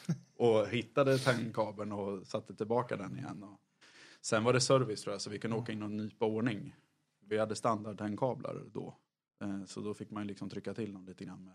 [0.36, 3.42] Och hittade tändkabeln och satte tillbaka den igen.
[3.42, 3.60] Och
[4.20, 6.74] sen var det service tror jag, så vi kunde åka in och nypa ordning.
[7.20, 8.96] Vi hade standardtändkablar då.
[9.42, 11.54] Eh, Så då fick man liksom trycka till dem lite grann med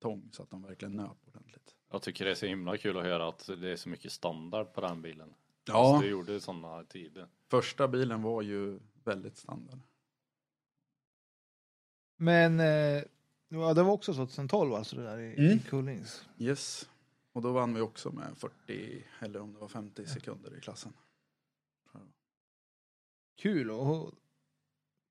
[0.00, 1.74] tång så att de verkligen nöp ordentligt.
[1.90, 4.72] Jag tycker det är så himla kul att höra att det är så mycket standard
[4.72, 5.34] på den bilen.
[5.64, 7.28] Ja, Du gjorde sådana tider.
[7.48, 9.78] första bilen var ju väldigt standard.
[12.16, 13.02] Men eh,
[13.48, 15.56] ja, det var också 2012 alltså det där i, Mm.
[15.56, 16.24] i Kullings.
[16.38, 16.88] Yes.
[17.32, 20.92] Och då vann vi också med 40 eller om det var 50 sekunder i klassen.
[23.36, 24.12] Kul och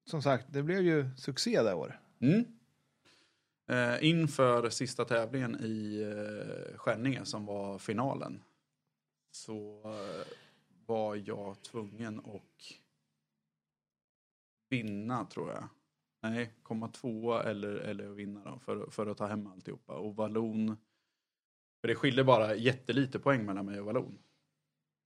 [0.05, 1.95] som sagt, det blev ju succé det året.
[2.19, 2.59] Mm.
[3.67, 8.41] Eh, inför sista tävlingen i eh, Skänninge som var finalen
[9.31, 10.27] så eh,
[10.85, 12.73] var jag tvungen att
[14.69, 15.67] vinna tror jag.
[16.21, 19.93] Nej, komma tvåa eller, eller vinna då, för, för att ta hem alltihopa.
[19.93, 20.77] Och Vallon,
[21.81, 24.19] för det skilde bara jättelite poäng mellan mig och Vallon.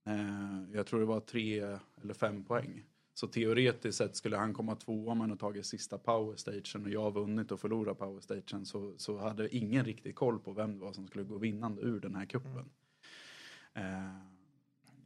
[0.08, 1.60] Eh, jag tror det var tre
[2.02, 2.86] eller fem poäng.
[3.14, 7.14] Så teoretiskt sett skulle han komma tvåa om han hade tagit sista powerstagen och jag
[7.14, 11.08] vunnit och förlorat powerstagen så, så hade ingen riktigt koll på vem det var som
[11.08, 12.70] skulle gå vinnande ur den här kuppen.
[13.74, 14.18] Eh,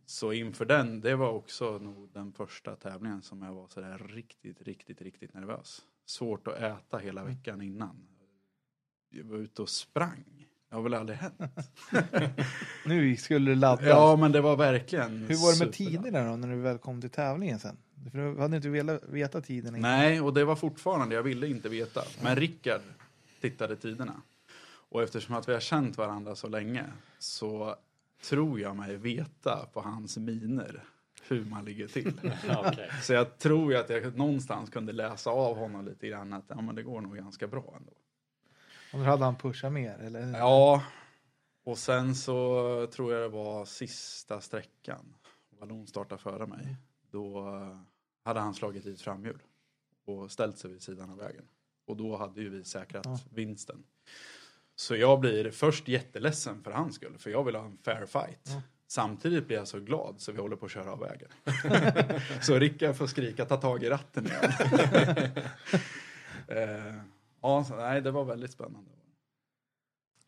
[0.05, 4.61] så inför den, det var också nog den första tävlingen som jag var sådär riktigt,
[4.61, 5.81] riktigt, riktigt nervös.
[6.05, 8.07] Svårt att äta hela veckan innan.
[9.09, 10.46] Jag var ute och sprang.
[10.69, 11.41] Det har väl aldrig hänt.
[12.85, 13.89] Nu skulle du ladda.
[13.89, 17.01] Ja, men det var verkligen Hur var det med tiderna då när du väl kom
[17.01, 17.77] till tävlingen sen?
[18.11, 19.91] För du hade inte velat veta tiderna innan.
[19.91, 22.03] Nej, och det var fortfarande, jag ville inte veta.
[22.23, 22.81] Men Rickard
[23.41, 24.21] tittade tiderna.
[24.89, 26.85] Och eftersom att vi har känt varandra så länge
[27.19, 27.75] så
[28.29, 30.83] tror jag mig veta på hans miner
[31.27, 32.13] hur man ligger till.
[32.57, 32.89] Okej.
[33.03, 36.61] Så jag tror ju att jag någonstans kunde läsa av honom lite grann att ja,
[36.61, 37.91] men det går nog ganska bra ändå.
[38.97, 40.37] Och då hade han pushat mer eller?
[40.37, 40.83] Ja,
[41.63, 45.13] och sen så tror jag det var sista sträckan.
[45.59, 46.75] Vallon startade före mig.
[47.11, 47.79] Då eh,
[48.23, 49.39] hade han slagit i ett framhjul
[50.05, 51.45] och ställt sig vid sidan av vägen.
[51.87, 53.19] Och då hade ju vi säkrat Ja.
[53.29, 53.83] vinsten.
[54.75, 58.41] Så jag blir först jätteledsen för hans skull, för jag vill ha en fair fight.
[58.43, 58.61] Ja.
[58.87, 61.29] Samtidigt blir jag så glad så vi håller på att köra av vägen.
[62.41, 64.51] så Rickard får skrika ta tag i ratten igen.
[66.47, 66.95] eh,
[67.41, 68.91] ja, så, nej, det var väldigt spännande.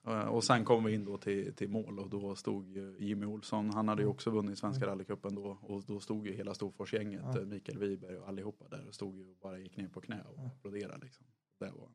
[0.08, 3.70] Eh, Och sen kom vi in då till, till mål och då stod Jimmy Olsson,
[3.70, 7.40] han hade ju också vunnit Svenska rallycupen då och då stod ju hela Storforsgänget, Ja.
[7.40, 10.24] eh, Mikael Wiberg och allihopa där och stod ju och bara gick ner på knä
[10.24, 11.26] och applåderade liksom.
[11.60, 11.94] Det var en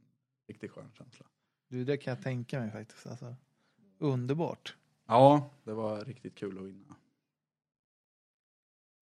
[0.48, 1.26] riktigt skön känsla.
[1.68, 3.06] Du, det kan jag tänka mig faktiskt.
[3.06, 3.34] Alltså.
[3.98, 4.76] Underbart.
[5.06, 6.96] Ja, det var riktigt kul att vinna.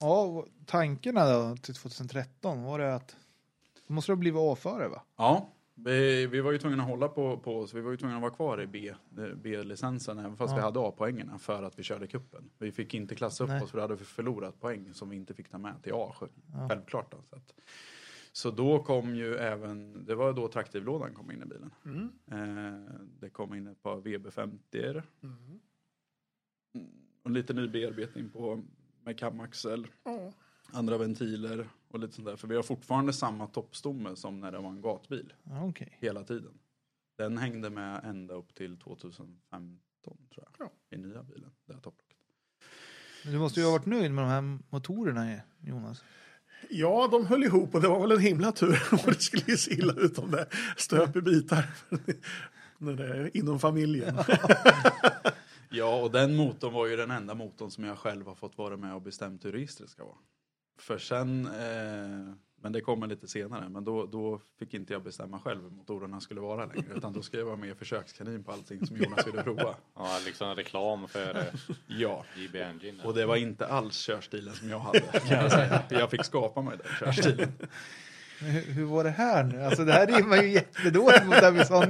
[0.00, 3.16] Ja, tankarna då till 2013 var det att
[3.86, 5.02] då måste du ha blivit A-förare va?
[5.16, 8.16] Ja, vi, vi var ju tvungna att hålla på, på så vi var ju tvungna
[8.16, 10.56] att vara kvar i B, eh, B-licensen även fast Ja.
[10.56, 12.50] vi hade A-poängerna för att vi körde kuppen.
[12.58, 13.62] Vi fick inte klassa upp Nej.
[13.62, 16.14] oss för då hade vi förlorat poäng som vi inte fick ta med till A,
[16.20, 16.68] Ja.
[16.68, 17.10] självklart.
[17.12, 17.54] Då, så, att,
[18.32, 21.70] så då kom ju även, det var då traktivlådan kom in i bilen.
[21.84, 22.08] Mm.
[22.30, 22.90] Eh,
[23.20, 25.60] det kom in ett par VB50 Mm.
[27.22, 28.62] och lite ny bearbetning på
[29.04, 30.32] med kamaxel, Ja.
[30.72, 32.36] Andra ventiler och lite sånt där.
[32.36, 35.32] För vi har fortfarande samma toppstomme som när det var en gatbil.
[35.44, 35.98] Ja, Okej.
[36.00, 36.58] hela tiden.
[37.18, 40.66] Den hängde med ända upp till 2015 tror jag.
[40.66, 40.96] Ja.
[40.96, 42.16] I nya bilen, det här topplocket.
[43.24, 46.04] Men du måste ju ha varit nöjd med de här motorerna Jonas.
[46.70, 48.82] ja, de höll ihop och det var väl en himla tur.
[48.92, 50.46] Och det skulle ju se illa ut om det
[50.76, 51.64] stöp i bitar.
[52.78, 54.16] När det är inom familjen.
[55.74, 58.76] Ja, och den motorn var ju den enda motorn som jag själv har fått vara
[58.76, 60.16] med och bestämt hur registret ska vara.
[60.82, 65.38] För sen, eh, men det kommer lite senare, men då, då fick inte jag bestämma
[65.40, 66.86] själv hur motorerna skulle vara längre.
[66.96, 69.74] Utan då ska jag vara med försökskanin på allting som Jonas ville prova.
[69.96, 71.44] Ja, liksom reklam för eh,
[71.86, 73.02] Ja, JB Engine.
[73.04, 75.82] och det var inte alls körstilen som jag hade kan jag säga.
[75.90, 77.52] Jag fick skapa mig den körstilen.
[78.44, 79.62] Hur, hur var det här nu?
[79.64, 81.86] Alltså det här rimmar ju jättedåligt mot det vi sa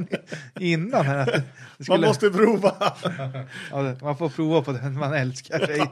[0.60, 1.06] innan.
[1.06, 1.18] Här.
[1.18, 1.42] att det
[1.78, 2.74] Man skulle- måste prova.
[3.70, 5.90] ja, man får prova på den man älskar sig.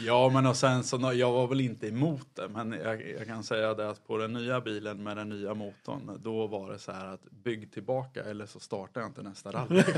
[0.00, 3.42] Ja, men och sen så, jag var väl inte emot det, men jag, jag kan
[3.44, 6.92] säga det att på den nya bilen med den nya motorn, då var det så
[6.92, 9.82] här att bygg tillbaka eller så startar jag inte nästa rally.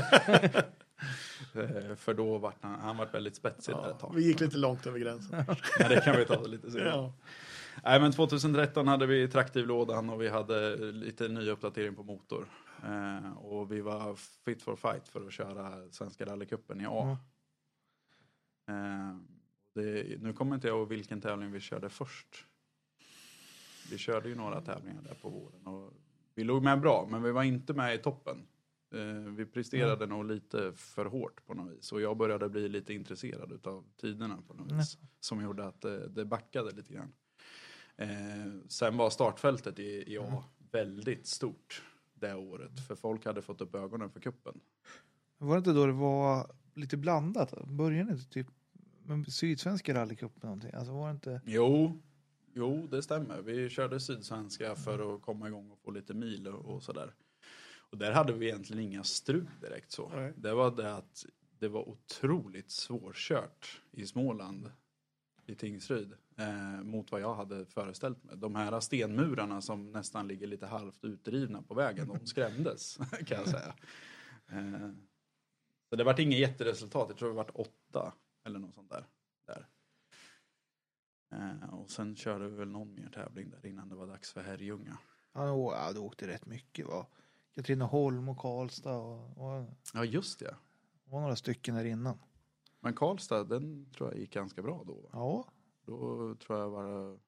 [1.55, 4.11] Eh, För då vart han, han vart väldigt spetsig där ett tag.
[4.15, 5.45] Vi gick lite långt över gränsen.
[5.79, 6.89] Men det kan vi ta lite senare.
[6.89, 7.13] Ja.
[7.83, 12.47] Nej, men 2013 hade vi traktivlådan och vi hade lite ny uppdatering på motor.
[12.83, 17.17] Eh, och vi var fit for fight för att köra Svenska rallycupen i A.
[18.67, 19.17] Eh,
[19.73, 22.45] det, nu kommer inte jag ihåg vilken tävling vi körde först.
[23.91, 25.93] Vi körde ju några tävlingar där på våren och
[26.35, 28.47] vi låg med bra, men vi var inte med i toppen.
[28.93, 32.93] Eh, vi presterade nog lite för hårt på något vis och jag började bli lite
[32.93, 34.97] intresserad av tiderna på något vis.
[35.19, 37.13] Som gjorde att det, det backade lite grann.
[37.97, 38.09] Eh,
[38.67, 41.83] sen var startfältet i, i A väldigt stort
[42.13, 44.59] det året, för folk hade fått upp ögonen för kuppen.
[45.37, 47.67] Var det inte då det var lite blandat?
[47.67, 48.47] Började inte typ
[49.05, 50.71] med Sydsvenska rallycupen någonting?
[50.73, 51.41] Alltså var det inte...
[51.45, 52.01] Jo,
[52.53, 53.41] jo, det stämmer.
[53.41, 57.13] Vi körde Sydsvenska för att komma igång och få lite mil och, och sådär.
[57.77, 60.11] Och där hade vi egentligen inga strul direkt så.
[60.15, 60.33] Nej.
[60.35, 61.25] Det var det att
[61.59, 64.71] det var otroligt svårkört i Småland,
[65.45, 68.37] i Tingsryd, eh, mot vad jag hade föreställt mig.
[68.37, 73.47] De här stenmurarna som nästan ligger lite halvt utdrivna på vägen, de skrämdes kan jag
[73.49, 73.75] säga.
[74.47, 74.89] Eh,
[75.89, 78.13] så det vart inget jätteresultat, jag tror det vart åtta
[78.45, 79.05] eller något sånt där.
[79.47, 79.67] där.
[81.31, 84.41] Eh, och sen körde vi väl någon mer tävling där innan det var dags för
[84.41, 84.97] Herrljunga.
[85.33, 86.87] Ja, det åkte rätt mycket.
[86.87, 87.07] Va?
[87.55, 90.55] Katrineholm och Karlstad och, och Ja, just det.
[91.05, 92.19] det var några stycken där innan.
[92.83, 94.93] Men Karlstad, den tror jag gick ganska bra då.
[94.93, 95.09] va?
[95.13, 95.45] Ja,
[95.85, 97.19] Då tror jag var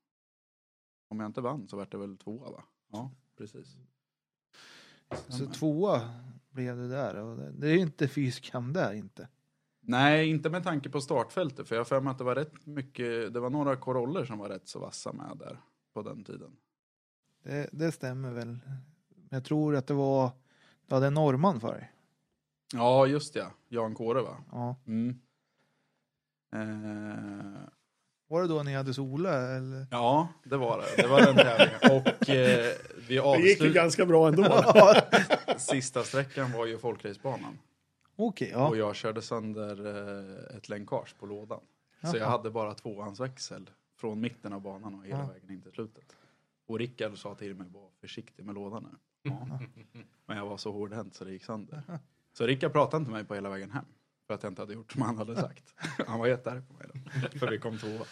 [1.07, 2.63] Om jag inte vann så vart det väl tvåa va?
[2.91, 3.77] Ja, precis.
[5.11, 5.53] så Stämmer.
[5.53, 6.01] tvåa
[6.49, 7.15] blev det där.
[7.15, 9.27] Och det, är inte fyskam där inte.
[9.79, 11.67] Nej, inte med tanke på startfältet.
[11.67, 14.37] För jag har för mig att det var rätt mycket, det var några koroller som
[14.37, 15.61] var rätt så vassa med där
[15.93, 16.57] på den tiden.
[17.43, 18.59] Det, det stämmer väl.
[19.29, 20.31] Jag tror att det var,
[20.87, 21.91] du hade en norrman för dig.
[22.73, 23.47] Ja, just det.
[23.67, 24.43] Jan Kåre va?
[24.51, 24.75] Ja.
[24.87, 25.19] Mm.
[26.53, 27.61] Eh,
[28.27, 29.87] Var det då ni hade Sola eller?
[29.91, 31.01] ja, det var det.
[31.01, 31.79] Det var den tävlingen.
[32.01, 34.63] Och eh, vi Det gick ju avslutade, ganska bra ändå.
[35.57, 37.59] sista sträckan var ju folkracebanan.
[38.15, 38.67] Okej, ja.
[38.67, 39.85] Och jag körde sönder
[40.51, 41.59] eh, ett länkage på lådan.
[42.01, 42.17] Så Jaha.
[42.17, 45.25] jag hade bara tvåhandsväxel från mitten av banan och hela Ja.
[45.33, 46.15] vägen in till slutet.
[46.67, 48.97] Och Rickard sa till mig, var försiktig med lådan nu.
[49.31, 49.59] Ja.
[50.25, 51.81] Men jag var så hårdhänt så det gick sönder.
[52.37, 53.85] Så Rickard pratade inte med mig på hela vägen hem.
[54.27, 55.73] För att jag inte hade gjort som han hade sagt.
[56.07, 57.39] Han var jättearg på mig då.
[57.39, 58.05] För vi kom tvåa.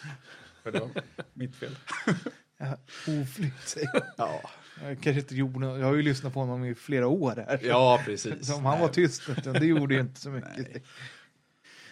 [0.62, 0.90] För det var
[1.32, 1.76] mitt fel.
[2.56, 2.76] Ja,
[3.22, 4.40] Oflytt säger Ja,
[4.78, 5.66] kanske inte gjorde.
[5.66, 7.60] Jag har ju lyssnat på honom i flera år här.
[7.62, 8.46] ja precis.
[8.46, 10.56] Så om han var tyst, det gjorde ju inte så mycket.
[10.56, 10.82] Nej.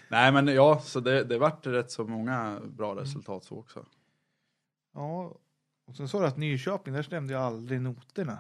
[0.09, 3.86] Nej men ja, så det, det vart rätt så många bra resultat så också.
[4.94, 5.36] Ja,
[5.86, 8.39] och sen sa du att Nyköping, där stämde jag aldrig noterna.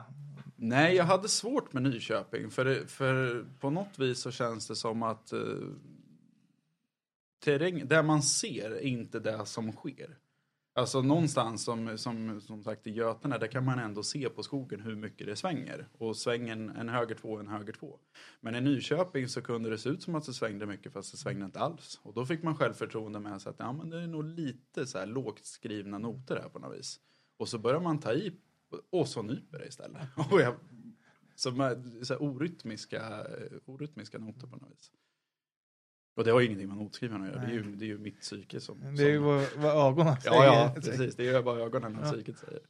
[0.64, 2.50] Nej, jag hade svårt med Nyköping.
[2.50, 5.40] För, det- för på något vis så känns det som att eh,
[7.44, 10.18] terräng, det man ser är inte det som sker.
[10.74, 14.80] Alltså någonstans som, som, som sagt i Götene, där kan man ändå se på skogen
[14.80, 15.88] hur mycket det svänger.
[15.98, 17.98] Och svängen en höger två, en höger två.
[18.40, 21.18] Men i Nyköping så kunde det se ut som att det svängde mycket fast det
[21.18, 22.00] svängde inte alls.
[22.02, 24.98] Och då fick man självförtroende med sig att ja, men det är nog lite så
[24.98, 27.00] här lågt skrivna noter här på något vis.
[27.36, 28.36] Och så börjar man ta i
[28.90, 30.02] och så nyper det istället.
[30.32, 30.54] Och jag,
[31.34, 33.26] är så här orytmiska,
[33.64, 34.92] orytmiska noter på något vis.
[36.14, 37.40] Och det har ju ingenting med notskrivarna att göra.
[37.40, 38.94] Det är, ju, det är ju mitt psyke som...
[38.96, 40.36] Det är ju vad, vad ögonen säger.
[40.36, 40.44] ja,
[40.74, 41.16] ja, precis.
[41.16, 42.12] Det är ju bara ögonen och Ja.
[42.12, 42.60] psyket säger.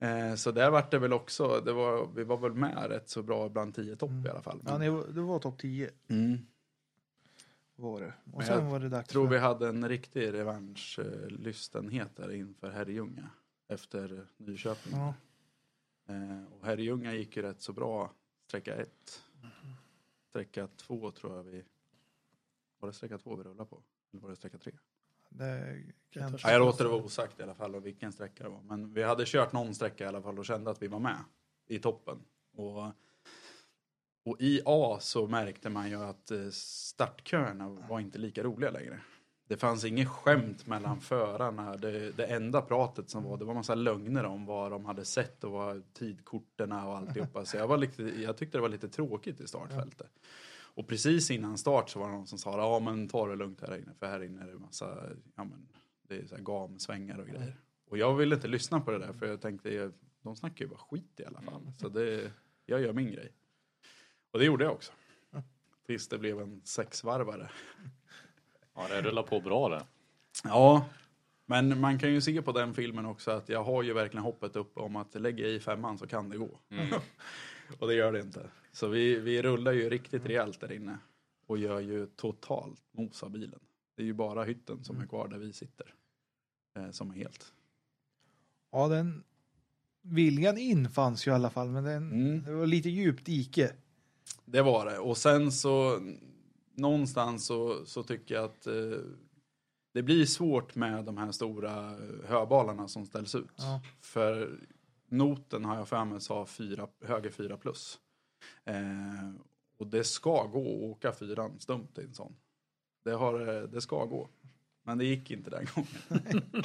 [0.00, 3.22] Eh, så där vart det väl också, det var, vi var väl med rätt så
[3.22, 4.62] bra bland 10 topp i alla fall.
[4.66, 6.38] Ja, Men, var- det var topp 10 mm,
[7.76, 8.14] var det.
[8.24, 9.32] Och Men sen jag var det dags tror för...
[9.34, 13.30] vi hade en riktig revanschlystenhet där inför Herrljunga.
[13.68, 14.92] Efter Nyköping.
[14.92, 15.14] Ja,
[16.10, 18.12] Eh, och Herrljunga gick ju rätt så bra
[18.46, 19.22] sträcka ett.
[20.28, 21.64] Sträcka två tror jag vi...
[22.78, 23.82] Var det sträcka två vi rullade på?
[24.12, 24.72] Eller var det sträcka tre?
[25.28, 26.32] det kan...
[26.32, 28.62] törs- Ja, jag låter det vara osagt i alla fall om vilken sträcka det var.
[28.62, 31.24] Men vi hade kört någon sträcka i alla fall och kände att vi var med
[31.66, 32.18] i toppen.
[32.52, 32.84] Och,
[34.24, 39.00] och i A så märkte man ju att eh, startköerna var inte lika roliga längre.
[39.48, 41.76] Det fanns inget skämt mellan förarna.
[41.76, 45.44] Det, det enda pratet som var, det var massa lögner om vad de hade sett
[45.44, 47.44] och vad tidkorterna och alltihopa.
[47.44, 50.10] Så jag, var lite, jag tyckte det var lite tråkigt i startfältet.
[50.78, 53.60] Och precis innan start så var det någon som sa, ja men ta det lugnt
[53.60, 54.98] här inne, för här inne är det massa,
[55.34, 55.68] ja men,
[56.02, 57.56] det är så här gamsvängar och grejer.
[57.88, 59.92] Och jag ville inte lyssna på det där, för jag tänkte,
[60.22, 61.72] de snackar ju bara skit i alla fall.
[61.78, 62.32] Så det,
[62.66, 63.32] jag gör min grej.
[64.30, 64.92] Och det gjorde jag också.
[65.86, 67.50] Tills det blev en sexvarvare.
[68.78, 69.84] Ja, det rullar på bra det.
[70.44, 70.86] Ja,
[71.46, 74.56] men man kan ju se på den filmen också att jag har ju verkligen hoppet
[74.56, 76.58] upp om att lägger jag i femman så kan det gå.
[77.78, 78.50] och det gör det inte.
[78.72, 80.98] Så vi, vi rullar ju riktigt rejält där inne.
[81.46, 83.60] Och gör ju totalt mos av bilen.
[83.96, 85.94] Det är ju bara hytten som är kvar där vi sitter.
[86.76, 87.52] Eh, som är helt.
[88.72, 89.24] Ja, den...
[90.02, 92.42] viljan in fanns ju i alla fall, men den, Mm.
[92.44, 93.72] det var lite djupt dike.
[94.44, 94.98] Det var det.
[94.98, 96.00] Och sen så
[96.78, 99.00] någonstans så, så tycker jag att eh,
[99.94, 103.54] det blir svårt med de här stora eh, höbalarna som ställs ut.
[103.56, 103.80] Ja.
[104.00, 104.58] För
[105.08, 107.98] noten har jag för mig sa fyra, höger 4 plus.
[108.64, 109.30] Eh,
[109.78, 112.36] och det ska gå att åka fyran stumt i en sån.
[113.04, 114.28] Det, har, eh, det ska gå.
[114.82, 116.42] Men det gick inte den gången.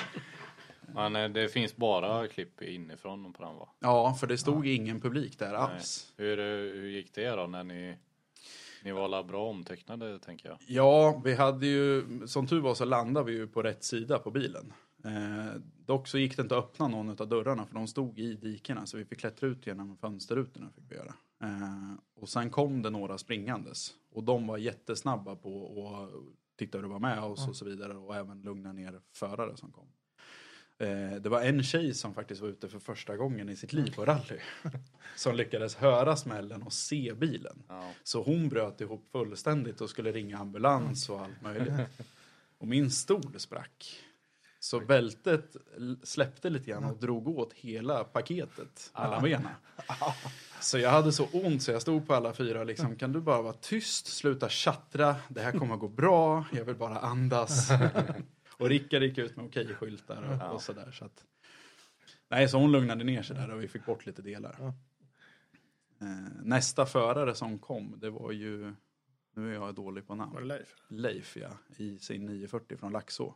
[0.93, 3.69] Men eh, det finns bara klipp inifrån på den va?
[3.79, 6.13] Ja, för det stod ingen publik där alls.
[6.17, 6.37] Hur,
[6.73, 7.97] hur gick det då när ni,
[8.83, 10.57] ni var alla bra omtecknade tänker jag?
[10.67, 14.31] Ja, vi hade ju, som tur var så landade vi ju på rätt sida på
[14.31, 14.73] bilen.
[15.05, 18.33] Eh, dock så gick det inte att öppna någon av dörrarna för de stod i
[18.33, 20.69] dikena så vi fick klättra ut genom fönsterrutorna.
[20.75, 21.13] Fick vi göra.
[21.43, 26.09] Eh, och sen kom det några springandes och de var jättesnabba på att
[26.57, 29.71] titta hur det var med oss och så vidare och även lugna ner förare som
[29.71, 29.87] kom.
[30.83, 33.95] Eh, det var en tjej som faktiskt var ute för första gången i sitt liv
[33.95, 34.39] på rally.
[35.15, 37.63] som lyckades höra smällen och se bilen.
[37.67, 37.91] Ja.
[38.03, 41.73] Så hon bröt ihop fullständigt och skulle ringa ambulans och allt möjligt.
[42.57, 44.03] Och min stol sprack.
[44.59, 45.55] Så bältet
[46.03, 49.51] släppte lite grann och drog åt hela paketet mellan benen.
[50.59, 53.41] Så jag hade så ont så jag stod på alla fyra liksom, kan du bara
[53.41, 57.69] vara tyst, sluta tjattra, det här kommer att gå bra, jag vill bara andas.
[58.63, 60.91] Och Rickard gick ut med okej-skyltar och, och sådär.
[60.91, 61.25] Så att,
[62.29, 64.73] nej, så hon lugnade ner sig där och vi fick bort lite delar.
[66.01, 68.73] Eh, nästa förare som kom, det var ju,
[69.35, 70.33] nu är jag dålig på namn.
[70.33, 70.75] Var det Leif?
[70.87, 73.35] Leif ja, i sin 940 från Laxå.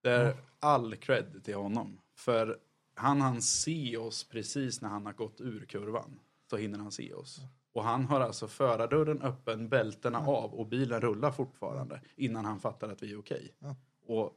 [0.00, 2.00] Det är all cred till honom.
[2.14, 2.58] För
[2.94, 6.18] han han se oss precis när han har gått ur kurvan.
[6.50, 7.40] Så hinner han se oss.
[7.72, 12.88] Och han har alltså förardörren öppen, bältena av och bilen rullar fortfarande innan han fattar
[12.88, 13.54] att vi är okej.
[13.58, 13.76] Ja.
[14.10, 14.36] Och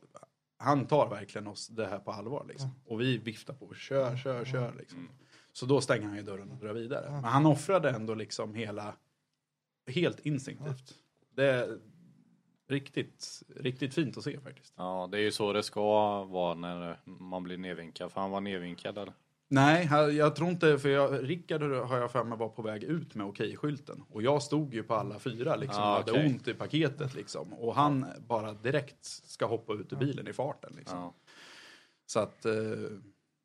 [0.58, 2.70] han tar verkligen oss det här på allvar liksom.
[2.86, 5.10] Och vi viftar på, kör, kör, kör liksom.
[5.52, 7.12] Så då stänger han ju dörren och drar vidare.
[7.12, 8.96] Men han offrade ändå liksom hela,
[9.88, 10.94] helt instinktivt.
[11.30, 11.80] Det är
[12.68, 14.74] riktigt, riktigt fint att se faktiskt.
[14.78, 18.12] ja, det är ju så det ska vara när man blir nedvinkad.
[18.12, 19.14] För han var nedvinkad eller?
[19.54, 23.16] Nej, jag, tror inte, för jag, Rickard har jag för mig var på väg ut
[23.16, 24.04] med okej-skylten.
[24.10, 27.54] Och jag stod ju på alla fyra liksom, Ah, och hade ont i paketet liksom.
[27.54, 30.98] Och han bara direkt ska hoppa ut ur bilen i farten liksom.
[30.98, 31.14] Ja.
[32.06, 32.54] Så att, eh,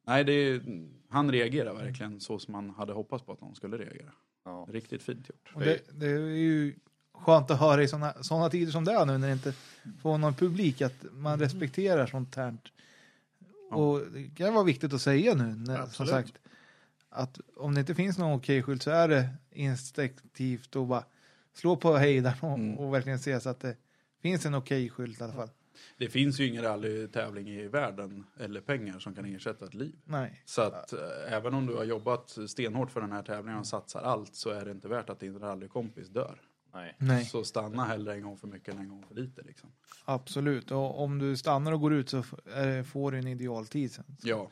[0.06, 0.62] nej det
[1.08, 4.12] han reagerar verkligen så som man hade hoppats på att någon skulle reagera.
[4.44, 4.66] Ja.
[4.70, 5.50] Riktigt fint gjort.
[5.54, 6.74] Och det, det är ju
[7.14, 9.52] skönt att höra i sådana såna tider som det är nu när det inte
[10.02, 12.56] får någon publik att man respekterar sånt här.
[13.70, 16.10] Och det kan vara viktigt att säga nu, när, som Absolut.
[16.10, 16.38] sagt,
[17.08, 21.04] att om det inte finns någon okej-skylt så är det instinktivt att bara
[21.54, 22.78] slå på hejdaren och, Mm.
[22.78, 23.76] och verkligen se så att det
[24.22, 25.50] finns en okej-skylt i alla fall.
[25.98, 29.94] Det finns ju ingen rallytävling i världen eller pengar som kan ersätta ett liv.
[30.04, 30.98] Nej, Så att eh,
[31.32, 34.64] även om du har jobbat stenhårt för den här tävlingen och satsar allt så är
[34.64, 36.40] det inte värt att din rallykompis dör.
[36.72, 36.94] Nej.
[36.98, 39.70] nej, Så stanna hellre en gång för mycket än en gång för lite liksom.
[40.04, 40.70] absolut.
[40.70, 42.22] Och om du stannar och går ut så
[42.86, 44.16] får du en idealtid sen.
[44.22, 44.50] Ja,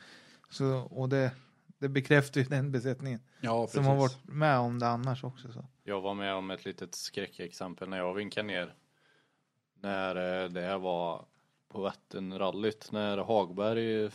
[0.51, 1.31] Så, och det,
[1.79, 3.75] det bekräftar ju den besättningen ja precis.
[3.75, 5.53] som har varit med om det annars också.
[5.53, 5.65] Så.
[5.85, 8.75] Jag var med om ett litet skräckexempel när jag vinkade ner.
[9.81, 11.25] När eh, det här var
[11.69, 12.93] på Vätternrallyt.
[12.93, 14.11] När Hagberg,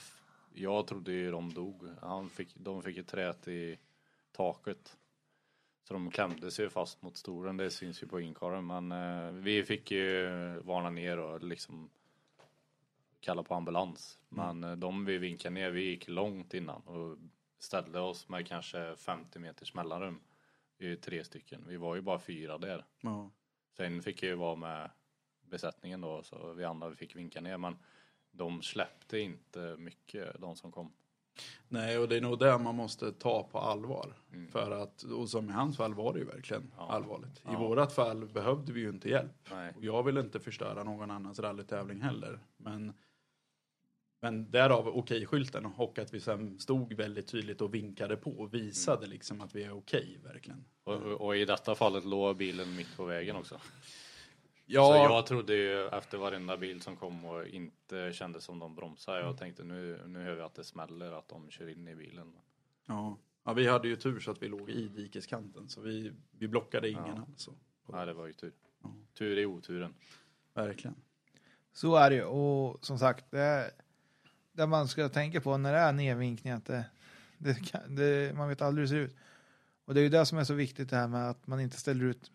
[0.54, 1.90] jag trodde ju de dog.
[2.02, 3.78] Han fick, de fick ett trät i
[4.32, 4.98] taket.
[5.92, 8.68] Så de klämde sig fast mot stolen, det syns ju på inkarren.
[8.68, 11.90] Men eh, vi fick ju varna ner och liksom
[13.20, 14.20] kalla på ambulans.
[14.30, 17.18] Men eh, de vi vinkade ner, vi gick långt innan och
[17.60, 20.20] ställde oss med kanske 50 meters mellanrum.
[20.78, 22.86] Vi är tre stycken, vi var ju bara fyra där.
[23.02, 23.30] Ja.
[23.78, 24.90] Sen fick jag ju vara med
[25.42, 27.58] besättningen då, så vi andra fick vinka ner.
[27.58, 27.78] Men
[28.32, 30.94] de släppte inte mycket, de som kom.
[31.68, 34.14] Nej, och det är nog det man måste ta på allvar.
[34.34, 34.48] Mm.
[34.52, 36.92] För att, och som i hans fall var det ju verkligen Ja.
[36.92, 37.38] allvarligt.
[37.38, 37.60] I Ja.
[37.60, 39.32] vårat fall behövde vi ju inte hjälp.
[39.52, 39.74] Nej.
[39.78, 42.40] Och jag vill inte förstöra någon annans rallytävling heller.
[42.58, 42.94] Men,
[44.22, 49.08] men därav okej-skylten och att vi sen stod väldigt tydligt och vinkade på och visade
[49.08, 50.66] liksom att vi är okej verkligen.
[50.84, 53.60] Och, och i detta fallet låg bilen mitt på vägen också.
[54.74, 58.76] Ja, Så jag trodde ju efter varenda bil som kom och inte kände som de
[58.76, 59.20] bromsade.
[59.20, 62.34] Jag tänkte nu, nu hör vi att det smäller, att de kör in i bilen.
[62.86, 63.18] ja.
[63.44, 66.90] ja, vi hade ju tur så att vi låg i dikeskanten så vi, vi blockade
[66.90, 67.26] ingen Ja.
[67.30, 67.54] alltså.
[67.88, 68.54] Nej, det var ju tur.
[68.84, 68.94] Ja.
[69.14, 69.94] Tur i oturen.
[70.54, 70.96] Verkligen.
[71.74, 72.24] Så är det ju.
[72.24, 73.72] Och som sagt, det är
[74.52, 76.54] det man ska tänka på när det är nedvinkning.
[76.54, 76.86] Att det,
[77.38, 79.18] det, kan, det, man vet aldrig hur det ser ut.
[79.86, 81.78] Och det är ju det som är så viktigt det här med att man inte
[81.78, 82.32] ställer ut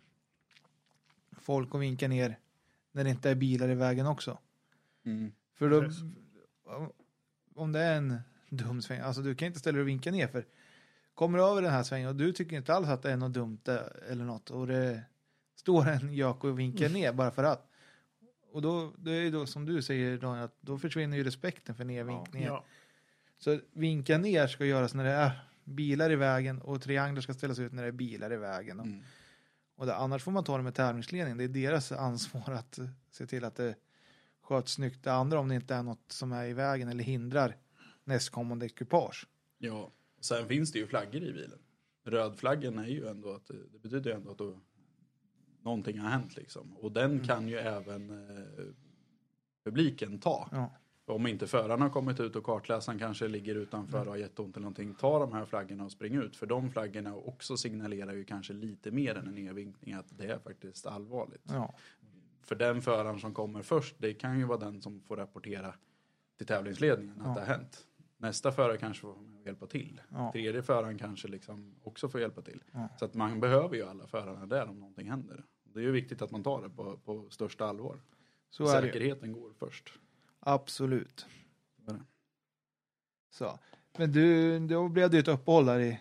[1.46, 2.38] folk och vinkar ner
[2.92, 4.38] när det inte är bilar i vägen också.
[5.04, 5.32] Mm.
[5.54, 5.90] För då,
[7.54, 8.20] om det är en
[8.50, 9.00] dum sväng.
[9.00, 10.46] Alltså du kan inte ställa dig och vinka ner för
[11.14, 13.32] kommer du över den här svängen och du tycker inte alls att det är något
[13.32, 15.02] dumt eh, eller något och det
[15.54, 17.70] står en gök och vinkar ner bara för att.
[18.52, 21.74] Och då, det är ju då som du säger Daniel, att då försvinner ju respekten
[21.74, 22.48] för nedvinkningen.
[22.48, 22.64] Ja.
[23.38, 25.30] Så vinka ner ska göras när det är
[25.64, 28.80] bilar i vägen och trianglar ska ställas ut när det är bilar i vägen.
[28.80, 29.02] Och, Mm.
[29.76, 31.38] Och det, annars får man ta det med tävlingsledningen.
[31.38, 33.74] Det är deras ansvar att eh, se till att det
[34.42, 35.04] sköts snyggt.
[35.04, 37.56] Det andra om det inte är något som är i vägen eller hindrar
[38.04, 39.26] nästkommande ekipage.
[39.58, 41.58] Ja, sen finns det ju flaggor i bilen.
[42.04, 44.60] Rödflaggen är ju ändå att det betyder ju ändå att då,
[45.62, 46.76] någonting har hänt liksom.
[46.76, 48.64] Och den kan ju även eh,
[49.64, 50.48] publiken ta.
[50.52, 50.72] Ja.
[51.08, 54.62] Om inte föraren har kommit ut och kartläsaren kanske ligger utanför och har jätteont eller
[54.62, 56.36] någonting, ta de här flaggorna och spring ut.
[56.36, 60.38] För de flaggorna också signalerar ju kanske lite mer än en nedvinkning att det är
[60.38, 61.42] faktiskt allvarligt.
[61.48, 61.74] Ja.
[62.42, 65.74] För den föraren som kommer först, det kan ju vara den som får rapportera
[66.36, 67.34] till tävlingsledningen att Ja.
[67.34, 67.86] det har hänt.
[68.18, 70.00] Nästa förare kanske får hjälpa till.
[70.08, 70.32] Ja.
[70.32, 72.62] Tredje föraren kanske liksom också får hjälpa till.
[72.72, 72.88] Ja.
[72.98, 75.44] Så att man behöver ju alla förarna där om någonting händer.
[75.64, 78.00] Det är ju viktigt att man tar det på, på största allvar.
[78.50, 78.66] Så.
[78.66, 79.98] Säkerheten går först.
[80.48, 81.26] Absolut.
[83.30, 83.58] Så.
[83.98, 86.00] Men du, då blev det ju ett uppehåll där i,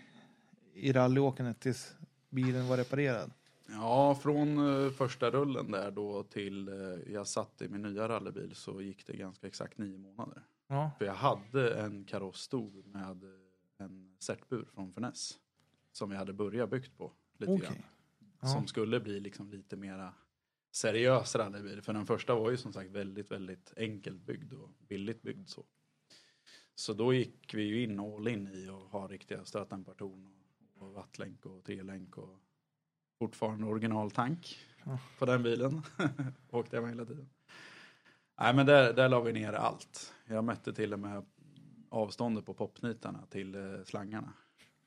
[0.74, 1.96] i rallyåkandet tills
[2.30, 3.32] bilen var reparerad.
[3.70, 8.56] Ja, från eh, första rullen där då till eh, jag satt i min nya rallybil
[8.56, 10.44] så gick det ganska exakt nio månader.
[10.68, 10.92] Ja.
[10.98, 13.24] För jag hade en kaross stor med
[13.78, 15.40] en sertbur från Furness.
[15.92, 17.68] Som jag hade börjat byggt på lite Okej.
[17.68, 17.78] grann.
[18.42, 18.48] Ja.
[18.48, 20.14] Som skulle bli liksom lite mera
[20.76, 21.82] seriös rallybil.
[21.82, 25.66] För den första var ju som sagt väldigt, väldigt enkelt byggd och billigt byggd så.
[26.76, 30.94] Så då gick vi ju in all in i att ha riktiga stötdämpartorn och, och
[30.94, 32.40] vattlänk och trelänk och
[33.20, 35.00] fortfarande originaltank Ja.
[35.20, 35.82] på den bilen.
[36.50, 37.30] Åkte jag med hela tiden.
[38.40, 40.14] Nej men där, där la vi ner allt.
[40.28, 41.26] Jag mätte till och med
[41.90, 44.34] avståndet på popnitarna till eh, slangarna.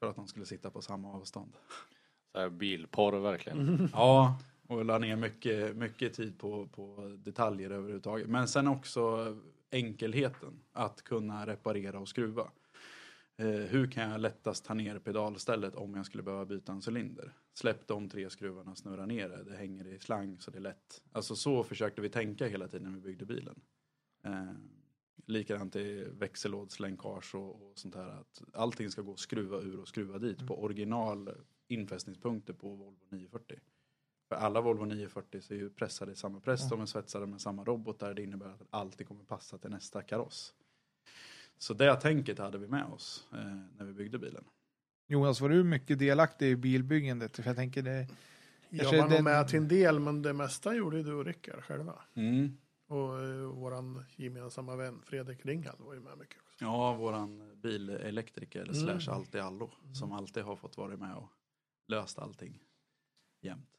[0.00, 1.56] För att de skulle sitta på samma avstånd.
[2.32, 3.68] Så här bilporr verkligen.
[3.68, 3.88] Mm.
[3.92, 4.38] Ja,
[4.68, 8.28] och la ner mycket, mycket tid på, på detaljer överhuvudtaget.
[8.28, 9.36] Men sen också
[9.70, 12.50] enkelheten att kunna reparera och skruva.
[13.36, 17.32] Eh, hur kan jag lättast ta ner pedalstället om jag skulle behöva byta en cylinder?
[17.54, 21.02] Släpp de tre skruvarna, snurra ner det, det hänger i slang så det är lätt.
[21.12, 23.60] Alltså så försökte vi tänka hela tiden när vi byggde bilen.
[24.24, 24.52] Eh,
[25.26, 28.08] likadant i växellådslänkage och, och sånt här.
[28.08, 31.30] Att allting ska gå att skruva ur och skruva dit på original
[31.68, 33.58] infästningspunkter på Volvo 940.
[34.28, 36.68] För alla Volvo 940 så är ju pressade i samma press, Ja.
[36.70, 38.14] de är svetsade med samma robotar.
[38.14, 40.54] Det innebär att alltid kommer passa till nästa kaross.
[41.58, 43.38] Så det tänket hade vi med oss eh,
[43.76, 44.44] när vi byggde bilen.
[45.06, 47.36] Jonas, var du mycket delaktig i bilbyggandet?
[47.36, 48.08] För jag tänker det...
[48.70, 51.94] Jag var nog med till en del, men det mesta gjorde du och Rickard själva.
[52.14, 52.56] Mm.
[52.86, 56.64] Och eh, våran gemensamma vän Fredrik Ringhall var ju med mycket också.
[56.64, 58.74] Ja, våran bilelektriker Mm.
[59.00, 61.28] slash allt i allo som alltid har fått vara med och
[61.88, 62.58] löst allting
[63.40, 63.77] jämt.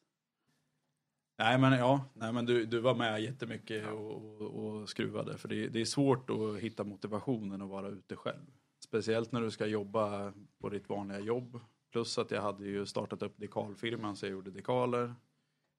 [1.39, 5.47] Nej men ja, nej, men du, du var med jättemycket och, och, och skruvade för
[5.47, 8.51] det, det är svårt att hitta motivationen att vara ute själv.
[8.83, 11.59] Speciellt när du ska jobba på ditt vanliga jobb.
[11.91, 15.15] Plus att jag hade ju startat upp dekalfirman så jag gjorde dekaler.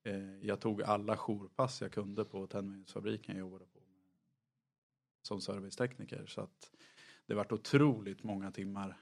[0.04, 3.80] Eh, jag tog alla jourpass jag kunde på tändningsfabriken jag jobbade på
[5.22, 6.26] som servicetekniker.
[6.26, 6.70] Så att
[7.26, 8.96] det vart otroligt många timmar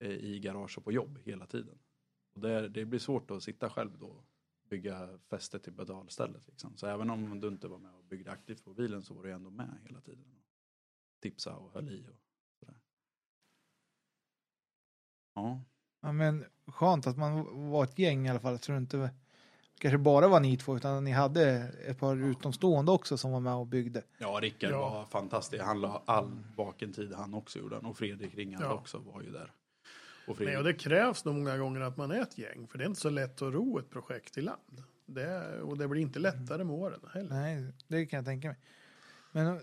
[0.00, 1.78] eh, i garage och på jobb hela tiden.
[2.34, 4.24] Och det, det blir svårt att sitta själv då
[4.70, 6.46] bygga fäste till pedalstället.
[6.48, 6.76] Liksom.
[6.76, 9.32] Så även om du inte var med och byggde aktivt på bilen så var du
[9.32, 10.24] ändå med hela tiden.
[11.22, 12.16] Tipsa och höll i och
[12.60, 12.74] sådär.
[15.34, 15.60] Ja.
[16.02, 18.52] Ja, men skönt att man var ett gäng i alla fall.
[18.52, 19.10] Jag tror inte
[19.78, 21.44] kanske bara var ni två, utan ni hade
[21.86, 24.02] ett par utomstående också som var med och byggde.
[24.18, 24.90] Ja, Rickard Ja.
[24.90, 25.64] var fantastisk.
[25.64, 27.74] Han la all vaken tid han också gjorde.
[27.76, 27.84] han.
[27.86, 28.72] Och Fredrik Ringhall Ja.
[28.74, 29.52] också var ju där.
[30.30, 32.84] Och Nej, och det krävs nog många gånger att man är ett gäng, för det
[32.84, 34.82] är inte så lätt att ro ett projekt i land.
[35.06, 37.28] Det, och det blir inte lättare med åren heller.
[37.28, 38.56] Nej, det kan jag tänka mig.
[39.32, 39.60] Men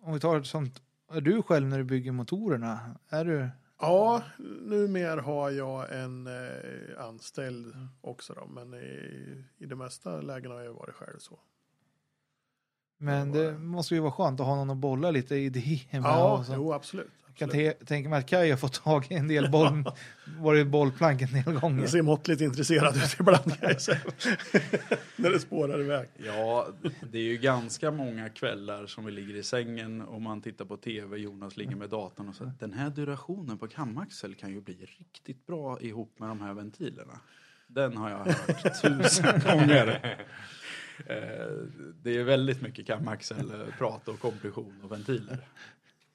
[0.00, 3.00] om vi tar ett sånt, är du själv när du bygger motorerna?
[3.08, 3.48] Är du?
[3.78, 4.22] Ja,
[4.60, 10.60] numera har jag en eh, anställd också då, men i, i de mesta lägen har
[10.60, 11.40] jag varit själv så.
[13.02, 16.02] Men det måste ju vara skönt att ha någon att bolla lite idéer med.
[16.02, 16.52] Ja, och så.
[16.54, 17.10] jo absolut.
[17.36, 19.84] Jag kan tänka mig att Kaj har fått tag i en del boll,
[20.38, 21.80] varit bollplank en del gånger.
[21.80, 23.98] Jag ser måttligt intresserad ut ibland säga.
[25.16, 26.08] När det spårar iväg.
[26.26, 26.68] Ja,
[27.12, 30.76] det är ju ganska många kvällar som vi ligger i sängen och man tittar på
[30.76, 34.74] tv, Jonas ligger med datorn och säger den här durationen på kamaxel kan ju bli
[34.98, 37.20] riktigt bra ihop med de här ventilerna.
[37.66, 40.16] Den har jag hört tusen gånger.
[41.06, 41.16] Eh,
[42.02, 45.38] Det är väldigt mycket kamaxel, prat och kompression och ventiler.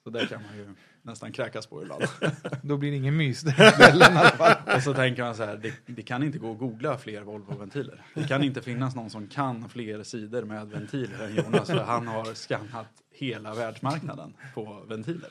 [0.04, 2.04] Så det kan man ju nästan kräkas på ibland.
[2.62, 4.76] Då blir det ingen mys den kvällen i alla fall.
[4.76, 8.02] Och så tänker man så här, det, det kan inte gå att googla fler Volvo-ventiler.
[8.14, 12.06] Det kan inte finnas någon som kan fler sidor med ventiler än Jonas, för han
[12.06, 15.30] har skannat hela världsmarknaden på ventiler.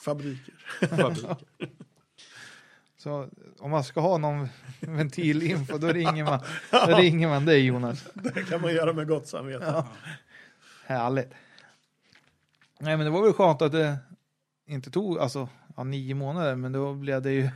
[0.00, 0.54] Fabriker.
[0.80, 1.36] Fabriker.
[3.06, 3.28] Så
[3.58, 4.48] om man ska ha någon
[4.80, 8.08] ventilinfo då ringer man, då ringer man dig Jonas.
[8.14, 9.64] Det kan man göra med gott samvete.
[9.66, 9.88] Ja.
[10.84, 11.30] Härligt.
[12.80, 13.98] Nej men det var väl skönt att det
[14.66, 17.50] inte tog alltså, ja, nio månader men då blev det ju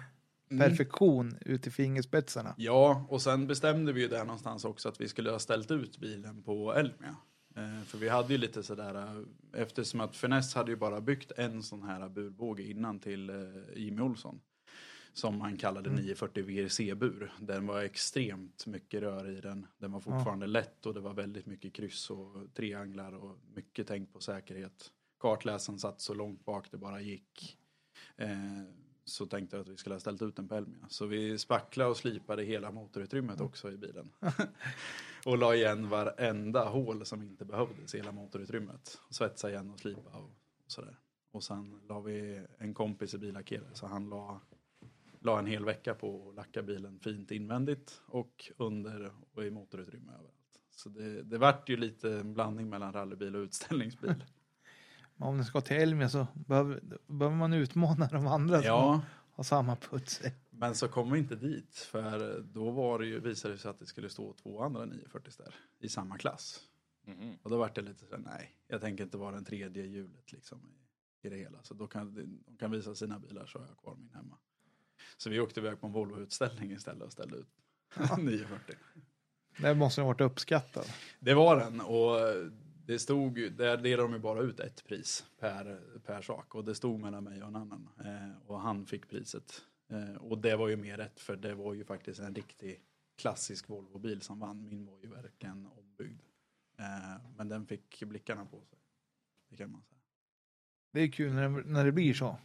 [0.59, 2.55] perfektion ut i fingerspetsarna.
[2.57, 5.99] Ja, och sen bestämde vi ju där någonstans också att vi skulle ha ställt ut
[5.99, 7.17] bilen på Elmia.
[7.57, 11.33] Eh, för vi hade ju lite sådär, eh, eftersom att Finess hade ju bara byggt
[11.37, 13.37] en sån här burbåge innan till eh,
[13.77, 14.41] Jimmy Olsson.
[15.13, 17.33] Som man kallade 940 VRC-bur.
[17.41, 19.67] Den var extremt mycket rör i den.
[19.79, 24.13] Den var fortfarande lätt och det var väldigt mycket kryss och trianglar och mycket tänk
[24.13, 24.93] på säkerhet.
[25.19, 27.59] Kartläsaren satt så långt bak det bara gick.
[28.17, 28.29] Eh,
[29.05, 30.87] så tänkte jag att vi skulle ha ställt ut den på Elmia.
[30.89, 34.13] Så vi spacklade och slipade hela motorutrymmet också i bilen.
[35.27, 39.01] och la igen varenda hål som inte behövdes i hela motorutrymmet.
[39.11, 40.31] Svetsa igen och slipa och,
[40.67, 40.99] sådär.
[41.33, 44.41] Och sen la vi en kompis i billackere så han la,
[45.21, 50.13] la en hel vecka på att lacka bilen fint invändigt och under och i motorutrymme
[50.13, 50.35] överallt.
[50.71, 54.15] Så det, det vart ju lite en blandning mellan rallybil och utställningsbil.
[55.17, 59.03] Men Om den ska till Elmia så behöver, behöver man utmana de andra som ja,
[59.31, 60.23] har samma puts.
[60.51, 63.79] Men så kom vi inte dit för då var det ju, visade det sig att
[63.79, 66.61] det skulle stå två andra 940 där i samma klass.
[67.07, 67.37] Mhm.
[67.43, 70.33] Och då var det lite så här, nej, jag tänker inte vara den tredje hjulet
[70.33, 71.63] liksom i, i det hela.
[71.63, 74.39] Så då kan de kan visa sina bilar så har jag kvar min hemma.
[75.17, 77.49] Så vi åkte iväg på en Volvo-utställning istället och ställde ut
[78.19, 78.77] 940.
[79.59, 80.95] Det måste ha varit uppskattat.
[81.21, 82.17] Det var den och
[82.87, 86.75] det stod där delade de ju bara ut ett pris per, per sak och det
[86.75, 89.63] stod mellan mig och en annan eh, och han fick priset.
[89.89, 92.81] Eh, och det var ju mer rätt för det var ju faktiskt en riktig
[93.19, 94.69] klassisk Volvo-bil som vann.
[94.69, 96.21] Min var ju verkligen ombyggd.
[96.79, 98.79] Eh, men den fick blickarna på sig.
[99.51, 100.01] Det kan man säga.
[100.93, 102.37] Det är kul när det, när det blir så.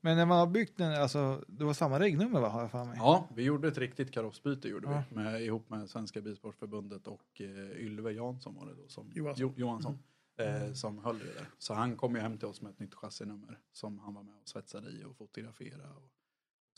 [0.00, 2.84] Men när man har byggt den, alltså det var samma regnummer va, har jag för
[2.84, 2.96] mig?
[2.98, 5.02] Ja, vi gjorde ett riktigt karossbyte gjorde Ja.
[5.10, 9.42] vi med, ihop med Svenska Bilsportförbundet och eh, Ylve Jansson var det då som, Johansson.
[9.42, 9.98] Jo, Johansson
[10.38, 11.46] eh, som höll det där.
[11.58, 14.34] Så han kom ju hem till oss med ett nytt chassinummer som han var med
[14.42, 16.10] och svetsade i och fotograferade och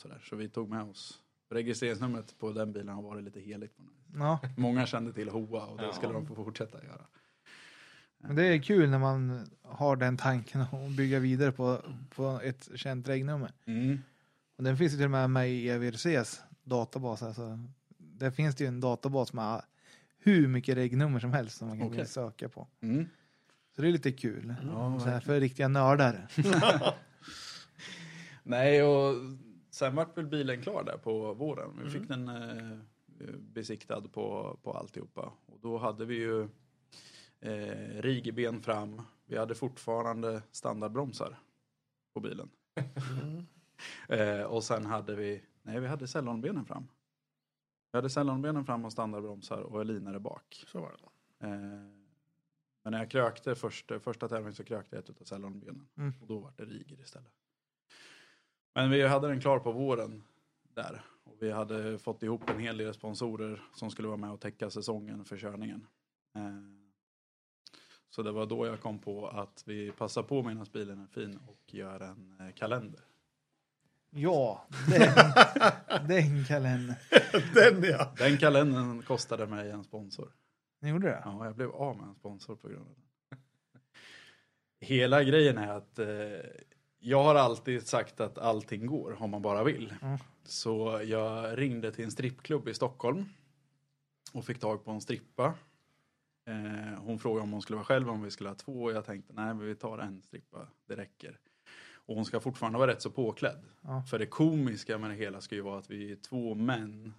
[0.01, 0.21] sådär.
[0.29, 3.77] Så vi tog med oss registreringsnumret på den bilen har varit lite heligt.
[3.77, 4.15] på något vis.
[4.15, 5.93] Ja, Många kände till Hoa och det Ja.
[5.93, 7.05] skulle de få fortsätta göra.
[8.27, 11.81] Men det är kul när man har den tanken och bygga vidare på,
[12.15, 13.51] på ett känt regnummer.
[14.57, 17.23] Och den finns ju till och med med i EVRCs databas.
[17.23, 17.59] Alltså,
[17.97, 19.61] där finns det ju en databas med
[20.17, 22.05] hur mycket regnummer som helst som man kan Okej.
[22.05, 22.67] söka på.
[22.81, 23.05] Mm.
[23.75, 24.55] Så det är lite kul.
[24.71, 26.27] Ja, så här för riktiga nördar.
[28.43, 29.15] Nej, och
[29.69, 31.79] sen vart väl bilen klar där på våren.
[31.83, 32.77] Vi fick den eh,
[33.39, 35.33] besiktad på, på alltihopa.
[35.45, 36.47] Och då hade vi ju
[37.43, 39.01] eh, rigben fram.
[39.25, 41.39] Vi hade fortfarande standardbromsar
[42.13, 42.49] på bilen.
[43.21, 43.45] Mm.
[44.09, 46.87] Eh, och sen hade vi, nej vi hade cellonbenen fram.
[47.91, 50.63] Vi hade cellonbenen fram och standardbromsar och elinare bak.
[50.67, 50.97] Så var det.
[51.01, 51.47] då.
[51.47, 51.59] Eh,
[52.83, 55.87] men när jag krökte först, första tävlingen så krökte jag ett utav cellonbenen.
[55.97, 56.13] Mm.
[56.21, 57.33] Och då var det Riger istället.
[58.75, 60.23] Men vi hade den klar på våren
[60.63, 61.01] där.
[61.23, 64.69] Och vi hade fått ihop en hel del sponsorer som skulle vara med och täcka
[64.69, 65.87] säsongen för körningen.
[66.35, 66.82] Eh,
[68.15, 71.39] så det var då jag kom på att vi passar på medan bilen är fin
[71.47, 72.99] och gör en eh, kalender.
[74.09, 76.95] Ja, den, den kalendern.
[77.53, 78.13] Den ja.
[78.17, 80.31] Den kalendern kostade mig en sponsor.
[80.81, 81.21] Ni gjorde det?
[81.25, 83.37] Ja, jag blev av med en sponsor på grund av det.
[84.85, 86.07] Hela grejen är att eh,
[86.99, 89.93] jag har alltid sagt att allting går om man bara vill.
[90.01, 90.17] Mm.
[90.43, 93.25] Så jag ringde till en strippklubb i Stockholm
[94.33, 95.53] och fick tag på en strippa.
[96.45, 98.83] Eh, hon frågade om hon skulle vara själv, om vi skulle ha två.
[98.83, 101.39] Och jag tänkte, nej men vi tar en strippa, det räcker.
[102.05, 103.63] Och hon ska fortfarande vara rätt så påklädd.
[103.81, 104.03] Ja.
[104.09, 107.13] För det komiska med det hela ska ju vara att vi är två män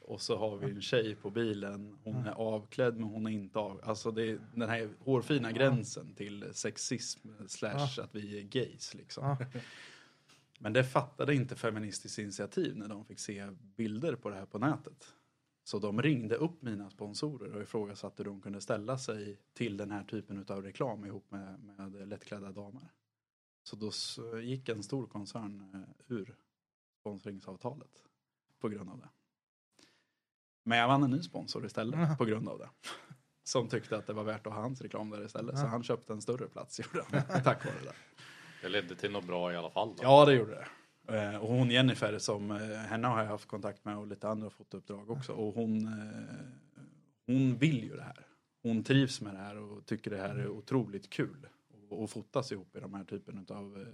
[0.00, 1.98] och så har vi en tjej på bilen.
[2.04, 3.80] Hon är avklädd men hon är inte av.
[3.84, 9.36] Alltså det är den här hårfina gränsen till sexism slash att vi är gays liksom.
[10.62, 13.46] Men det fattade inte Feministiskt initiativ när de fick se
[13.76, 15.14] bilder på det här på nätet.
[15.70, 19.90] Så de ringde upp mina sponsorer och ifrågasatte hur de kunde ställa sig till den
[19.90, 22.92] här typen av reklam ihop med, med lättklädda damer.
[23.62, 23.90] Så då
[24.40, 26.36] gick en stor koncern eh, ur
[27.00, 28.04] sponsringsavtalet
[28.60, 29.08] på grund av det.
[30.62, 32.70] Men jag vann en ny sponsor istället på grund av det.
[33.42, 35.58] Som tyckte att det var värt att ha hans reklam där istället.
[35.58, 37.94] Så han köpte en större plats gjorde han, tack vare det.
[38.62, 39.88] Det ledde till något bra i alla fall.
[39.88, 40.02] Då.
[40.02, 40.66] Ja, det gjorde det.
[41.10, 44.50] Eh, Och hon Jennifer, som, eh, henne har jag haft kontakt med och lite andra
[44.50, 45.32] fotouppdrag också.
[45.32, 46.46] Och hon, eh,
[47.26, 48.26] hon vill ju det här.
[48.62, 51.46] Hon trivs med det här och tycker det här är otroligt kul.
[51.90, 53.86] Och, och fotas ihop i de här typen av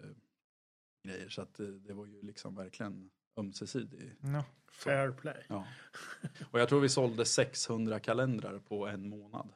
[1.05, 1.29] grejer.
[1.29, 4.17] Så att det var ju liksom verkligen ömsesidig.
[4.21, 4.45] Ja.
[4.73, 5.45] Fair play.
[5.49, 5.67] Ja.
[6.51, 9.53] Och jag tror vi sålde 600 kalendrar på en månad.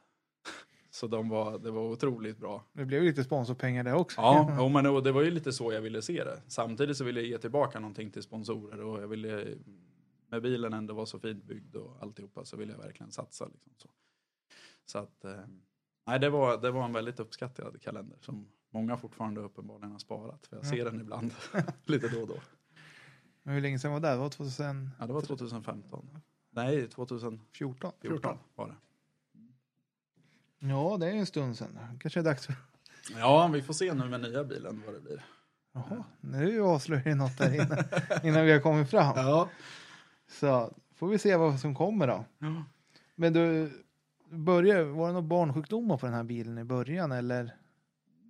[0.93, 2.63] Så de var, det var otroligt bra.
[2.73, 4.21] Det blev lite sponsorpengar där också.
[4.21, 6.41] Ja, jo, men och det var ju lite så jag ville se det.
[6.47, 9.57] Samtidigt så ville jag ge tillbaka någonting till sponsorer och jag ville
[10.29, 13.47] med bilen ändå vara så fint byggd och alltihopa så ville jag verkligen satsa.
[13.47, 13.89] Liksom så.
[14.85, 15.39] så att, eh,
[16.07, 20.47] nej det var, det var en väldigt uppskattad kalender som många fortfarande uppenbarligen har sparat.
[20.47, 21.33] För jag ser den ibland
[21.85, 22.37] lite då och då.
[23.43, 24.09] Men hur länge sedan var det?
[24.09, 24.89] Det var 2014?
[24.99, 26.17] Ja, det var 2015.
[26.49, 28.37] Nej, 2014 14.
[28.55, 28.75] var det.
[30.63, 31.77] Ja, det är en stund sedan.
[31.99, 32.55] Kanske är dags för...
[33.17, 35.25] Ja, vi får se nu med nya bilen vad det blir.
[35.73, 37.77] Jaha, nu avslöjar du något där innan,
[38.23, 39.13] innan vi har kommit fram.
[39.15, 39.49] Ja.
[40.39, 42.25] Så får vi se vad som kommer då.
[42.39, 42.63] ja.
[43.15, 43.71] Men du,
[44.29, 47.55] började, var det några barnsjukdomar på den här bilen i början eller?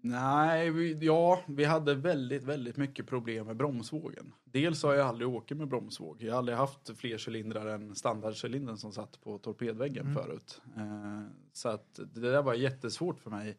[0.03, 4.34] Nej, vi, ja, vi hade väldigt, väldigt mycket problem med bromsvågen.
[4.44, 6.22] Dels har jag aldrig åkt med bromsvåg.
[6.23, 10.15] Jag har aldrig haft fler cylindrar än standardcylindern som satt på torpedväggen Mm.
[10.23, 10.61] förut.
[10.78, 11.22] Eh,
[11.53, 13.57] så att det där var jättesvårt för mig.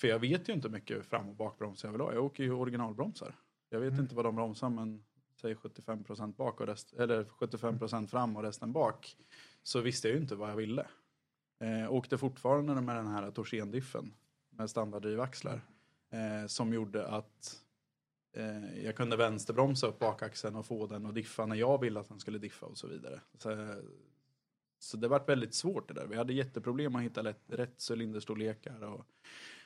[0.00, 2.12] För jag vet ju inte mycket fram och bakbroms jag vill ha.
[2.14, 3.34] Jag åker ju originalbromsar.
[3.70, 4.02] Jag vet Mm.
[4.02, 5.04] inte vad de bromsar men
[5.40, 9.16] säg 75% bak och rest, eller 75% fram och resten bak.
[9.62, 10.86] Så visste jag ju inte vad jag ville.
[11.60, 14.14] Eh, åkte fortfarande med den här Torsen-diffen
[14.58, 15.60] med standarddrivaxlar.
[16.10, 17.64] Eh, som gjorde att
[18.32, 22.08] eh, jag kunde vänsterbromsa upp bakaxeln och få den att diffa när jag ville att
[22.08, 23.20] den skulle diffa och så vidare.
[23.38, 23.74] Så,
[24.78, 26.06] så det var väldigt svårt det där.
[26.06, 28.82] Vi hade jätteproblem att hitta rätt, rätt cylinderstorlekar.
[28.82, 29.06] Och,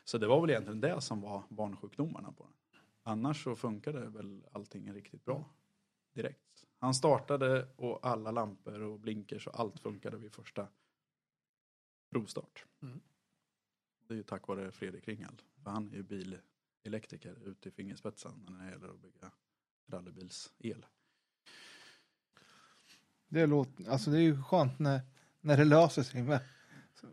[0.04, 2.80] så det var väl egentligen det som var barnsjukdomarna på den.
[3.02, 5.44] Annars så funkade väl allting riktigt bra
[6.14, 6.64] direkt.
[6.78, 10.68] Han startade och alla lampor och blinkers och allt funkade vid första
[12.10, 12.66] provstart.
[12.82, 13.00] Mm.
[14.06, 15.42] Det är ju tack vare Fredrik Ringald.
[15.62, 19.30] För han är ju bilelektriker ute i fingerspetsen när det gäller att bygga
[19.86, 20.86] rallybils-el.
[23.28, 25.00] Det, låter, alltså det är ju skönt när,
[25.40, 26.40] när det löser sig med,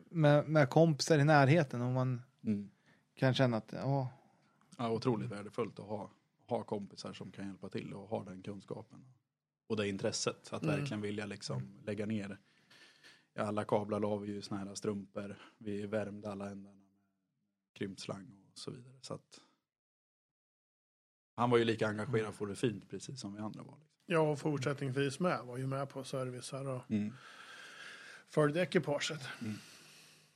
[0.09, 2.21] med, med kompisar i närheten och man
[3.15, 4.11] kan känna att ja,
[4.77, 6.11] Ja, otroligt värdefullt att ha,
[6.47, 9.05] ha kompisar som kan hjälpa till och ha den kunskapen.
[9.67, 10.75] Och det intresset, att Mm.
[10.75, 12.37] verkligen vilja liksom lägga ner.
[13.35, 15.35] Alla kablar la vi ju såna här strumpor.
[15.57, 16.78] Vi värmde alla ändarna
[17.79, 18.93] med krympslang och så vidare.
[19.01, 19.39] Så att
[21.35, 23.73] han var ju lika engagerad för det fint precis som vi andra var.
[23.77, 23.87] Liksom.
[24.05, 25.45] Ja, och fortsättningsvis med.
[25.45, 27.13] Var ju med på servicer och Mm.
[28.29, 29.21] följde ekipaget.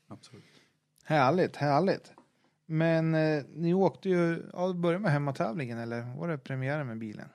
[0.07, 0.43] Absolut.
[1.03, 2.11] härligt, härligt.
[2.65, 6.97] Men eh, ni åkte ju, ja, det började med hemmatävlingen eller var det premiären med
[6.97, 7.29] bilen?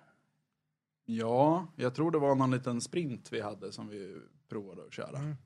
[1.05, 5.19] Ja, jag tror det var någon liten sprint vi hade som vi provade att köra.
[5.19, 5.37] Mm.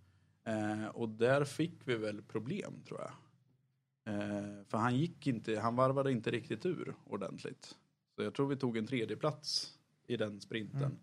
[0.44, 3.10] Eh, och där fick vi väl problem tror jag.
[4.04, 7.76] Eh, för han gick inte, han varvade inte riktigt ur ordentligt.
[8.16, 10.98] Så jag tror vi tog en tredje plats i den sprinten.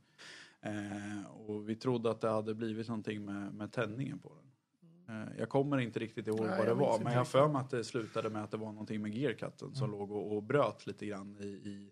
[0.62, 4.50] Eh, och vi trodde att det hade blivit någonting med, med tändningen på den.
[5.10, 7.62] Eh, jag kommer inte riktigt ihåg Nej, vad det var, men jag har för mig
[7.62, 10.88] att det slutade med att det var någonting med gearcutten som låg och, och bröt
[10.88, 11.92] lite grann i, i...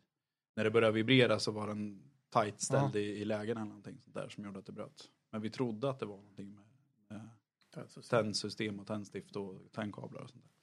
[0.56, 2.04] När det började vibrera så var den
[2.34, 5.10] tight ställd i, i lägen eller någonting sånt där som gjorde att det bröt.
[5.32, 6.64] Men vi trodde att det var någonting med,
[7.10, 7.30] med
[8.10, 10.57] tändsystem och tändstift och tändkablar och sånt där.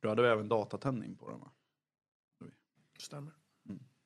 [0.00, 1.50] För då hade vi även datatändning på den va?
[2.98, 3.32] Stämmer.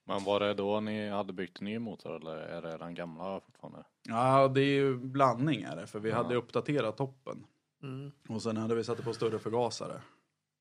[0.05, 3.85] Men var det då ni hade byggt ny motor eller är det den gamla fortfarande?
[4.02, 6.16] Ja, det är ju blandning är det, för vi Ja.
[6.16, 7.47] hade uppdaterat toppen.
[7.82, 8.12] Mm.
[8.28, 10.02] Och sen hade vi satt på större förgasare.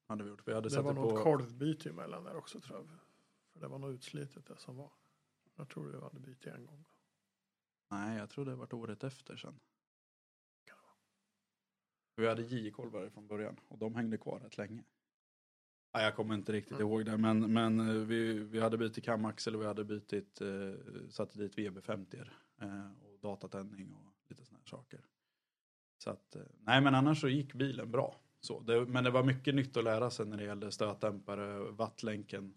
[0.07, 0.47] Hade vi gjort.
[0.47, 1.01] Vi hade Det satt var på...
[1.01, 2.87] något kolvbyte emellan där också tror jag.
[3.53, 4.91] För det var nog utslitet det som var.
[5.55, 6.85] Jag tror vi hade bytt en gång.
[7.91, 9.59] Nej, jag tror det var året efter sen.
[12.15, 14.83] Vi hade J-kolvar från början och de hängde kvar rätt länge.
[15.93, 16.87] Nej, jag kommer inte riktigt Mm.
[16.87, 20.47] ihåg det, men, men eh, vi, vi hade bytt kamaxel och vi hade bytt eh,
[21.09, 22.27] satt dit VB50
[22.61, 25.05] eh, och datatändning och lite sådana saker.
[25.97, 28.15] Så att, eh, nej men annars så gick bilen bra.
[28.39, 32.53] Så, det, men det var mycket nytt att lära sig när det gällde stötdämpare, wattlänken.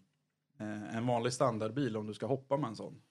[0.59, 3.01] Eh, en vanlig standardbil om du ska hoppa med en sån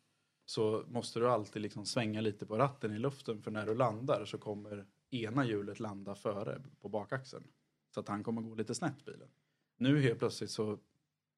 [0.47, 4.25] så måste du alltid liksom svänga lite på ratten i luften för när du landar
[4.25, 7.45] så kommer ena hjulet landa före på bakaxeln.
[7.95, 9.29] Så att han kommer gå lite snett bilen.
[9.77, 10.79] Nu helt plötsligt så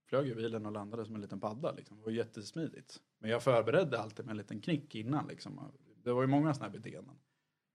[0.06, 1.72] flög ju bilen och landade som en liten padda.
[1.72, 1.96] Liksom.
[1.98, 3.02] Det var jättesmidigt.
[3.18, 5.26] Men jag förberedde alltid med en liten knick innan.
[5.26, 5.72] Liksom.
[6.02, 7.16] Det var ju många sådana här beteenden.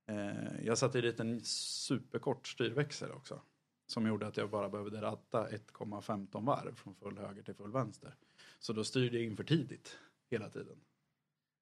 [0.05, 3.41] Eh, jag satte dit en superkort styrväxel också.
[3.87, 8.15] Som gjorde att jag bara behövde ratta 1,15 varv från full höger till full vänster.
[8.59, 9.97] Så då styrde jag in för tidigt
[10.29, 10.81] hela tiden.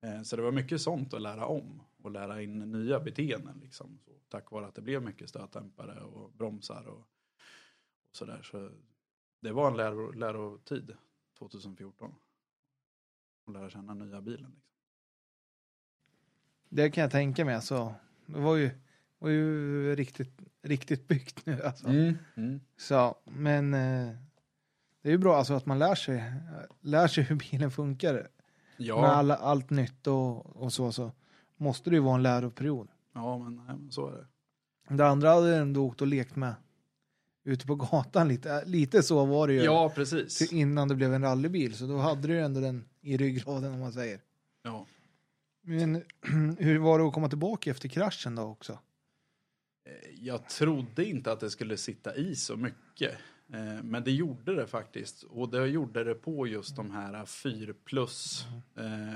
[0.01, 3.59] Eh, så det var mycket sånt att lära om och lära in nya beteenden.
[3.63, 3.99] Liksom.
[4.05, 6.99] Så, tack vare att det blev mycket stötdämpare och bromsar och,
[8.09, 8.41] och sådär.
[8.43, 8.71] Så
[9.39, 10.93] det var en läro, lärotid
[11.39, 12.15] 2014.
[13.47, 14.51] Att lära känna nya bilen.
[14.51, 14.71] Liksom.
[16.69, 17.55] Det kan jag tänka mig.
[17.55, 17.93] Alltså,
[18.25, 18.71] det var ju,
[19.19, 21.63] var ju riktigt, riktigt byggt nu.
[21.63, 21.87] Alltså.
[21.87, 22.59] Mm.
[22.77, 24.15] Så, men eh,
[25.01, 26.23] det är ju bra alltså, att man lär sig,
[26.81, 28.27] lär sig hur bilen funkar.
[28.77, 31.11] Ja, Med alla, allt nytt och, och så, så
[31.57, 32.87] måste det ju vara en läroperiod.
[33.13, 34.27] ja men, nej, men så är det.
[34.95, 36.55] Det andra hade jag ändå åkt och lekt med
[37.49, 38.65] ute på gatan lite.
[38.65, 40.53] Lite så var det ju Ja, precis.
[40.53, 41.73] innan det blev en rallybil.
[41.75, 44.19] Så då hade du ju ändå den i ryggraden om man säger.
[44.63, 44.85] Ja.
[45.61, 46.03] Men
[46.57, 48.73] hur var det att komma tillbaka efter kraschen då också?
[48.73, 53.11] Eh, Jag trodde inte att det skulle sitta i så mycket.
[53.53, 55.23] Eh, Men det gjorde det faktiskt.
[55.23, 58.45] Och det gjorde det på just de här 4 plus,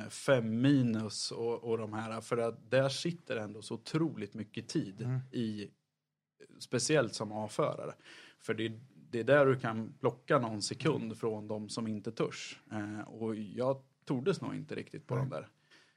[0.10, 2.22] 5 minus och, och de här.
[2.22, 5.19] För att där sitter ändå så otroligt mycket tid Mm.
[5.31, 5.68] i,
[6.60, 7.93] speciellt som A-förare.
[8.45, 8.72] För det,
[9.10, 12.60] det är där du kan plocka någon sekund från de som inte törs.
[12.72, 15.24] Eh, Och jag tordes nog inte riktigt på Nej.
[15.24, 15.49] de där.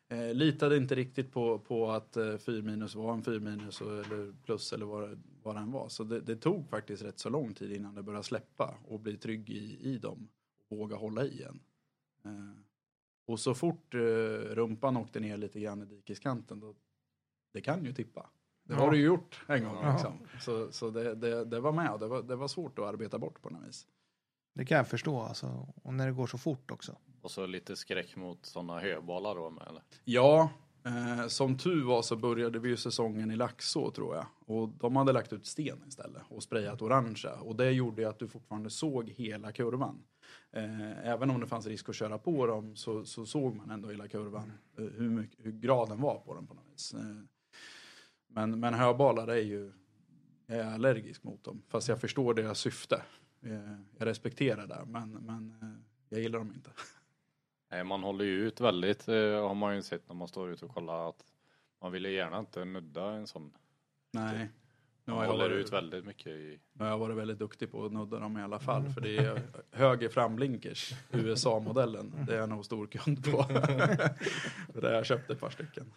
[0.08, 3.92] Eh, litade inte riktigt på, på att eh, 4 minus var en 4 minus och,
[3.92, 5.88] eller plus eller vad, det- vad den var.
[5.88, 9.16] Så det, det tog faktiskt rätt så lång tid innan det började släppa och bli
[9.16, 10.28] trygg i, i dem.
[10.68, 11.60] Och våga hålla i igen.
[12.24, 12.30] Eh,
[13.26, 13.98] och så fort eh,
[14.54, 16.74] rumpan åkte ner lite grann i dikeskanten då,
[17.52, 18.30] det kan ju tippa.
[18.66, 18.80] Det Ja.
[18.80, 19.92] har du ju gjort en gång Ja.
[19.92, 20.12] liksom.
[20.40, 23.18] Så, så det, det, det var med och det var, det var svårt att arbeta
[23.18, 23.86] bort på något vis.
[24.54, 25.66] Det kan jag förstå alltså.
[25.82, 26.96] Och när det går så fort också.
[27.22, 29.82] Och så lite skräck mot sådana höbalar då med eller?
[30.04, 30.50] Ja,
[30.84, 34.26] eh, som tur var så började vi ju säsongen i Laxå tror jag.
[34.46, 37.34] Och de hade lagt ut sten istället och sprayat orangea.
[37.40, 40.02] Och det gjorde ju att du fortfarande såg hela kurvan.
[40.52, 43.88] Eh, även om det fanns risk att köra på dem så, så såg man ändå
[43.88, 44.52] hela kurvan.
[44.78, 46.94] Eh, hur, mycket, hur graden var på den på något vis.
[48.36, 49.72] Men, men höbalar är ju,
[50.46, 51.62] jag är allergisk mot dem.
[51.68, 53.02] Fast jag förstår deras syfte.
[53.42, 55.68] Eh, jag respekterar det men, men eh,
[56.08, 56.70] jag gillar dem inte.
[57.70, 59.14] Nej, man håller ju ut väldigt, eh,
[59.48, 61.24] har man ju sett när man står ute och kollar att
[61.82, 63.52] man vill ju gärna inte nudda en sån.
[64.10, 64.48] Nej.
[65.04, 67.70] Nu har jag håller varit- ut väldigt mycket i, Nu har jag varit väldigt duktig
[67.70, 68.88] på att nudda dem i alla fall.
[68.88, 72.12] För det är höger framblinkers, USA-modellen.
[72.26, 73.42] Det är jag nog stor kund på.
[74.72, 75.92] För har jag köpt ett par stycken.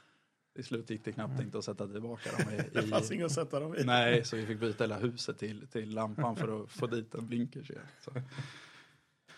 [0.59, 3.13] Till slut gick det knappt inte att sätta tillbaka dem Det fanns i...
[3.15, 3.83] inget att sätta dem i.
[3.83, 7.27] Nej, så vi fick byta hela huset till, till lampan för att få dit en
[7.27, 7.83] blinkers igen.
[8.01, 8.11] Så.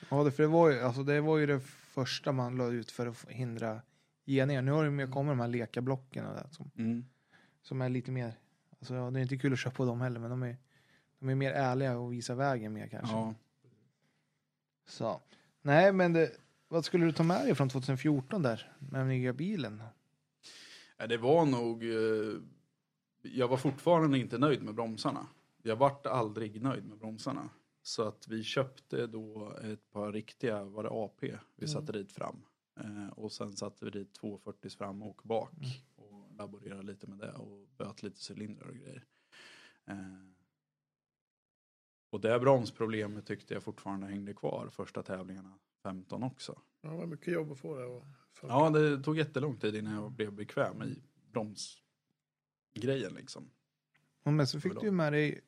[0.09, 2.91] Ja, det, för det, var ju, alltså, det var ju det första man la ut
[2.91, 3.81] för att hindra
[4.25, 4.61] geningar.
[4.61, 7.05] Nu har det mer kommit de här lekablocken och det, som, Mm.
[7.61, 8.33] som är lite mer,
[8.79, 10.57] alltså, ja, det är inte kul att köra på dem heller, men de är,
[11.19, 13.15] de är mer ärliga och visar vägen mer kanske.
[13.15, 13.33] Ja.
[14.87, 15.21] Så.
[15.61, 16.31] Nej, men det,
[16.67, 19.83] vad skulle du ta med dig från 2014 där med den nya bilen?
[21.09, 21.83] Det var nog...
[21.83, 22.41] eh,
[23.21, 25.27] Jag var fortfarande inte nöjd med bromsarna.
[25.63, 27.49] Jag vart aldrig nöjd med bromsarna.
[27.83, 32.45] Så att vi köpte då ett par riktiga, var det AP vi satte dit fram.
[32.79, 35.51] Eh, och sen satte vi dit 240 fram och bak.
[35.95, 39.05] Och laborerade lite med det och böt lite cylindrar och grejer.
[39.85, 39.97] Eh,
[42.09, 46.61] och det bromsproblemet tyckte jag fortfarande hängde kvar första tävlingarna 15 också.
[46.81, 48.03] Ja, det var mycket jobb att få det att
[48.33, 48.55] funka.
[48.55, 51.01] Ja, det tog jättelång tid innan jag blev bekväm i
[51.31, 53.49] bromsgrejen liksom.
[54.23, 55.41] Ja, men så fick du ju med dig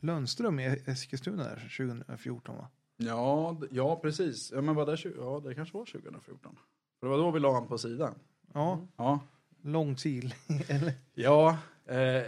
[0.00, 2.68] Lundström i Eskilstuna där 2014 va?
[2.96, 4.52] Ja, ja precis.
[4.52, 6.58] Ja, men var det, ja, det kanske var 2014.
[7.00, 8.14] För det var då vi la han på sidan.
[8.52, 9.20] Ja, Ja,
[9.62, 9.96] lång.
[10.68, 10.92] Eller?
[11.14, 12.22] ja eh,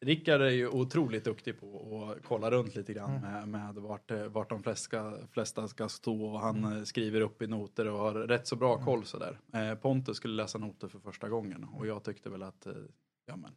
[0.00, 4.24] Rickard är ju otroligt duktig på att kolla runt lite grann med, med vart, eh,
[4.24, 6.24] vart de flesta, flesta ska stå.
[6.24, 9.40] Och han eh, skriver upp i noter och har rätt så bra koll sådär.
[9.52, 12.72] Eh, Pontus skulle läsa noter för första gången och jag tyckte väl att, eh,
[13.26, 13.52] ja men,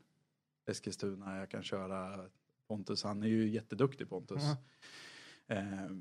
[0.70, 2.26] Eskilstuna, jag kan köra
[2.68, 4.44] Pontus, han är ju jätteduktig Pontus.
[5.48, 5.56] Ja.
[5.56, 5.92] Eh,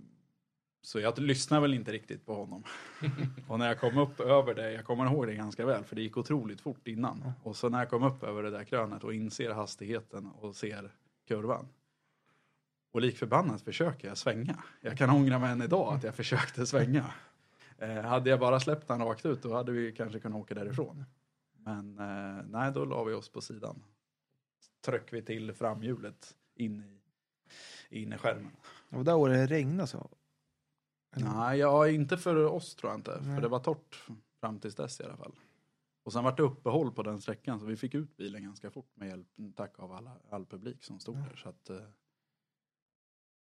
[0.83, 2.65] så jag lyssnar väl inte riktigt på honom.
[3.49, 6.03] och när jag kom upp över det, jag kommer ihåg det ganska väl för det
[6.03, 7.33] gick otroligt fort innan.
[7.43, 10.91] Och så när jag kom upp över det där krönet och inser hastigheten och ser
[11.29, 11.69] kurvan.
[12.93, 14.63] Och lik förbannat försöker jag svänga.
[14.81, 17.15] Jag kan ångra mig än idag att jag försökte svänga.
[17.79, 21.05] Eh, hade jag bara släppt den rakt ut då hade vi kanske kunnat åka därifrån.
[21.53, 23.83] Men eh, nej, då la vi oss på sidan.
[24.85, 26.83] Tryck vi till framhjulet in
[27.91, 28.57] i, in i skärmen.
[28.89, 30.11] Och där året regnade så.
[31.17, 33.21] Nej, ja, inte för oss tror jag inte.
[33.23, 33.35] Nej.
[33.35, 34.05] För det var torrt
[34.41, 35.33] fram tills dess i alla fall.
[36.05, 38.91] Och sen vart det uppehåll på den sträckan så vi fick ut bilen ganska fort
[38.95, 41.21] med hjälp, tack av alla, all publik som stod ja.
[41.21, 41.37] där.
[41.37, 41.89] Så att, eh,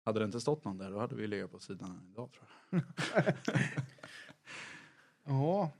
[0.04, 2.82] hade det inte stått någon där då hade vi legat på sidan idag tror jag.
[5.24, 5.70] ja,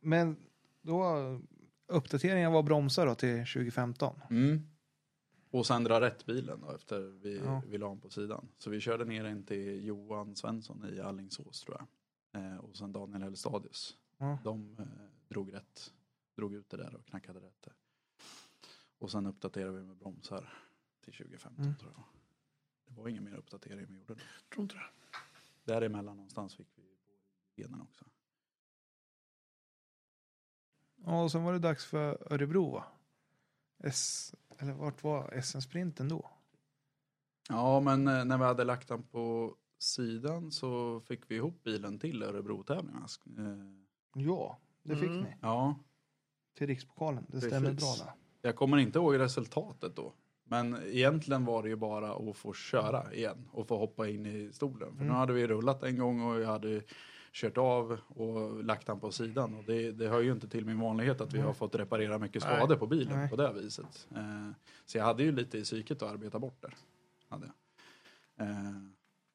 [0.00, 0.36] men
[0.82, 1.04] då
[1.86, 4.20] uppdateringen var bromsar då till 2015.
[4.30, 4.73] Mm.
[5.54, 7.62] Och sen dra rätt bilen då efter vi, Ja.
[7.66, 8.48] vi la den på sidan.
[8.58, 11.76] Så vi körde ner in till Johan Svensson i Allingsås tror
[12.32, 12.42] jag.
[12.44, 13.96] Eh, och sen Daniel Hellstadius.
[14.18, 14.38] Ja.
[14.44, 14.86] De eh,
[15.28, 15.92] drog rätt.
[16.36, 17.72] Drog ut det där och knackade rätt där.
[18.98, 20.52] Och sen uppdaterade vi med bromsar
[21.00, 21.76] till 2015 Mm.
[21.76, 22.04] tror jag.
[22.86, 24.20] Det var ingen mer uppdatering vi gjorde då.
[24.52, 24.86] Tror inte det.
[25.64, 26.96] Däremellan någonstans fick vi
[27.62, 28.04] benen också.
[31.04, 32.84] Ja, och sen var det dags för Örebro va?
[33.78, 36.30] S, eller vart var SM-sprinten då?
[37.48, 41.98] Ja, men eh, när vi hade lagt den på sidan så fick vi ihop bilen
[41.98, 43.02] till Örebro-tävlingen.
[43.38, 45.22] Eh, Ja, det fick Mm.
[45.22, 45.36] ni.
[45.40, 45.78] Ja,
[46.58, 47.24] Till Rikspokalen.
[47.28, 47.98] Det stämmer Precis.
[47.98, 48.14] bra där.
[48.42, 50.12] jag kommer inte ihåg resultatet då.
[50.44, 54.52] Men egentligen var det ju bara att få köra igen och få hoppa in i
[54.52, 54.88] stolen.
[54.96, 55.16] För nu Mm.
[55.16, 56.82] hade vi rullat en gång och jag hade
[57.34, 59.54] kört av och lagt den på sidan.
[59.54, 61.46] Och det, det hör ju inte till min vanlighet att vi Nej.
[61.46, 62.56] har fått reparera mycket Nej.
[62.56, 63.28] skador på bilen Nej.
[63.30, 64.08] på det viset.
[64.14, 64.50] Eh,
[64.86, 66.74] så jag hade ju lite i psyket att arbeta bort där.
[67.28, 68.48] Hade jag.
[68.48, 68.72] Eh,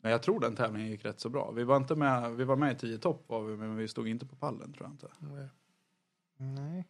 [0.02, 1.52] men jag tror den tävlingen gick rätt så bra.
[1.52, 4.08] Vi var, inte med, vi var med i 10 topp var vi, men vi stod
[4.08, 5.08] inte på pallen tror jag inte.
[5.20, 5.50] Nej.
[6.38, 6.88] Nej,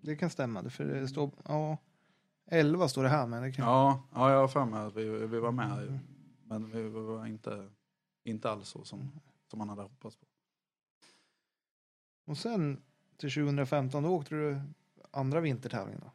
[0.00, 0.70] det kan stämma.
[0.70, 1.78] För det står, ja,
[2.46, 3.64] 11 står det här men det kan...
[3.64, 5.82] Ja, ja jag har för mig att vi, vi var med.
[5.82, 5.98] Mm.
[6.44, 7.68] Men vi var inte,
[8.24, 9.20] inte alls så som,
[9.50, 10.26] som man hade hoppats på.
[12.26, 12.82] Och sen
[13.16, 14.60] till 2015 då åkte du
[15.10, 16.10] andra vintertävlingen då?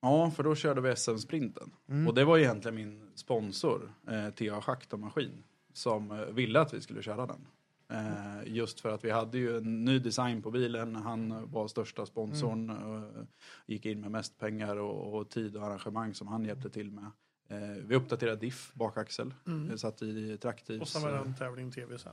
[0.00, 1.70] Ja, för då körde vi SM-sprinten.
[1.88, 2.08] Mm.
[2.08, 5.42] Och det var egentligen min sponsor, eh, TA Schakt och Maskin,
[5.72, 7.46] som eh, ville att vi skulle köra den.
[7.88, 12.06] Eh, just för att vi hade ju en ny design på bilen, han var största
[12.06, 13.24] sponsorn, eh,
[13.66, 17.10] gick in med mest pengar och, och tid och arrangemang som han hjälpte till med.
[17.48, 19.62] Eh, vi uppdaterade diff, bakaxel, Mm.
[19.64, 19.78] mm.
[19.78, 20.80] satt i traktivs.
[20.80, 22.12] Och sen var det en tävling tv sen.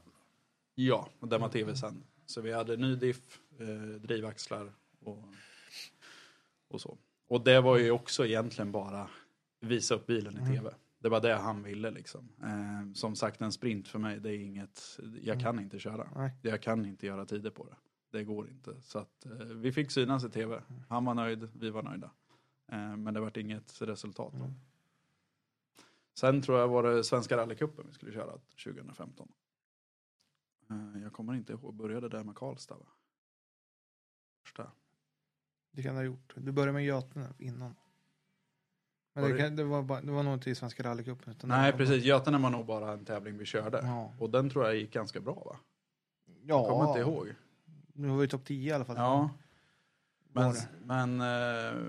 [0.76, 2.04] Ja, och den var tv-sänd.
[2.28, 5.24] Så vi hade ny diff, eh, drivaxlar och,
[6.68, 6.98] och så.
[7.28, 9.10] Och det var ju också egentligen bara
[9.60, 10.52] visa upp bilen i Mm.
[10.56, 10.74] tv.
[11.00, 12.30] Det var det han ville liksom.
[12.44, 16.10] Eh, som sagt, en sprint för mig, det är inget, jag kan inte köra.
[16.16, 16.32] Nej.
[16.42, 17.76] Jag kan inte göra tider på det.
[18.18, 18.82] Det går inte.
[18.82, 20.62] Så att eh, vi fick synas i tv.
[20.90, 22.12] Han var nöjd, vi var nöjda.
[22.72, 24.34] Eh, men det vart inget resultat.
[24.34, 24.44] då.
[24.44, 24.54] Mm.
[26.14, 28.32] Sen tror jag var det Svenska rallycupen vi skulle köra
[28.64, 29.32] 2015.
[30.70, 32.86] Eh, Jag kommer inte ihåg, började där med Karlstad va?
[34.44, 34.72] Första.
[35.72, 36.34] Det kan du ha gjort.
[36.36, 37.76] Du började med Götene innan.
[39.14, 41.36] Men Var det, kan, det, var bara, det var nog inte i Svenska rallycupen.
[41.44, 43.70] Nej precis, Götene var nog bara en tävling vi körde.
[43.70, 44.14] Bara, ja.
[44.20, 45.60] Och den tror jag gick ganska bra va?
[46.26, 46.34] ja.
[46.46, 47.34] Jag kommer inte ihåg.
[47.94, 48.96] Nu var vi topp 10 i alla fall.
[48.98, 49.30] Ja.
[50.32, 50.68] Men, det.
[50.84, 51.82] men eh,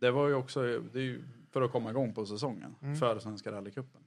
[0.00, 2.96] det var ju också det är ju för att komma igång på säsongen Mm.
[2.96, 4.02] för Svenska rallycupen.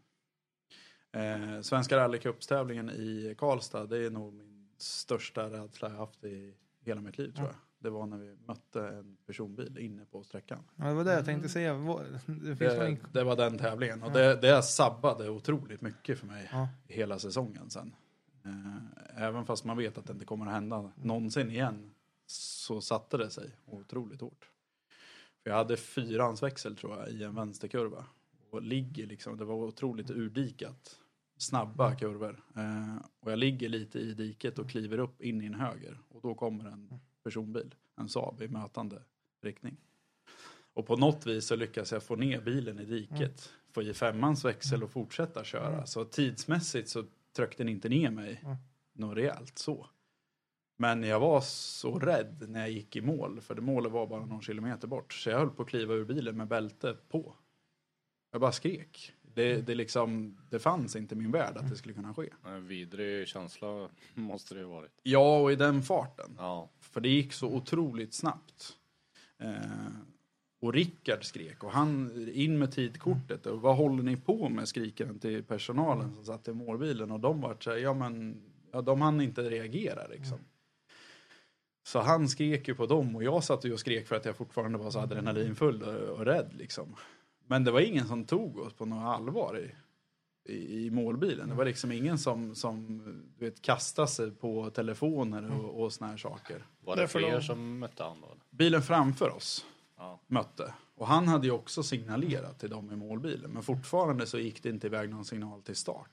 [1.12, 7.02] Eh, Svenska rallycupstävlingen i Karlstad det är nog min största rädsla jag haft i hela
[7.02, 7.52] mitt liv tror Ja.
[7.54, 7.60] jag.
[7.82, 10.60] Det var när vi mötte en personbil inne på sträckan.
[10.76, 11.74] Ja, det var det jag tänkte säga.
[11.74, 14.14] Vad- Det Det, det var den tävlingen och Ja.
[14.14, 16.68] det, det sabbade otroligt mycket för mig Ja.
[16.88, 17.96] hela säsongen sen.
[18.46, 21.92] Eh, Även fast man vet att det inte kommer att hända någonsin igen
[22.26, 24.50] så satte det sig otroligt hårt.
[25.44, 28.06] För jag hade fyrahandsväxel tror jag i en vänsterkurva.
[28.50, 31.00] Och ligger liksom, det var otroligt urdikat.
[31.38, 32.44] Snabba kurvor.
[32.56, 36.00] Eh, och jag ligger lite i diket och kliver upp in i en höger.
[36.10, 39.04] Och då kommer en personbil, en Saab i mötande
[39.42, 39.78] riktning.
[40.74, 43.50] Och på något vis så lyckas jag få ner bilen i diket.
[43.72, 45.74] Få i femmans växel och fortsätta köra.
[45.74, 45.86] Mm.
[45.88, 47.04] Så tidsmässigt så
[47.36, 48.56] tryckte den inte ner mig Mm.
[48.94, 49.88] något rejält så.
[50.78, 54.26] Men jag var så rädd när jag gick i mål, för det målet var bara
[54.26, 55.14] någon kilometer bort.
[55.14, 57.36] Så jag höll på att kliva ur bilen med bälte på.
[58.32, 59.14] Jag bara skrek.
[59.22, 62.30] Det, det, liksom, det fanns inte i min värld att det skulle kunna ske.
[62.46, 64.92] En vidrig känsla måste det ju varit.
[65.04, 66.36] Ja, och i den farten.
[66.38, 66.70] Ja.
[66.80, 68.78] För det gick så otroligt snabbt.
[69.38, 69.52] Eh,
[70.62, 75.06] och Rickard skrek och han in med tidkortet och vad håller ni på med skriker
[75.06, 78.42] han till personalen som satt i målbilen och de var så här, ja men
[78.72, 80.40] ja, de hann inte reagera liksom.
[81.84, 84.36] Så han skrek ju på dem och jag satt ju och skrek för att jag
[84.36, 86.96] fortfarande var så adrenalinfull och, och rädd liksom.
[87.50, 89.72] Men det var ingen som tog oss på något allvar i,
[90.54, 91.50] i, i målbilen.
[91.50, 92.98] Det var liksom ingen som, som
[93.38, 96.66] du vet, kastade sig på telefoner och, och såna här saker.
[96.84, 98.28] Var det Därför fler som mötte han då?
[98.50, 99.66] Bilen framför oss
[99.98, 100.20] Ja.
[100.28, 100.74] mötte.
[100.96, 103.52] Och han hade ju också signalerat till dem i målbilen.
[103.52, 106.12] Men fortfarande så gick det inte iväg någon signal till start.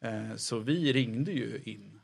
[0.00, 2.00] Eh, så vi ringde ju in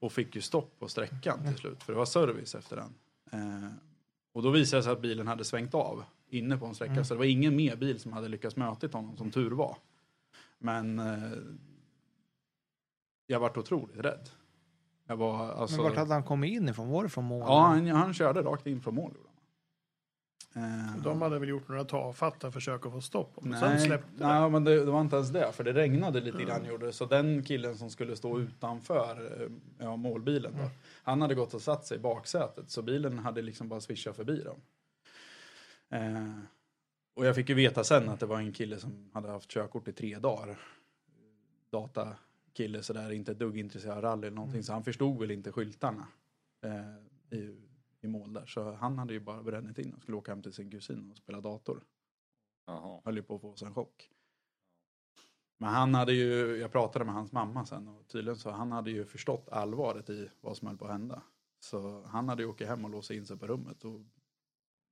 [0.00, 1.82] och fick ju stopp på sträckan till slut.
[1.82, 2.94] För det var service efter den.
[3.32, 3.68] Eh,
[4.32, 7.04] och då visade det sig att bilen hade svängt av inne på en sträcka.
[7.04, 9.76] Så det var ingen mer bil som hade lyckats möta honom som tur var.
[10.58, 11.32] Men eh,
[13.26, 14.28] jag vart otroligt rädd.
[15.06, 16.88] Jag var, alltså, Men vart hade han kommit in ifrån?
[16.88, 17.40] Var det från mål?
[17.40, 19.14] Ja, han, han körde rakt in från mål.
[20.54, 23.80] Eh, De hade väl gjort några tafatta försök att få stopp på men Nej, sen
[23.80, 24.26] släppte det.
[24.26, 26.92] nej men det, det var inte ens det, för det regnade lite grann gjorde det.
[26.92, 29.48] Så den killen som skulle stå utanför eh,
[29.84, 30.70] ja, målbilen då,
[31.02, 32.70] han hade gått och satt sig i baksätet.
[32.70, 34.60] Så bilen hade liksom bara swishat förbi dem.
[35.90, 36.38] Eh,
[37.14, 39.88] och jag fick ju veta sen att det var en kille som hade haft körkort
[39.88, 40.58] i tre dagar.
[41.70, 44.62] Datakille sådär, inte ett dugg intresserad av rally eller någonting.
[44.62, 46.08] Så han förstod väl inte skyltarna
[46.64, 47.56] eh, i,
[48.00, 48.46] i mål där.
[48.46, 51.16] Så han hade ju bara brännit in och skulle åka hem till sin kusin och
[51.16, 51.84] spela dator
[52.66, 53.00] Jaha.
[53.04, 54.10] höll ju på att få sig en chock.
[55.58, 58.90] Men han hade ju, jag pratade med hans mamma sen och tydligen så han hade
[58.90, 61.22] ju förstått allvaret i vad som höll på att hända.
[61.60, 64.00] Så han hade ju åkt hem och låst in sig på rummet och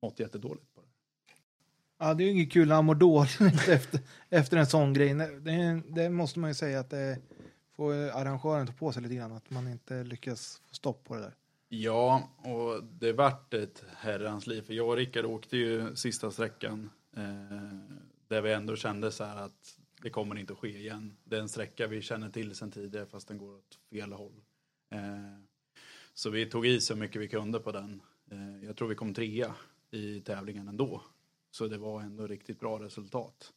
[0.02, 0.86] mått jättedåligt på det.
[1.98, 5.14] Ja, det är ju inget kul när han mår dåligt efter, efter en sån grej.
[5.14, 7.18] Det, det måste man ju säga att det
[7.76, 9.32] får arrangören ta på sig lite grann.
[9.32, 11.34] Att man inte lyckas få stopp på det där.
[11.68, 14.62] Ja, och det vart ett herrans liv.
[14.62, 17.22] För jag och Rickard åkte ju sista sträckan eh,
[18.28, 21.16] där vi ändå kände så här att det kommer inte att ske igen.
[21.24, 24.40] Det är en sträcka vi känner till sedan tidigare fast den går åt fel håll.
[24.90, 25.00] Eh,
[26.14, 28.02] så vi tog i så mycket vi kunde på den.
[28.30, 29.54] Eh, jag tror vi kom trea
[29.90, 31.02] i tävlingen ändå.
[31.50, 33.52] Så det var ändå riktigt bra resultat.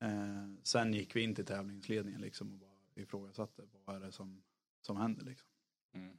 [0.00, 4.42] Eh, sen gick vi in till tävlingsledningen liksom och bara ifrågasatte vad är det som,
[4.82, 5.48] som händer liksom
[5.94, 6.16] Mm.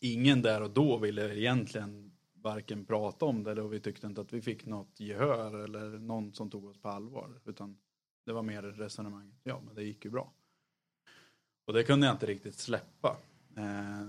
[0.00, 4.32] ingen där och då ville egentligen varken prata om det eller vi tyckte inte att
[4.32, 7.40] vi fick något gehör eller någon som tog oss på allvar.
[7.44, 7.78] Utan
[8.26, 10.32] det var mer resonemang, ja men det gick ju bra.
[11.64, 13.16] Och det kunde jag inte riktigt släppa.
[13.56, 14.08] Eh,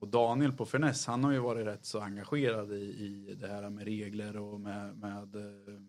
[0.00, 3.70] och Daniel på Finess, han har ju varit rätt så engagerad i, i det här
[3.70, 5.80] med regler och med, med, eh,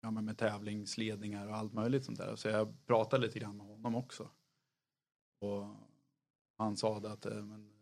[0.00, 2.36] ja, med tävlingsledningar och allt möjligt sånt där.
[2.36, 4.30] Så jag pratade lite grann med honom också.
[5.40, 5.66] Och
[6.56, 7.72] han sa att eh, men,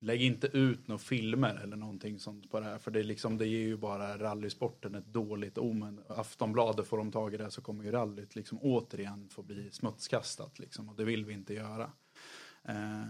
[0.00, 3.38] lägg inte ut några filmer eller någonting sånt på det här för det, är liksom,
[3.38, 6.00] det ger ju bara rallysporten ett dåligt omen.
[6.08, 10.58] Aftonbladet får de tag i det så kommer ju rallyt liksom återigen få bli smutskastat
[10.58, 11.92] liksom, och det vill vi inte göra.
[12.64, 13.04] Eh,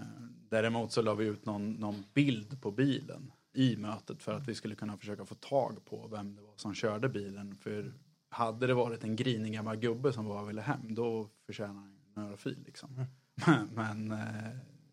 [0.49, 4.55] däremot så la vi ut någon, någon bild på bilen i mötet för att vi
[4.55, 7.55] skulle kunna försöka få tag på vem det var som körde bilen.
[7.55, 7.95] För
[8.29, 12.23] hade det varit en grinig gammal gubbe som bara ville hem då förtjänar han en
[12.23, 13.05] örfil liksom.
[13.75, 14.51] Men eh,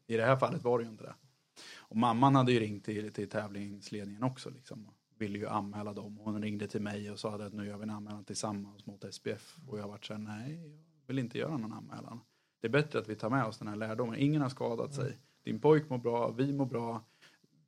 [0.07, 1.15] i det här fallet var det ju inte det.
[1.77, 4.89] Och mamman hade ju ringt till, till tävlingsledningen också liksom.
[5.17, 6.17] Ville ju anmäla dem.
[6.17, 9.57] Hon ringde till mig och sa att nu gör vi en anmälan tillsammans mot SPF.
[9.67, 10.55] Och jag varit såhär, nej,
[10.99, 12.19] jag vill inte göra någon anmälan.
[12.61, 14.19] Det är bättre att vi tar med oss den här lärdomen.
[14.19, 15.17] Ingen har skadat sig.
[15.43, 17.03] Din pojk mår bra, vi mår bra.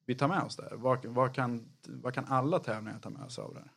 [0.05, 0.75] Vi tar med oss det här.
[0.75, 3.71] Vad, vad, kan, vad kan alla tävlingar ta med sig av det här?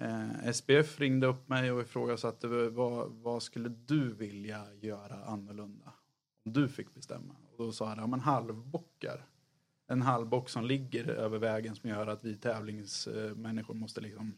[0.00, 5.92] Eh, SPF ringde upp mig och ifrågasatte vad, vad skulle du vilja göra annorlunda?
[6.44, 7.36] Om du fick bestämma.
[7.56, 9.26] Och då sa han, ja men halvbockar.
[9.86, 14.34] En halvbock som ligger över vägen som gör att vi tävlingsmänniskor måste liksom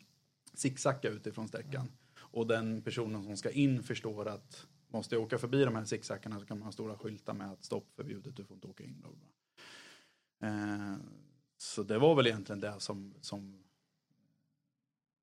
[0.55, 1.89] zigzacka utifrån sträckan.
[2.17, 6.41] Och den personen som ska in förstår att måste jag åka förbi de här zigzackarna
[6.41, 9.01] så kan man ha stora skyltar med att stopp förbjudet, du får inte åka in.
[9.01, 9.11] Bla.
[10.49, 10.97] Eh,
[11.57, 13.65] så det var väl egentligen det som, som,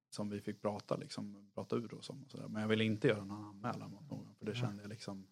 [0.10, 2.24] som vi fick prata, liksom, prata ur oss om.
[2.24, 2.48] Och så där.
[2.48, 5.28] Men jag ville inte göra någon anmälan mot någon för det kände jag liksom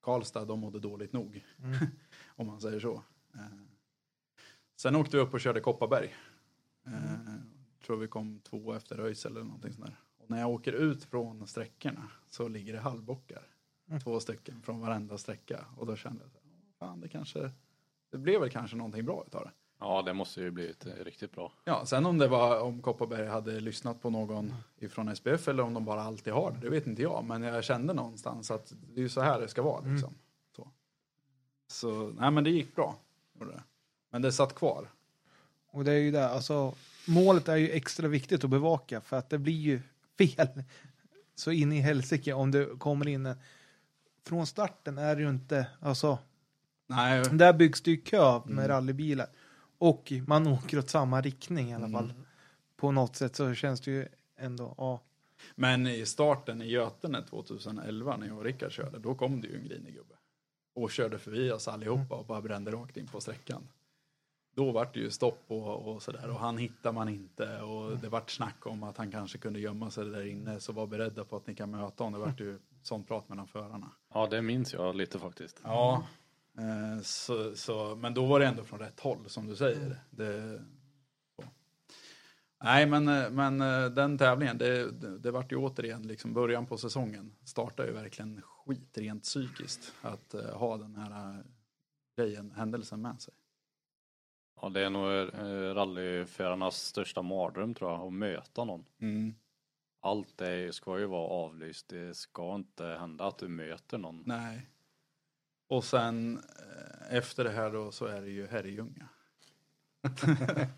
[0.00, 1.44] Karlstad, de mådde dåligt nog.
[2.26, 3.02] om man säger så.
[3.34, 3.62] Eh,
[4.76, 6.14] sen åkte vi upp och körde Kopparberg.
[6.86, 7.34] Eh,
[7.86, 10.00] tror vi kom två efter Röis eller någonting sånt där.
[10.16, 13.51] Och när jag åker ut från sträckorna så ligger det halvbockar.
[14.00, 15.64] Två stycken från varenda sträcka.
[15.76, 16.42] Och då kände jag
[16.88, 17.50] fan det kanske,
[18.10, 19.50] det blev väl kanske någonting bra utav det.
[19.80, 21.52] Ja, det måste ju blivit eh, riktigt bra.
[21.64, 25.74] Ja, sen om det var om Kopparberg hade lyssnat på någon ifrån SPF eller om
[25.74, 27.24] de bara alltid har det, det vet inte jag.
[27.24, 30.14] Men jag kände någonstans att det är ju så här det ska vara liksom.
[30.56, 30.68] Så.
[31.66, 32.96] så, nej men det gick bra.
[34.10, 34.88] Men det satt kvar.
[35.66, 36.74] Och det är ju det, alltså
[37.06, 39.80] målet är ju extra viktigt att bevaka för att det blir ju
[40.18, 40.64] fel
[41.34, 43.36] så in i helsike om det kommer in en...
[44.26, 46.18] Från starten är det ju inte, alltså,
[46.86, 49.26] Nej, där byggs det ju kö med rallybilar.
[49.78, 52.12] Och man åker åt samma riktning i alla fall.
[52.76, 55.00] På något sätt så känns det ju ändå, ja.
[55.54, 59.56] men i starten i Götene 2011 när jag och Rickard körde, då kom det ju
[59.56, 60.14] en grinig gubbe.
[60.74, 63.68] Och körde förbi oss allihopa och bara brände rakt in på sträckan.
[64.54, 68.08] Då vart det ju stopp och, och sådär och han hittar man inte och det
[68.08, 71.36] vart snack om att han kanske kunde gömma sig där inne så var beredda på
[71.36, 72.20] att ni kan möta honom.
[72.20, 73.90] Det vart ju sånt prat mellan förarna.
[74.14, 75.60] Ja, det minns jag lite faktiskt.
[75.64, 76.06] Ja,
[76.58, 80.00] eh, så, så, men då var det ändå från rätt håll som du säger.
[80.10, 80.62] Det,
[81.36, 81.44] så.
[82.64, 86.66] Nej, men, eh, men eh, den tävlingen, det, det, det vart ju återigen liksom början
[86.66, 87.36] på säsongen.
[87.44, 91.44] Startade ju verkligen skit rent psykiskt att eh, ha den här
[92.16, 93.34] grejen, händelsen med sig.
[94.60, 95.06] Ja, det är nog
[95.76, 98.84] rallyförarnas största mardröm tror jag, att möta någon.
[100.04, 101.88] Allt det ska ju vara avlyst.
[101.88, 104.22] Det ska inte hända att du möter någon.
[104.26, 104.70] Nej.
[105.68, 109.08] Och sen eh, efter det här då så är det ju Herrljunga.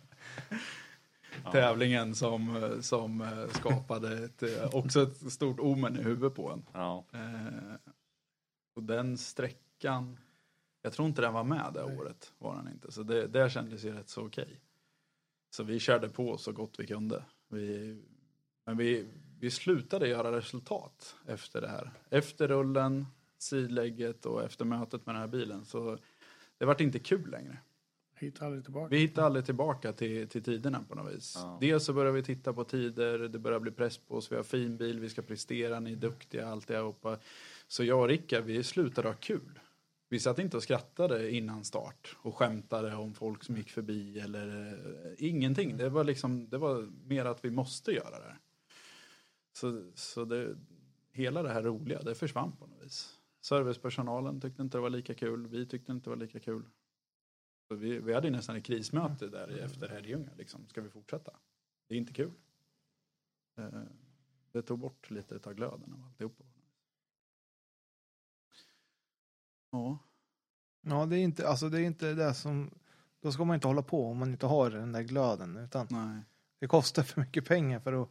[1.52, 6.66] Tävlingen som, eh, som eh, skapade ett, också ett stort omen i huvudet på en.
[6.72, 7.74] Ja, Eh,
[8.74, 10.18] och den sträckan,
[10.82, 12.32] jag tror inte den var med det året.
[12.38, 12.92] Var den inte.
[12.92, 14.60] Så det, det kändes ju rätt så okej.
[15.50, 17.24] Så vi körde på så gott vi kunde.
[17.48, 18.02] Vi,
[18.64, 19.06] men vi,
[19.40, 21.90] vi slutade göra resultat efter det här.
[22.10, 23.06] Efter rullen,
[23.38, 25.64] sidlägget och efter mötet med den här bilen.
[25.64, 25.98] Så
[26.58, 27.58] det vart inte kul längre.
[28.16, 28.88] Hittar aldrig tillbaka.
[28.88, 31.34] Vi hittade aldrig tillbaka till, till tiderna på något vis.
[31.36, 31.58] Ja.
[31.60, 34.42] Dels så började vi titta på tider, det börjar bli press på oss, vi har
[34.42, 37.18] fin bil, vi ska prestera, ni är duktiga, alltihopa.
[37.68, 39.60] Så jag och Rickard, vi slutade ha kul.
[40.08, 44.66] Vi satt inte och skrattade innan start och skämtade om folk som gick förbi eller
[44.66, 45.76] eh, ingenting.
[45.76, 48.36] Det var liksom, det var mer att vi måste göra det.
[49.56, 50.56] Så, så det,
[51.10, 53.20] hela det här roliga, det försvann på något vis.
[53.40, 56.64] Servicepersonalen tyckte inte det var lika kul, vi tyckte inte det var lika kul.
[57.68, 60.30] Så vi, vi hade nästan ett krismöte där efter Herrljunga.
[60.36, 60.66] Liksom.
[60.68, 61.32] Ska vi fortsätta?
[61.88, 62.32] Det är inte kul.
[63.58, 63.82] Eh,
[64.52, 66.44] Det tog bort lite av glöden av alltihopa.
[69.70, 69.98] Ja,
[70.86, 72.70] Ja, det är inte, alltså det är inte det som,
[73.20, 76.22] då ska man inte hålla på om man inte har den där glöden, utan nej.
[76.58, 78.08] det kostar för mycket pengar för att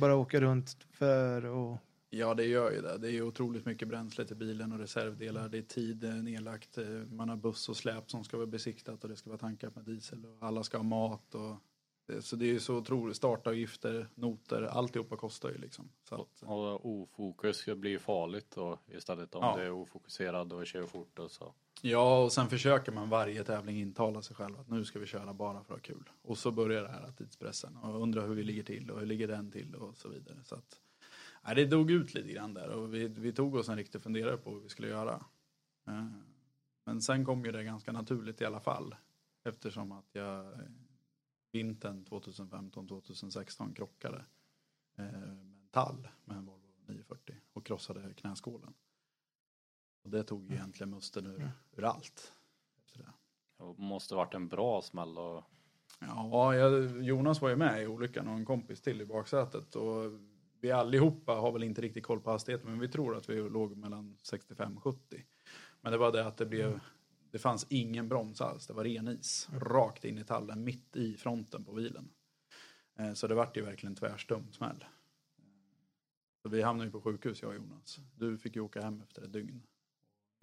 [0.00, 1.78] bara åka runt för och
[2.10, 2.98] Ja, det gör ju det.
[2.98, 5.48] Det är otroligt mycket bränsle till bilen och reservdelar.
[5.48, 6.78] Det är tid eh, nedlagt.
[6.78, 9.74] Eh, Man har buss och släp som ska vara besiktat och det ska vara tankat
[9.76, 11.34] med diesel och alla ska ha mat.
[11.34, 11.56] Och
[12.06, 13.16] det, så det är ju så otroligt.
[13.16, 15.88] Startavgifter, noter, alltihopa kostar ju liksom.
[16.08, 19.56] Så att, och ofokus blir ju farligt då istället om Ja.
[19.56, 21.54] du är ofokuserad och kör fort och så.
[21.82, 25.34] Ja, och sen försöker man varje tävling intala sig själv att nu ska vi köra
[25.34, 26.10] bara för att ha kul.
[26.22, 29.28] Och så börjar det här tidspressen och undrar hur vi ligger till och hur ligger
[29.28, 30.36] den till och så vidare.
[30.44, 30.80] Så att,
[31.44, 34.36] nej, det dog ut lite grann där och vi, vi tog oss en riktig funderare
[34.36, 35.24] på hur vi skulle göra.
[35.86, 36.06] Eh,
[36.84, 38.94] men sen kom ju det ganska naturligt i alla fall.
[39.44, 40.58] Eftersom att jag eh,
[41.52, 44.24] vintern 2015-2016 krockade
[44.96, 48.74] eh, med en tall med en Volvo 940 och krossade knäskålen.
[50.06, 52.32] Och det tog ju egentligen musten ur, ur allt.
[52.84, 53.12] Efter det.
[53.58, 55.44] Det måste varit en bra smäll och
[56.00, 59.76] Ja, jag, Jonas var ju med i olyckan och en kompis till i baksätet.
[59.76, 60.12] Och
[60.60, 63.76] vi allihopa har väl inte riktigt koll på hastigheten men vi tror att vi låg
[63.76, 65.24] mellan 65 och 70.
[65.80, 66.80] Men det var det att det blev,
[67.30, 69.48] det fanns ingen broms alls, det var ren is.
[69.52, 72.08] Rakt in i tallen, mitt i fronten på bilen.
[72.98, 74.84] Eh, Så det vart ju verkligen tvärstum smäll.
[76.42, 77.98] Så vi hamnade ju på sjukhus jag och Jonas.
[78.14, 79.62] Du fick ju åka hem efter ett dygn.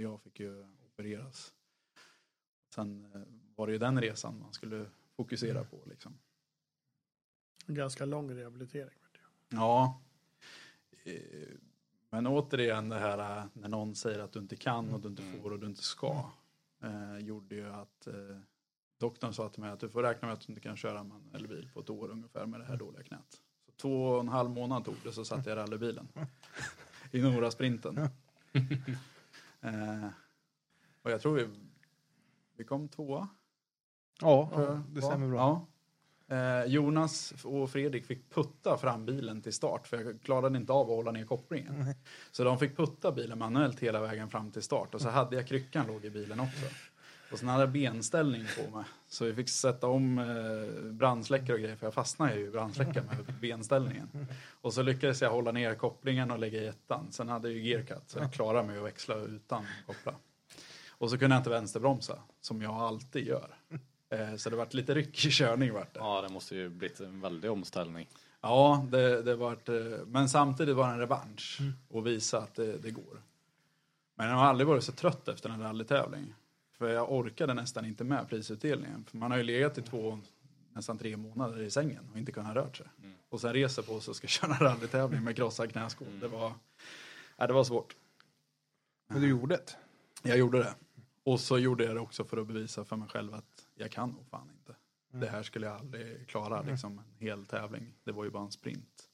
[0.04, 1.54] Jag fick ju opereras.
[2.76, 3.22] Sen eh,
[3.56, 4.86] var det ju den resan man skulle
[5.16, 6.18] fokusera på liksom.
[7.66, 8.98] En ganska lång rehabilitering.
[9.50, 10.02] Ja.
[11.04, 11.14] Eh,
[12.10, 15.24] Men återigen det här eh, när någon säger att du inte kan och du inte
[15.24, 16.30] får och du inte ska.
[16.84, 18.40] Eh, gjorde ju att eh,
[18.98, 21.48] doktorn sa till mig att du får räkna med att du inte kan köra manuell
[21.48, 23.42] bil på ett år ungefär med det här dåliga knät.
[23.66, 26.08] Så två och en halv månad tog det så satt jag i rallybilen.
[27.12, 28.10] I Nora sprinten.
[29.64, 30.08] eh,
[31.02, 31.48] och jag tror vi,
[32.58, 33.28] vi kom tvåa.
[34.22, 35.40] ja, jag det stämmer bra.
[35.40, 35.68] Ja.
[36.36, 40.82] Eh, Jonas och Fredrik fick putta fram bilen till start för jag klarade inte av
[40.82, 41.96] att hålla ner kopplingen.
[42.32, 45.48] Så de fick putta bilen manuellt hela vägen fram till start och så hade jag
[45.48, 46.66] kryckan låg i bilen också.
[47.34, 48.86] Och sen hade jag benställning på mig.
[49.08, 53.06] Så vi fick sätta om eh, brandsläckare och grejer för jag fastnade ju i brandsläckaren
[53.08, 54.28] med benställningen.
[54.62, 57.08] Och så lyckades jag hålla ner kopplingen och lägga i ettan.
[57.12, 60.14] Sen hade jag ju gearcut så jag klarade mig att växla utan koppla.
[60.90, 63.56] Och så kunde jag inte vänsterbromsa som jag alltid gör.
[64.10, 66.00] Eh, Så det vart lite ryckig körning vart det.
[66.00, 68.08] ja, det måste ju blivit en väldig omställning.
[68.42, 69.76] Ja, det, det vart, eh,
[70.08, 73.22] men samtidigt var det en revansch och visa att det, det går.
[74.16, 76.34] Men jag har aldrig varit så trött efter en rallytävling.
[76.84, 79.06] För jag orkade nästan inte med prisutdelningen.
[79.06, 80.20] För man har ju legat i två,
[80.74, 82.86] nästan tre månader i sängen och inte kunnat röra sig.
[83.30, 86.20] Och sen reser på sig och ska köra rallytävling med krossad knäskål.
[86.20, 86.54] Det, var,
[87.38, 87.96] ja, det var svårt.
[89.08, 89.76] Men du gjorde det.
[90.24, 90.76] Jag gjorde det.
[91.24, 94.10] Och så gjorde jag det också för att bevisa för mig själv att jag kan
[94.10, 94.76] nog fan inte.
[95.12, 97.94] Det här skulle jag aldrig klara, liksom en hel tävling.
[98.04, 99.10] Det var ju bara en sprint.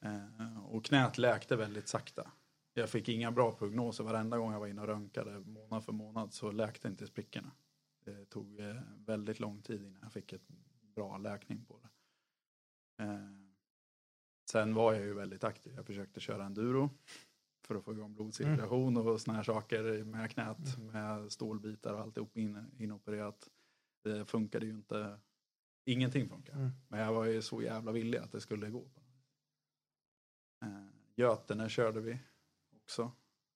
[0.00, 2.30] Eh, och knät läkte väldigt sakta.
[2.74, 4.04] Jag fick inga bra prognoser.
[4.04, 7.50] Varenda gång jag var inne och röntgade månad för månad så läkte inte sprickorna.
[8.04, 10.48] Det tog eh, väldigt lång tid innan jag fick ett
[10.80, 11.88] bra läkning på det.
[13.04, 13.30] Eh,
[14.50, 15.72] sen var jag ju väldigt aktiv.
[15.76, 16.90] Jag försökte köra enduro
[17.66, 22.36] för att få igång blodcirkulation och såna här saker med knät med stålbitar och alltihop
[22.36, 23.48] in, inopererat.
[24.02, 25.18] Det funkade ju inte.
[25.84, 26.54] Ingenting funkar.
[26.54, 26.70] Mm.
[26.88, 28.90] Men jag var ju så jävla villig att det skulle gå.
[30.62, 32.18] Eh, Götene körde vi
[32.90, 33.12] också.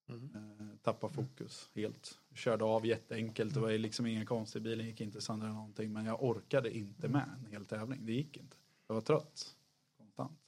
[0.09, 0.31] Mm.
[0.35, 2.19] Eh, tappa fokus helt.
[2.35, 3.55] Körde av jätteenkelt.
[3.55, 5.93] Det var liksom ingen konstig bilen gick inte sönder eller någonting.
[5.93, 8.07] Men jag orkade inte med en hel tävling.
[8.07, 8.57] Det gick inte.
[8.87, 9.57] Jag var trött.
[9.97, 10.39] Konstant.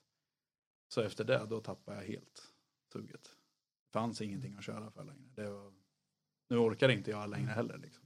[0.89, 2.43] Så efter det då tappade jag helt
[2.93, 3.23] tugget.
[3.23, 5.51] Det fanns ingenting att köra för längre.
[5.51, 5.73] Var,
[6.49, 8.05] nu orkar inte jag längre heller liksom.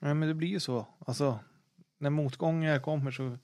[0.00, 0.86] Nej, men det blir ju så.
[0.98, 1.38] Alltså,
[1.98, 3.38] när motgångar kommer så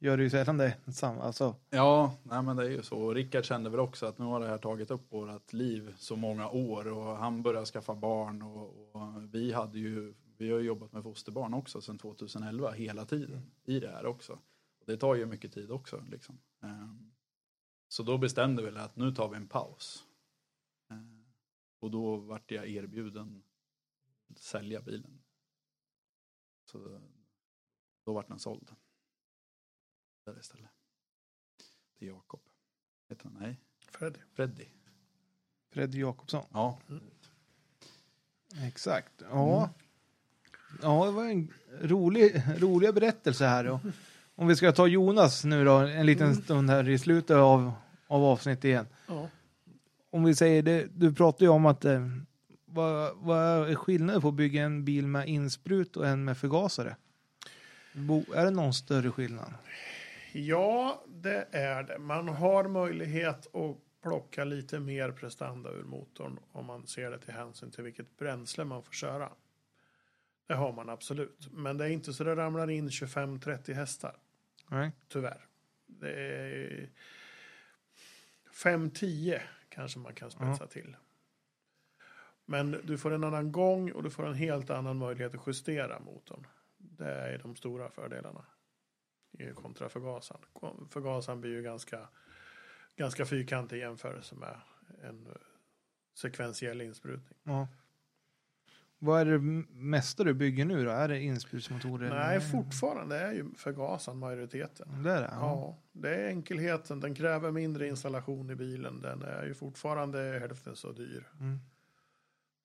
[0.00, 1.22] gör det ju sällan det samma.
[1.22, 3.14] Alltså, Ja, nej men det är ju så.
[3.14, 6.48] Rickard kände väl också att nu har det här tagit upp vårt liv så många
[6.48, 11.02] år och han började skaffa barn och, och vi hade ju, vi har jobbat med
[11.02, 14.32] fosterbarn också sedan 2011 hela tiden i det här också.
[14.80, 16.38] Och det tar ju mycket tid också liksom.
[16.62, 17.12] Ehm,
[17.88, 20.04] så då bestämde vi att nu tar vi en paus.
[20.90, 21.24] Ehm,
[21.80, 23.42] och då vart jag erbjuden
[24.30, 25.22] att sälja bilen.
[26.64, 27.00] Så
[28.04, 28.70] då vart den såld.
[30.34, 30.70] Där istället.
[31.98, 32.40] Till Jakob.
[33.08, 33.36] Heter han?
[33.40, 34.18] Nej, Freddy.
[34.34, 34.64] Freddy.
[35.72, 36.44] Freddy Jakobsson.
[36.52, 36.78] Ja.
[38.66, 39.12] Exakt.
[39.30, 39.70] Ja.
[40.82, 43.66] Ja, det var en rolig, roliga berättelse här.
[43.66, 43.80] Och
[44.34, 47.72] om vi ska ta Jonas nu då, en liten stund här i slutet av,
[48.06, 48.86] av avsnittet igen.
[49.06, 49.28] Ja.
[50.10, 52.06] Om vi säger det, du pratade ju om att eh,
[52.64, 56.96] vad, vad är skillnaden på att bygga en bil med insprut och en med förgasare?
[57.92, 59.54] Bo, är det någon större skillnad?
[60.32, 61.98] Ja, det är det.
[61.98, 67.34] Man har möjlighet att plocka lite mer prestanda ur motorn om man ser det till
[67.34, 69.32] hänsyn till vilket bränsle man får köra.
[70.46, 71.48] Det har man absolut.
[71.52, 74.16] Men det är inte så det ramlar in 25-30 hästar,
[74.68, 74.92] Nej.
[75.08, 75.46] tyvärr.
[75.86, 76.88] Det är
[78.52, 80.96] 5-10 kanske man kan spetsa till.
[82.44, 86.00] Men du får en annan gång och du får en helt annan möjlighet att justera
[86.00, 86.46] motorn.
[86.78, 88.44] Det är de stora fördelarna
[89.54, 90.40] kontra förgasaren.
[90.90, 92.08] Förgasaren blir ju ganska,
[92.96, 94.60] ganska fyrkantig i jämförelse med
[95.02, 95.28] en
[96.14, 97.38] sekventiell insprutning.
[97.42, 97.68] Ja.
[99.02, 99.38] Vad är det
[99.70, 100.90] mesta du bygger nu då?
[100.90, 102.10] Är det insprutsmotorer?
[102.10, 105.02] Nej, fortfarande är ju förgasaren majoriteten.
[105.02, 105.30] Det är det?
[105.32, 105.40] Ja.
[105.40, 107.00] Ja, det är enkelheten.
[107.00, 109.00] Den kräver mindre installation i bilen.
[109.00, 111.28] Den är ju fortfarande hälften så dyr.
[111.40, 111.58] Mm.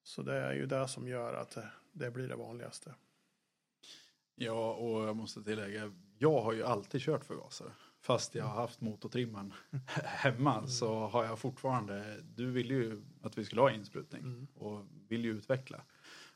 [0.04, 2.96] Så det är ju det som gör att det, det blir det vanligaste.
[4.36, 7.72] Ja, och jag måste tillägga, jag har ju alltid kört förgasare.
[8.00, 9.54] Fast jag har haft motortrimmaren
[10.04, 15.26] hemma så har jag fortfarande, du ville ju att vi skulle ha insprutning och vill
[15.26, 15.82] ju utveckla.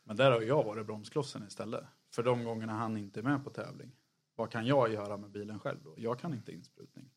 [0.03, 1.83] Men där har jag varit bromsklossen istället.
[2.11, 3.91] För de gångerna han inte är med på tävling.
[4.35, 5.93] Vad kan jag göra med bilen själv då?
[5.97, 7.09] Jag kan inte insprutning.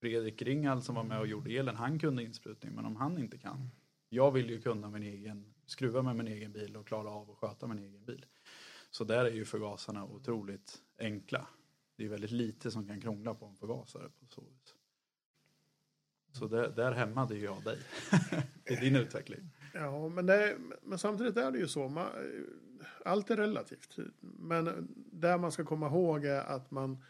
[0.00, 2.74] Fredrik Ringald som var med och gjorde elen, han kunde insprutning.
[2.74, 3.70] Men om han inte kan.
[4.08, 7.36] Jag vill ju kunna min egen, skruva med min egen bil och klara av att
[7.36, 8.26] sköta min egen bil.
[8.90, 11.46] Så där är ju förgasarna otroligt enkla.
[12.02, 14.74] Det är väldigt lite som kan krångla på en förgasare på så vis.
[16.32, 17.78] Så där, där hämmade ju jag dig
[18.64, 19.50] i din utveckling.
[19.74, 21.88] Ja, men, det, men samtidigt är det ju så.
[21.88, 22.10] Man,
[23.04, 23.96] allt är relativt.
[24.20, 27.04] Men det man ska komma ihåg är att man,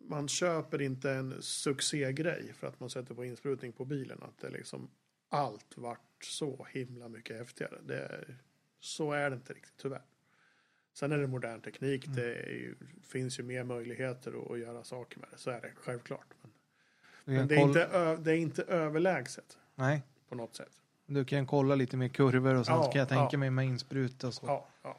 [0.00, 4.22] man köper inte en succégrej för att man sätter på insprutning på bilen.
[4.22, 4.90] Att det liksom
[5.28, 7.78] allt vart så himla mycket häftigare.
[7.82, 8.24] Det,
[8.80, 10.11] så är det inte riktigt tyvärr.
[10.92, 12.04] Sen är det modern teknik.
[12.08, 15.38] Det är ju, finns ju mer möjligheter att, att göra saker med det.
[15.38, 16.26] Så är det självklart.
[17.24, 20.80] Men, men kan det, är inte, ö- det är inte överlägset Nej, på något sätt.
[21.06, 23.38] du kan kolla lite mer kurvor och sånt Ja, kan jag tänka ja.
[23.38, 24.46] mig med insprut och så.
[24.46, 24.98] Ja, ja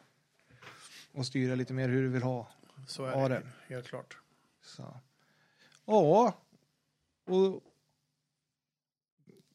[1.11, 2.48] Och styra lite mer hur du vill ha.
[2.88, 3.36] så är Ja, det.
[3.68, 3.74] det.
[3.74, 4.18] Helt klart.
[4.61, 4.98] Så.
[5.86, 6.34] Ja,
[7.26, 7.61] och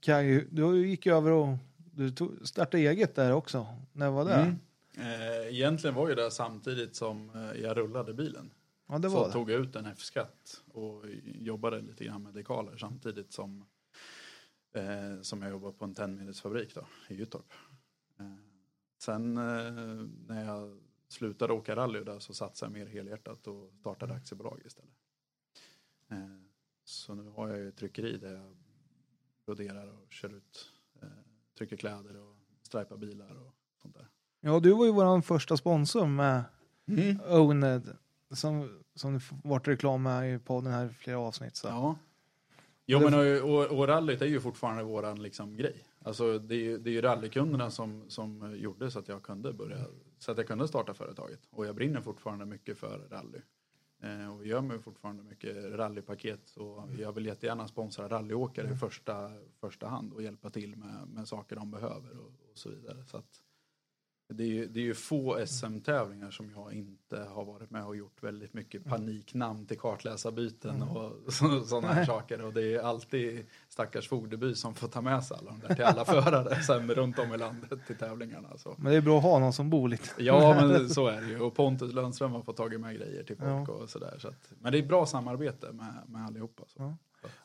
[0.00, 3.66] Kaj, du gick ju över och du tog, startade eget där också.
[3.92, 4.34] När var det?
[4.34, 4.58] Mm.
[4.96, 8.50] Eh, egentligen var ju det samtidigt som eh, jag rullade bilen.
[8.86, 9.32] Ja, det så det.
[9.32, 13.64] tog jag ut en F-skatt och jobbade lite grann med dekaler samtidigt som,
[14.72, 17.52] eh, som jag jobbade på en tändmedelsfabrik då, i Gyttorp.
[18.18, 18.34] Eh,
[18.98, 24.14] sen eh, när jag slutade åka rally där så satsade jag mer helhjärtat och startade
[24.14, 24.94] aktiebolag istället.
[26.84, 28.56] Så nu har jag ju tryckeri där jag
[29.46, 30.72] broderar och kör ut,
[31.58, 33.57] trycker kläder och stripar bilar och.
[34.48, 36.44] Ja, du var ju vår första sponsor med
[37.28, 37.96] Owned.
[38.30, 41.56] Som, som det varit reklam med i podden här i flera avsnitt.
[41.56, 41.68] Så.
[41.68, 41.96] Ja.
[42.86, 45.84] Jo men och, och, och rallyt är ju fortfarande våran liksom grej.
[46.02, 49.52] Alltså det är ju, det är ju rallykunderna som, som gjorde så att jag kunde
[49.52, 49.84] börja,
[50.18, 51.40] så att jag kunde starta företaget.
[51.50, 53.40] Och jag brinner fortfarande mycket för rally.
[54.02, 58.76] Eh, och vi gör med fortfarande mycket rallypaket och jag vill jättegärna sponsra rallyåkare i
[58.76, 59.30] första,
[59.60, 63.04] första hand och hjälpa till med, med saker de behöver och, och så vidare.
[63.04, 63.42] Så att
[64.34, 67.96] det, är ju, det är ju få SM-tävlingar som jag inte har varit med och
[67.96, 71.32] gjort väldigt mycket paniknamn till kartläsarbyten och
[71.66, 72.44] sådana här saker.
[72.44, 75.84] Och det är alltid stackars Fogdeby som får ta med sig alla de där till
[75.84, 78.48] alla förare sen runt om i landet till tävlingarna.
[78.58, 78.74] Så.
[78.78, 80.08] Men det är bra att ha någon som bor lite.
[80.18, 81.40] Ja, men så är det ju.
[81.40, 83.72] Och Pontus Lundström har fått tagit med grejer till folk Ja.
[83.72, 84.18] och sådär.
[84.18, 86.62] Så att, men det är bra samarbete med, med allihopa.
[86.66, 86.82] Så.
[86.82, 86.96] Ja.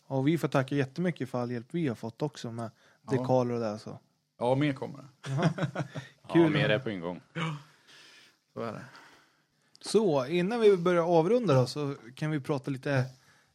[0.08, 2.72] Och vi får tacka jättemycket för all hjälp vi har fått också med
[3.10, 3.12] Ja.
[3.18, 3.80] dekaler och det.
[3.80, 4.00] Så.
[4.40, 5.08] Ja, mer kommer det.
[6.28, 6.50] Ja, Kul.
[6.50, 7.22] mer är på ingång.
[8.54, 8.86] Så är det.
[9.82, 13.06] så innan vi börjar avrunda då så kan vi prata lite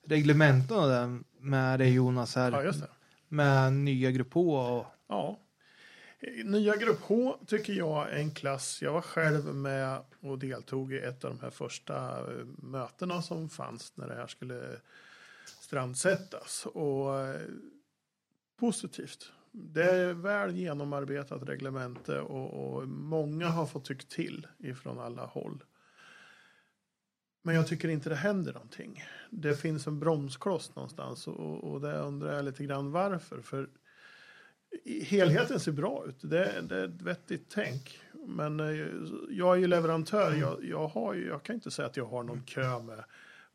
[0.07, 2.53] reglementen och det med dig Jonas här.
[2.53, 2.89] Ja, just det.
[3.28, 5.39] Med nya grupp H och Ja.
[6.45, 8.82] Nya grupp H tycker jag är en klass.
[8.82, 13.49] Jag var själv med och deltog i ett av de här första eh, mötena som
[13.49, 14.62] fanns när det här skulle
[15.61, 16.66] strandsättas.
[16.66, 17.40] Och eh,
[18.61, 19.32] positivt.
[19.60, 25.64] Det är väl genomarbetat reglemente och, och många har fått tyckt till ifrån alla håll.
[27.43, 29.05] Men jag tycker inte det händer någonting.
[29.30, 33.40] Det finns en bromskloss någonstans och, och det undrar jag lite grann varför.
[33.40, 33.68] För
[35.02, 36.20] helheten ser bra ut.
[36.20, 38.01] Det, det är ett vettigt tänk.
[38.12, 38.86] Men eh,
[39.30, 40.35] jag är ju leverantör.
[40.35, 43.05] Jag, jag, har ju, jag kan inte säga att jag har någon kö med,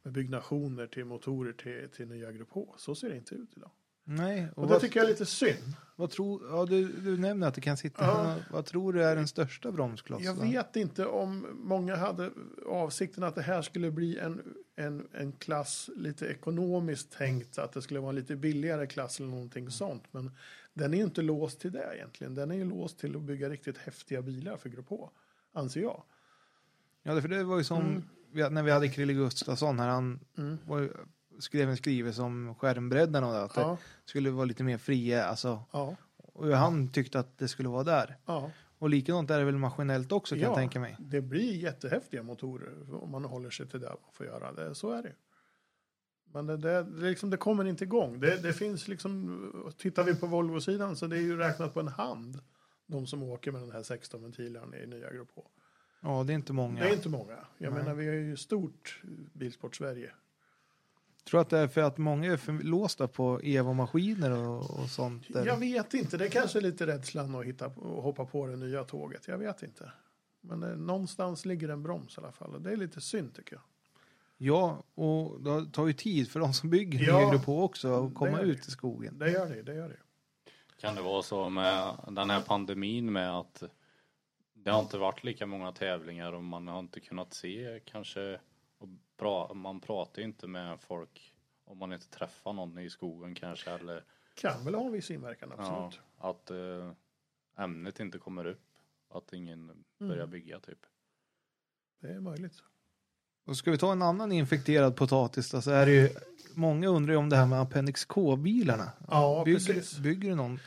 [0.03, 2.75] med byggnationer till motorer till, till nya Grupp H.
[2.77, 3.71] Så ser det inte ut idag.
[4.03, 5.73] Nej, och Och det vad, tycker jag är lite synd.
[5.95, 8.35] vad tror, ja, du, du nämner att det kan sitta, Ja.
[8.51, 10.25] vad tror du är den största bromsklossen?
[10.25, 12.31] Jag vet inte om många hade
[12.67, 14.41] avsikten att det här skulle bli en,
[14.75, 17.57] en, en klass lite ekonomiskt tänkt.
[17.57, 20.03] Att det skulle vara en lite billigare klass eller någonting sånt.
[20.11, 20.31] Men
[20.73, 22.35] den är ju inte låst till det egentligen.
[22.35, 25.09] Den är ju låst till att bygga riktigt häftiga bilar för Grupp H.
[25.53, 26.03] Anser jag.
[27.03, 28.03] Ja, för det var ju som
[28.33, 28.53] Mm.
[28.53, 30.57] när vi hade Krille Gustafsson här, han Mm.
[30.67, 30.93] var, ju-
[31.43, 35.63] skrev en skrivelse om skärmbredden och det, att det skulle vara lite mer fria, alltså,
[36.33, 38.17] och han tyckte att det skulle vara där.
[38.77, 40.55] Och likadant är det väl maskinellt också kan jag Ja.
[40.55, 40.95] tänka mig.
[40.99, 44.51] Det blir jättehäftiga motorer om man håller sig till det man får göra.
[44.53, 45.13] Det, så är det.
[46.33, 48.19] Men det, det, det, liksom, det kommer inte igång.
[48.19, 51.87] Det, det finns liksom, tittar vi på Volvo-sidan så det är ju räknat på en
[51.87, 52.39] hand.
[52.87, 55.43] De som åker med den här 16 ventilen i nya Grupp H.
[56.01, 56.79] Ja, det är inte många.
[56.83, 57.37] Det är inte många.
[57.57, 57.83] Jag Nej.
[57.83, 59.01] menar vi är ju stort
[59.33, 60.11] Bilsport-Sverige.
[61.23, 65.23] Tror att det är för att många är för låsta på Evo-maskiner och, och sånt.
[65.29, 65.45] Där.
[65.45, 66.17] Jag vet inte.
[66.17, 69.27] Det är kanske är lite rädslan att hitta, och hoppa på det nya tåget.
[69.27, 69.91] Jag vet inte.
[70.41, 72.55] Men eh, någonstans ligger en broms i alla fall.
[72.55, 73.61] Och det är lite synd tycker jag.
[74.37, 78.13] Ja, och det tar ju tid för de som bygger Ja, grupp H också att
[78.13, 79.19] komma ut i skogen.
[79.19, 79.61] Det gör det.
[79.61, 79.99] Det gör det.
[80.79, 83.63] Kan det vara så med den här pandemin med att
[84.53, 88.39] det har inte varit lika många tävlingar och man har inte kunnat se kanske
[89.17, 91.33] pra, man pratar ju inte med folk
[91.65, 94.03] om man inte träffar någon i skogen kanske eller
[94.35, 95.99] Kan väl ha en viss inverkan, absolut.
[96.19, 96.91] ja, att eh,
[97.63, 98.61] ämnet inte kommer upp.
[99.09, 100.79] Att ingen börjar bygga typ.
[102.01, 102.63] Det är möjligt.
[103.45, 106.09] Och ska vi ta en annan infekterad potatis då, så är det ju
[106.53, 108.91] många undrar ju om det här med Appendix K-bilarna.
[109.09, 109.97] Ja, bygger, precis.
[109.97, 110.59] bygger du någon?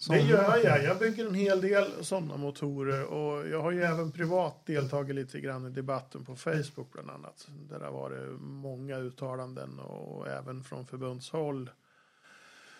[0.00, 0.84] Som, Det gör jag.
[0.84, 5.40] Jag bygger en hel del sådana motorer och jag har ju även privat deltagit lite
[5.40, 7.48] grann i debatten på Facebook bland annat.
[7.68, 11.70] Där det har varit många uttalanden och även från förbundshåll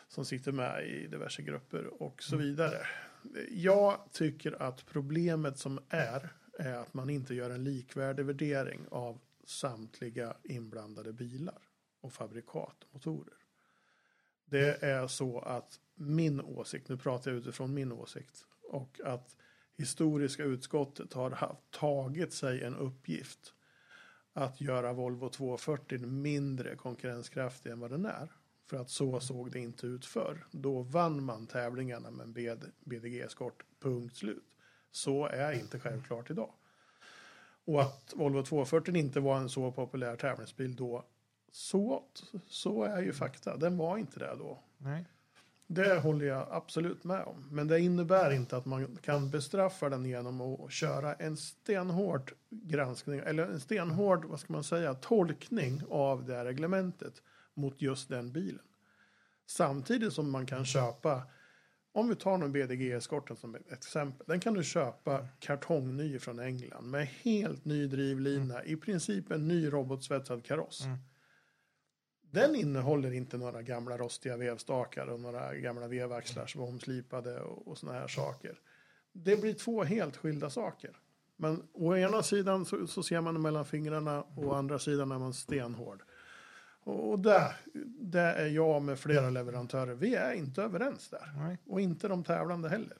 [0.08, 2.86] som sitter med i diverse grupper och så vidare.
[3.50, 9.18] Jag tycker att problemet som är är att man inte gör en likvärdig värdering av
[9.44, 11.58] samtliga inblandade bilar
[12.00, 13.34] och fabrikatmotorer.
[14.44, 19.36] Det är så att min åsikt, nu pratar jag utifrån min åsikt, och att
[19.76, 23.54] historiska utskottet har haft, tagit sig en uppgift
[24.32, 28.32] att göra Volvo 240 mindre konkurrenskraftig än vad den är.
[28.66, 30.46] För att så såg det inte ut förr.
[30.50, 34.56] Då vann man tävlingarna med en BDG-eskort, punkt slut.
[34.90, 36.52] Så är inte självklart idag.
[37.64, 41.04] Och att Volvo 240 inte var en så populär tävlingsbil då,
[41.52, 42.04] så,
[42.46, 43.56] så är ju fakta.
[43.56, 44.58] Den var inte det då.
[44.78, 45.04] Nej.
[45.72, 47.48] Det håller jag absolut med om.
[47.50, 53.20] Men det innebär inte att man kan bestraffa den genom att köra en stenhård granskning,
[53.26, 57.22] eller en stenhård, vad ska man säga, tolkning av det här reglementet
[57.54, 58.64] mot just den bilen.
[59.46, 61.22] Samtidigt som man kan köpa,
[61.92, 66.90] om vi tar någon BDG-eskorten som ett exempel, den kan du köpa kartongny från England
[66.90, 70.84] med helt ny drivlina, i princip en ny robotsvetsad kaross.
[70.84, 70.98] Mm.
[72.30, 77.68] Den innehåller inte några gamla rostiga vevstakar och några gamla vevaxlar som var omslipade och,
[77.68, 78.58] och såna här saker.
[79.12, 80.96] Det blir två helt skilda saker.
[81.36, 85.18] Men å ena sidan så, så ser man mellan fingrarna och å andra sidan är
[85.18, 86.02] man stenhård.
[86.82, 87.56] Och där,
[88.00, 89.94] där är jag med flera leverantörer.
[89.94, 91.56] Vi är inte överens där.
[91.66, 92.96] Och inte de tävlande heller.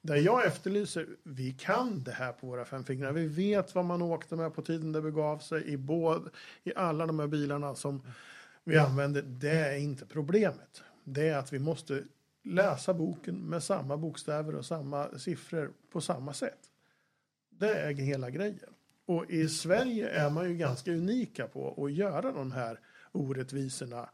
[0.00, 3.12] Där jag efterlyser, vi kan det här på våra fem fingrar.
[3.12, 6.30] Vi vet vad man åkte med på tiden det begav sig i, båd,
[6.64, 8.02] i alla de här bilarna som
[8.64, 9.22] vi använder.
[9.22, 10.82] Det är inte problemet.
[11.04, 12.04] Det är att vi måste
[12.44, 16.58] läsa boken med samma bokstäver och samma siffror på samma sätt.
[17.50, 18.74] Det är hela grejen.
[19.06, 22.80] Och i Sverige är man ju ganska unika på att göra de här
[23.12, 24.10] orättvisorna.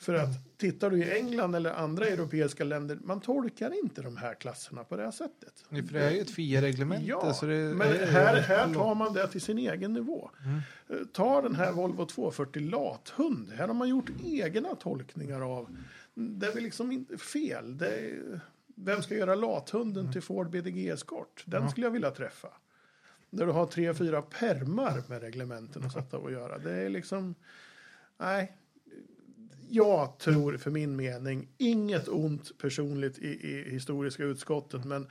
[0.00, 4.34] För att tittar du i England eller andra europeiska länder, man tolkar inte de här
[4.34, 5.64] klasserna på det här sättet.
[5.68, 7.06] För det är ju ett FIA-reglemente.
[7.06, 10.30] Ja, så det, men det är- här, här tar man det till sin egen nivå.
[10.44, 11.06] Mm.
[11.12, 13.50] Ta den här Volvo 240 lathund.
[13.52, 15.76] Här har man gjort egna tolkningar av.
[16.14, 17.82] Det är väl liksom inte fel.
[17.82, 18.40] Är,
[18.74, 21.42] vem ska göra lathunden till Ford BDG Escort?
[21.46, 21.68] Den Ja.
[21.68, 22.48] skulle jag vilja träffa.
[23.30, 26.58] Där du har tre, fyra permar med reglementen att sätta och göra.
[26.58, 27.34] Det är liksom,
[28.18, 28.56] nej.
[29.70, 35.06] Jag tror för min mening, inget ont personligt i, i historiska utskottet, men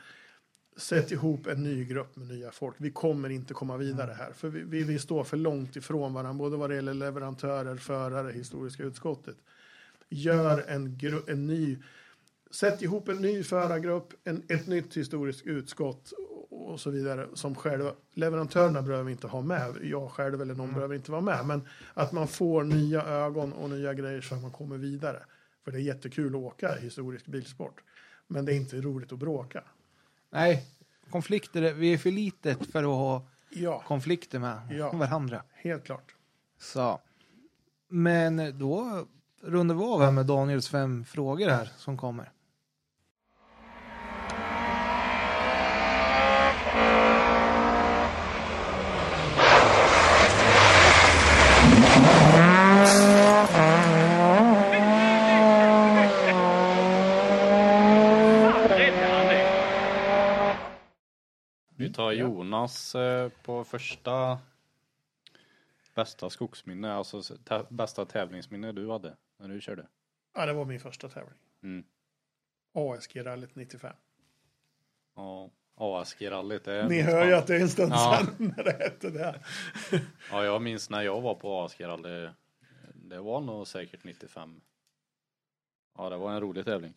[0.78, 2.76] sätt ihop en ny grupp med nya folk.
[2.78, 6.34] Vi kommer inte komma vidare här, för vi, vi, vi står för långt ifrån varandra,
[6.34, 9.38] både vad det gäller leverantörer, förare, historiska utskottet.
[10.10, 11.78] Gör en, en ny,
[12.52, 16.14] sätt ihop en ny förargrupp, en, ett nytt historiskt utskott
[16.74, 20.96] och, så vidare som själva, leverantörerna behöver inte ha med, jag själv eller någon behöver
[20.96, 24.52] inte vara med, men att man får nya ögon och nya grejer så att man
[24.52, 25.24] kommer vidare.
[25.64, 27.82] För det är jättekul att åka historisk bilsport,
[28.28, 29.64] men det är inte roligt att bråka.
[30.30, 30.66] Nej,
[31.10, 34.92] konflikter, vi är för litet för att ha Ja, konflikter med Ja.
[34.92, 35.44] varandra.
[35.54, 36.16] helt klart.
[36.60, 37.00] Så.
[37.90, 39.06] Men då
[39.42, 42.32] rundar vi av här med Daniels fem frågor här som kommer.
[61.76, 64.40] Vi tar Jonas eh, på första
[65.96, 67.22] bästa skogsminne, alltså
[67.70, 69.88] bästa tävlingsminne du hade när du körde.
[70.34, 71.40] Ja, det var min första tävling.
[71.64, 71.84] Mm.
[72.74, 73.96] ASG-rallyt 95.
[75.16, 76.66] Ja, ASG-rallyt.
[76.90, 78.20] Ni hör ju att det är en stund Ja.
[78.26, 79.40] sedan när det hette det.
[80.32, 82.30] Ja, jag minns när jag var på ASG-rally.
[82.94, 84.62] Det var nog säkert 95.
[85.98, 86.94] Ja, det var en rolig tävling.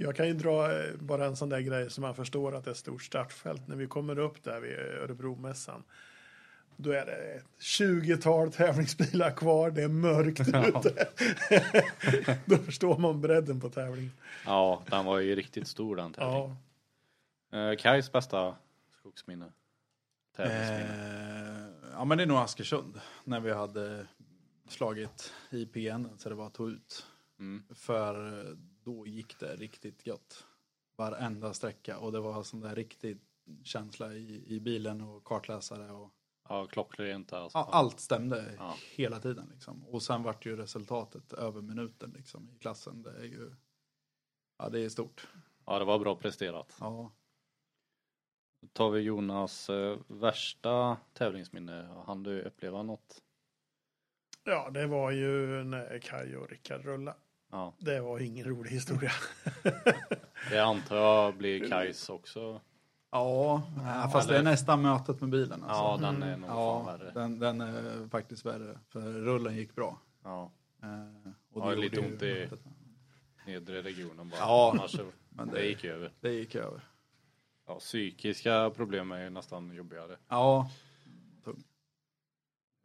[0.00, 2.70] Jag kan ju dra eh, bara en sån där grej som man förstår att det
[2.70, 3.68] är ett stort startfält.
[3.68, 5.82] När vi kommer upp där vid Örebromässan.
[6.76, 9.70] Då är det ett 20-tal tävlingsbilar kvar.
[9.70, 11.08] Det är mörkt ute.
[12.44, 14.12] Då förstår man bredden på tävlingen.
[14.46, 16.56] Ja, den var ju riktigt stor den tävlingen.
[17.50, 17.70] Ja.
[17.70, 18.54] Eh, Kajs bästa
[18.98, 19.52] skogsminne?
[20.36, 21.68] Tävlingsminne?
[21.84, 23.00] Eh, ja men det är nog Askersund.
[23.24, 24.06] När vi hade
[24.68, 27.06] slagit IPN så det var att ta ut.
[27.38, 27.62] Mm.
[27.74, 28.44] För
[28.88, 30.46] då gick det riktigt gött.
[30.96, 33.18] Varenda sträcka och det var sån där riktig
[33.64, 36.10] känsla i, i bilen och kartläsare och
[36.48, 37.58] Ja, klockrent alltså.
[37.58, 38.74] ja, allt stämde Ja.
[38.94, 39.84] hela tiden liksom.
[39.86, 43.02] Och sen vart ju resultatet över minuten liksom i klassen.
[43.02, 43.54] Det är ju,
[44.58, 45.28] ja det är stort.
[45.66, 46.76] Ja, det var bra presterat.
[46.80, 47.12] Ja.
[48.62, 52.02] Då tar vi Jonas eh, värsta tävlingsminne.
[52.06, 53.22] Han du uppleva något?
[54.44, 57.18] ja, det var ju när Kaj och Rickard rullade.
[57.50, 59.12] Ja, Det var ingen rolig historia.
[60.50, 62.60] det antar jag blir Kajs också.
[63.10, 63.62] Ja,
[64.12, 65.62] fast det är nästan mötet med bilen.
[65.64, 66.04] Alltså.
[66.04, 67.10] Ja, den är nog fan Ja, värre.
[67.14, 68.78] den, den är faktiskt värre.
[68.88, 69.98] För rullen gick bra.
[70.24, 70.50] Ja,
[70.82, 72.60] Eh, och Ja, det lite gjorde ont i- mötet.
[73.46, 74.40] nedre regionen bara.
[74.40, 74.96] Ja, Annars
[75.28, 76.12] men det det- gick över.
[76.20, 76.80] Det gick över.
[77.66, 80.16] Ja, psykiska problem är ju nästan jobbigare.
[80.28, 80.70] Ja,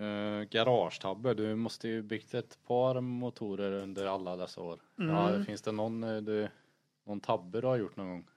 [0.03, 4.80] Uh, garagetabbe, du måste ju byggt ett par motorer under alla dessa år.
[4.95, 5.45] Ja, Mm.
[5.45, 6.49] finns det någon, eh, du,
[7.03, 8.27] någon tabbe du har gjort någon gång?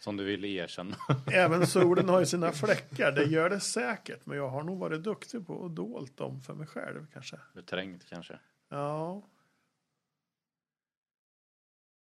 [0.00, 0.96] Som du vill erkänna?
[1.32, 3.12] Även solen har ju sina fläckar.
[3.12, 4.26] Det gör det säkert.
[4.26, 7.36] Men jag har nog varit duktig på att dolt dem för mig själv kanske.
[7.54, 8.38] Beträngt kanske?
[8.68, 9.22] Ja.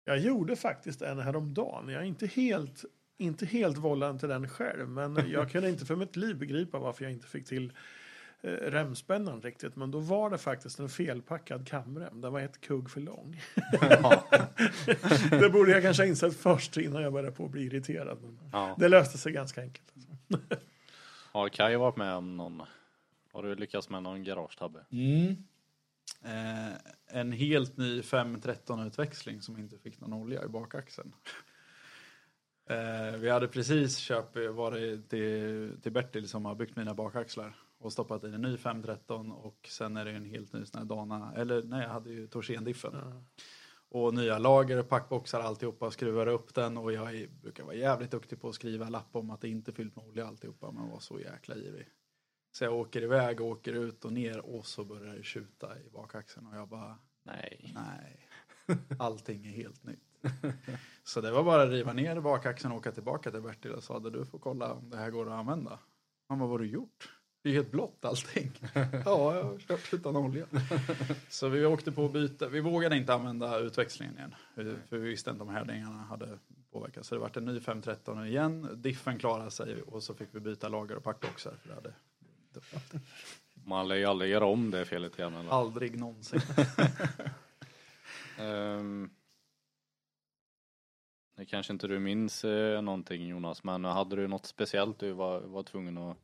[0.03, 1.89] Jag gjorde faktiskt en häromdagen.
[1.89, 2.85] Jag är inte helt,
[3.19, 4.89] inte helt vållande till den själv.
[4.89, 7.73] Men jag kunde inte för mitt liv begripa varför jag inte fick till
[8.41, 9.75] eh, remspännan riktigt.
[9.75, 12.21] Men då var det faktiskt en felpackad kamrem.
[12.21, 13.41] Den var ett kugg för lång.
[13.81, 14.23] ja.
[15.29, 18.17] det borde jag kanske ha insett först innan jag började på att bli irriterad.
[18.21, 18.75] Men ja.
[18.79, 19.93] det löste sig ganska enkelt.
[21.31, 22.61] Har Kaj varit med om någon?
[23.31, 24.79] Har du lyckats med någon garagetabbe?
[26.23, 26.73] eh,
[27.07, 31.13] en helt ny 513 utväxling som inte fick någon olja i bakaxeln.
[32.69, 37.93] Eh, vi hade precis köpt, varit till, till Bertil som har byggt mina bakaxlar och
[37.93, 41.33] stoppat i en ny 513 och sen är det en helt ny sån här Dana,
[41.35, 42.91] eller nej jag hade ju Torsen-diffen.
[42.93, 43.23] Ja.
[43.91, 48.41] Och nya lager, packboxar, alltihopa, skruvar upp den och jag är, brukar vara jävligt duktig
[48.41, 50.99] på att skriva lapp om att det inte är fyllt med olja alltihopa, men var
[50.99, 51.87] så jäkla ivrig.
[52.51, 55.89] Så jag åker iväg och åker ut och ner och så börjar det tjuta i
[55.89, 57.73] bakaxeln och jag bara, Nej.
[57.75, 58.29] nej,
[58.99, 60.08] allting är helt nytt.
[61.03, 63.99] Så det var bara att riva ner bakaxeln och åka tillbaka till Bertil och sa,
[63.99, 65.79] du får kolla om det här går att använda.
[66.29, 67.09] Han bara, vad har du gjort?
[67.43, 68.51] Det är helt blått allting.
[69.05, 70.45] ja, jag har kört utan olja.
[71.29, 72.47] Så vi åkte på att byta.
[72.47, 74.35] Vi vågade inte använda utväxlingen igen.
[74.89, 76.39] För vi visste inte om härdningarna hade
[76.71, 77.07] påverkats.
[77.07, 78.69] Så det vart en ny 513 igen.
[78.75, 81.53] Diffen klarade sig och så fick vi byta lager och packboxar.
[81.61, 81.93] För det hade.
[83.65, 85.35] Man lär ju aldrig göra om det felet igen.
[85.35, 85.49] Eller?
[85.49, 86.41] Aldrig någonsin.
[88.39, 89.09] Ehm,
[91.39, 95.41] det kanske inte du minns eh, någonting Jonas, men hade du något speciellt du var,
[95.41, 96.17] var tvungen att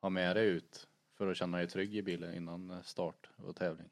[0.00, 3.56] ha med dig ut för att känna dig trygg i bilen innan eh, start och
[3.56, 3.88] tävling?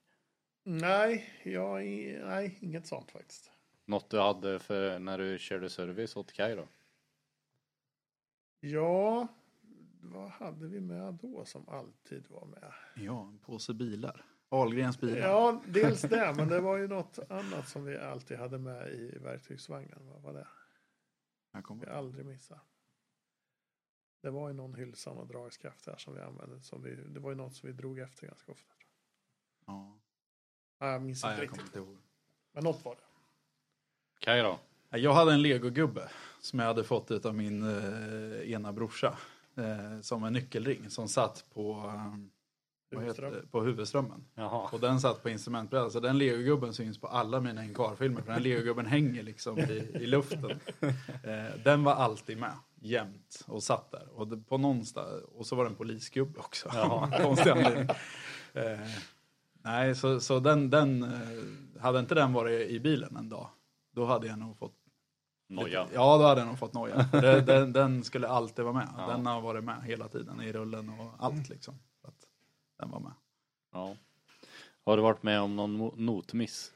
[0.65, 1.85] Nej, jag,
[2.25, 3.51] nej, inget sånt faktiskt.
[3.85, 6.69] Något du hade för när du körde service åt Kaj då?
[8.61, 9.29] Ja,
[10.01, 12.73] vad hade vi med då som alltid var med?
[12.95, 14.25] Ja, en påse bilar.
[14.53, 15.19] Ahlgrens bilar.
[15.19, 19.19] Ja, dels det, men det var ju något annat som vi alltid hade med i
[19.19, 19.99] verktygsvagnen.
[20.13, 20.47] Vad var det?
[21.53, 21.87] Jag kommer.
[21.87, 22.61] Vi aldrig missade.
[24.23, 26.61] Det var ju någon hylsan och dragskaft där som vi använde.
[26.61, 28.73] Som vi, det var ju något som vi drog efter ganska ofta.
[29.67, 29.99] Ja.
[30.79, 31.83] Ja, jag minns Nej, inte jag kommer riktigt.
[31.83, 32.03] inte.
[32.53, 33.03] Men något var det.
[34.19, 34.59] Kaj då?
[34.91, 36.11] Jag hade en legogubbe
[36.41, 39.19] som jag hade fått av min eh, ena brorsa.
[39.57, 42.15] Eh, som en nyckelring som satt på, eh,
[42.97, 44.25] vad heter på huvudströmmen.
[44.35, 44.69] Jaha.
[44.73, 45.91] Och den satt på instrumentbrädan.
[45.91, 48.23] Så den legogubben syns på alla mina Incar-filmer.
[48.23, 50.61] För den legogubben hänger liksom i, i luften.
[51.25, 52.53] Eh, den var alltid med.
[52.81, 53.45] Jämt.
[53.47, 54.09] Och satt där.
[54.15, 56.69] Och, det, på någonstans, och så var det en polisgubbe också.
[57.23, 57.89] Konstig anledning.
[58.55, 58.79] Eh,
[59.65, 63.49] nej, så, så den, den eh, hade inte den varit i bilen en dag.
[63.95, 64.75] Då hade jag nog fått
[65.49, 65.87] Noja.
[65.95, 67.07] Ja, då hade jag nog fått noja.
[67.13, 68.89] Det- den, den skulle alltid vara med.
[68.99, 69.07] Ja.
[69.07, 71.75] Den har varit med hela tiden i rullen och allt liksom.
[72.83, 73.13] Den var med.
[73.73, 73.97] Ja.
[74.85, 76.73] Har du varit med om någon notmiss?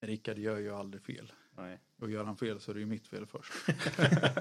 [0.00, 1.32] Rickard gör ju aldrig fel.
[1.56, 1.80] Nej.
[2.00, 3.52] Och gör han fel så är det ju mitt fel först.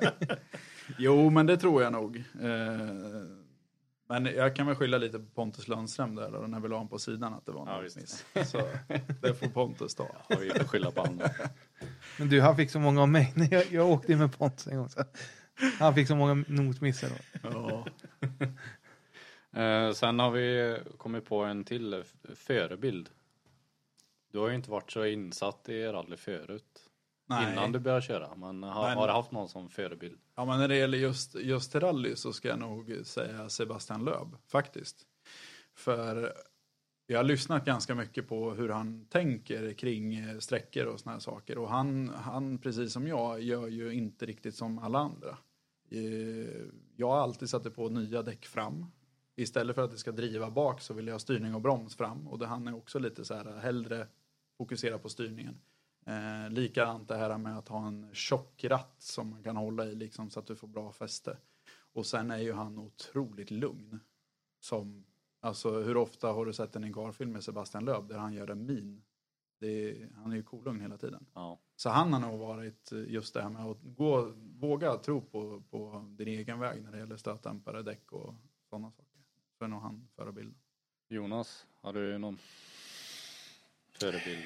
[0.97, 2.17] jo, men det tror jag nog.
[2.17, 3.25] Eh,
[4.07, 6.89] men jag kan väl skylla lite på Pontus Lundström där då, när vi la honom
[6.89, 7.95] på sidan att det var Ja, en visst.
[7.97, 8.25] miss.
[8.51, 8.57] Så
[9.21, 10.07] det får Pontus ta.
[10.29, 11.29] Har vi får skylla på andra.
[12.19, 13.33] Men du, han fick så många av mig.
[13.35, 14.89] när Jag, jag åkte ju med Pontus en gång.
[14.89, 15.03] Så.
[15.79, 17.09] Han fick så många notmissar.
[17.09, 17.49] Då.
[17.49, 17.85] Ja.
[19.55, 22.03] Eh, sen har vi kommit på en till
[22.35, 23.09] förebild.
[24.31, 26.89] Du har ju inte varit så insatt i rally förut.
[27.27, 27.51] Nej.
[27.53, 28.35] Innan du började köra.
[28.35, 30.19] Men har, Men- har du haft någon som förebild?
[30.35, 34.37] Ja, men när det gäller just, just rally så ska jag nog säga Sebastian Löb
[34.47, 35.05] faktiskt.
[35.73, 36.33] För
[37.07, 41.19] jag har lyssnat ganska mycket på hur han tänker kring eh, sträckor och såna här
[41.19, 41.57] saker.
[41.57, 45.37] Och han, han, precis som jag, gör ju inte riktigt som alla andra.
[45.91, 46.61] Eh,
[46.95, 48.85] Jag har alltid satt på nya däck fram.
[49.35, 52.27] Istället för att det ska driva bak så vill jag ha styrning och broms fram.
[52.27, 54.07] Och det, han är också lite så här, hellre
[54.57, 55.61] fokusera på styrningen.
[56.05, 59.95] Eh, likadant det här med att ha en tjock ratt som man kan hålla i
[59.95, 61.37] liksom, så att du får bra fäste.
[61.93, 63.99] Och sen är ju han otroligt lugn.
[64.59, 65.05] Som,
[65.39, 68.65] alltså hur ofta har du sett en Ingar-film med Sebastian Löb där han gör en
[68.65, 69.03] min?
[69.59, 71.25] Är, han är ju kolugn hela tiden.
[71.33, 71.59] Ja.
[71.75, 75.63] Så han har nog varit eh, just det här med att gå, våga tro på,
[75.69, 78.35] på din egen väg när det gäller stötdämpare, däck och
[78.69, 79.04] sådana saker.
[79.57, 80.55] Så är nog han förebilden.
[81.07, 82.39] Jonas, har du någon
[83.91, 84.43] förebild?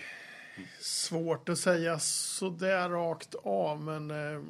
[0.80, 4.44] Svårt att säga sådär rakt av, men eh,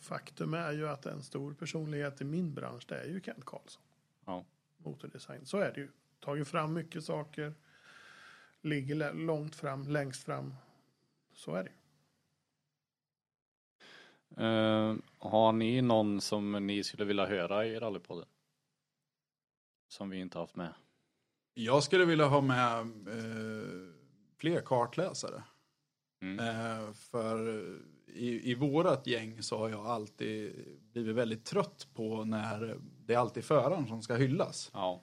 [0.00, 3.82] faktum är ju att en stor personlighet i min bransch, det är ju Kent Karlsson.
[4.24, 4.44] Ja.
[4.76, 5.46] Motordesign.
[5.46, 5.88] Så är det ju.
[6.20, 7.54] Tagit fram mycket saker.
[8.62, 10.54] Ligger långt fram, längst fram.
[11.32, 11.76] Så är det ju.
[14.44, 18.28] Eh, har ni någon som ni skulle vilja höra i rallypodden?
[19.90, 20.74] Som vi inte haft med?
[21.54, 23.94] Jag skulle vilja ha med eh,
[24.36, 25.42] fler kartläsare.
[26.22, 26.38] Mm.
[26.38, 27.64] Eh, för
[28.06, 33.18] i, i vårat gäng så har jag alltid blivit väldigt trött på när det är
[33.18, 34.70] alltid föraren som ska hyllas.
[34.74, 35.02] Ja.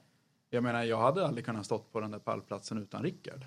[0.50, 3.46] Jag menar, jag hade aldrig kunnat stått på den där pallplatsen utan Rickard.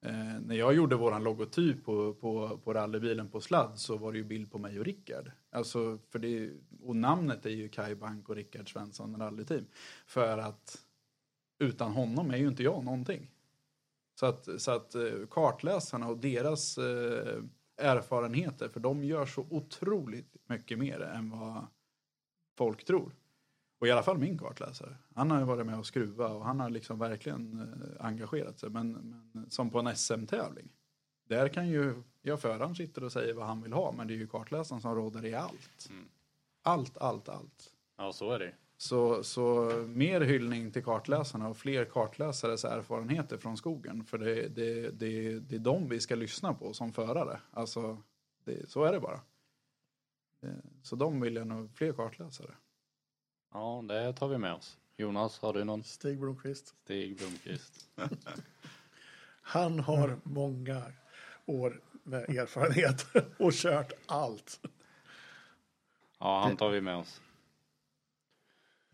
[0.00, 4.18] Eh, när jag gjorde våran logotyp på, på, på rallybilen på sladd så var det
[4.18, 5.30] ju bild på mig och Rickard.
[5.50, 6.50] Alltså, för det,
[6.82, 9.66] och namnet är ju Kai Bank och Rickard Svensson rallyteam.
[10.06, 10.84] För att
[11.58, 13.30] utan honom är ju inte jag någonting.
[14.20, 17.42] Så att, så att eh, kartläsarna och deras eh,
[17.76, 21.66] erfarenheter för de gör så otroligt mycket mer än vad
[22.56, 23.12] folk tror.
[23.78, 24.96] Och i alla fall min kartläsare.
[25.14, 28.70] Han har ju varit med och skruva och han har liksom verkligen eh, engagerat sig.
[28.70, 28.92] Men,
[29.32, 30.68] men som på en SM-tävling.
[31.24, 34.18] Där kan ju, ja föraren sitter och säger vad han vill ha men det är
[34.18, 35.88] ju kartläsaren som råder i allt.
[35.90, 36.08] Mm.
[36.62, 37.74] Allt, allt, allt.
[37.96, 43.56] Ja, så är det Så, så mer hyllning till kartläsarna och fler kartläsares erfarenheter från
[43.56, 44.04] skogen.
[44.04, 47.40] För det, det, det, det är de vi ska lyssna på som förare.
[47.50, 48.02] Alltså,
[48.44, 49.20] det, så är det bara.
[50.42, 50.50] Eh,
[50.82, 52.54] Så de vill jag nog fler kartläsare.
[53.52, 54.78] Ja, det tar vi med oss.
[54.96, 56.74] Jonas, har du någon Stig Blomqvist.
[56.84, 57.88] Stig Blomqvist?
[59.42, 60.82] Han har många
[61.46, 63.06] år med erfarenhet
[63.38, 64.60] och kört allt.
[66.18, 67.20] Ja, han tar vi med oss.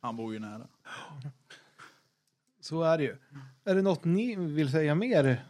[0.01, 0.69] Han bor ju nära.
[2.61, 3.17] Så är det ju.
[3.65, 5.45] Är det något ni vill säga mer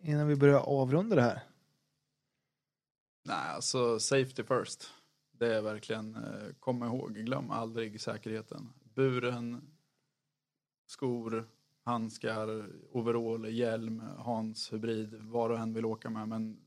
[0.00, 1.40] innan vi börjar avrunda det här?
[3.22, 4.90] Nej, alltså safety first.
[5.40, 8.72] Det är verkligen, eh, kom ihåg, glöm aldrig säkerheten.
[8.94, 9.70] Buren,
[10.86, 11.48] skor,
[11.82, 16.28] handskar, overall, hjälm, Hans, hybrid, vad du än vill åka med.
[16.28, 16.60] Men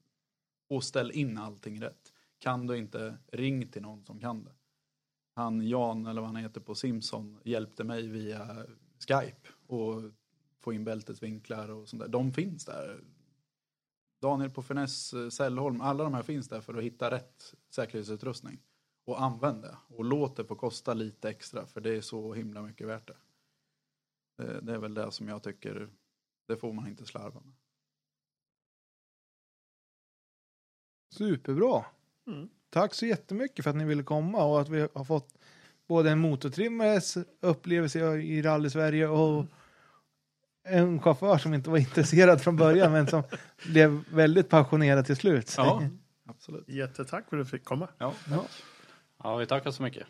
[0.69, 2.13] och ställ in allting rätt.
[2.39, 4.53] Kan du inte, ring till någon som kan det.
[5.35, 8.65] Han Jan, eller vad han heter på Simson, hjälpte mig via
[9.07, 10.03] Skype och
[10.59, 12.09] få in bältesvinklar och sånt där.
[12.09, 13.01] De finns där.
[14.23, 18.59] Daniel på Finess, eh, Sällholm, alla de här finns där för att hitta rätt säkerhetsutrustning.
[19.05, 19.77] Och använd det.
[19.87, 23.17] Och låt det få kosta lite extra för det är så himla mycket värt det.
[24.37, 25.89] Det, det är väl det som jag tycker,
[26.47, 27.53] det får man inte slarva med.
[31.09, 31.85] Superbra.
[32.27, 32.49] Mm.
[32.69, 35.37] Tack så jättemycket för att ni ville komma och att vi har fått
[35.87, 39.45] både en motortrimmares upplevelse i rally-Sverige och
[40.66, 43.24] en chaufför som inte var intresserad från början men som
[43.66, 45.53] blev väldigt passionerad till slut.
[45.58, 45.83] Ja,
[46.30, 46.69] absolut.
[46.69, 47.88] Jättetack för att du fick komma.
[47.98, 48.43] Ja, Ja.
[49.24, 50.08] Ja, vi tackar så mycket.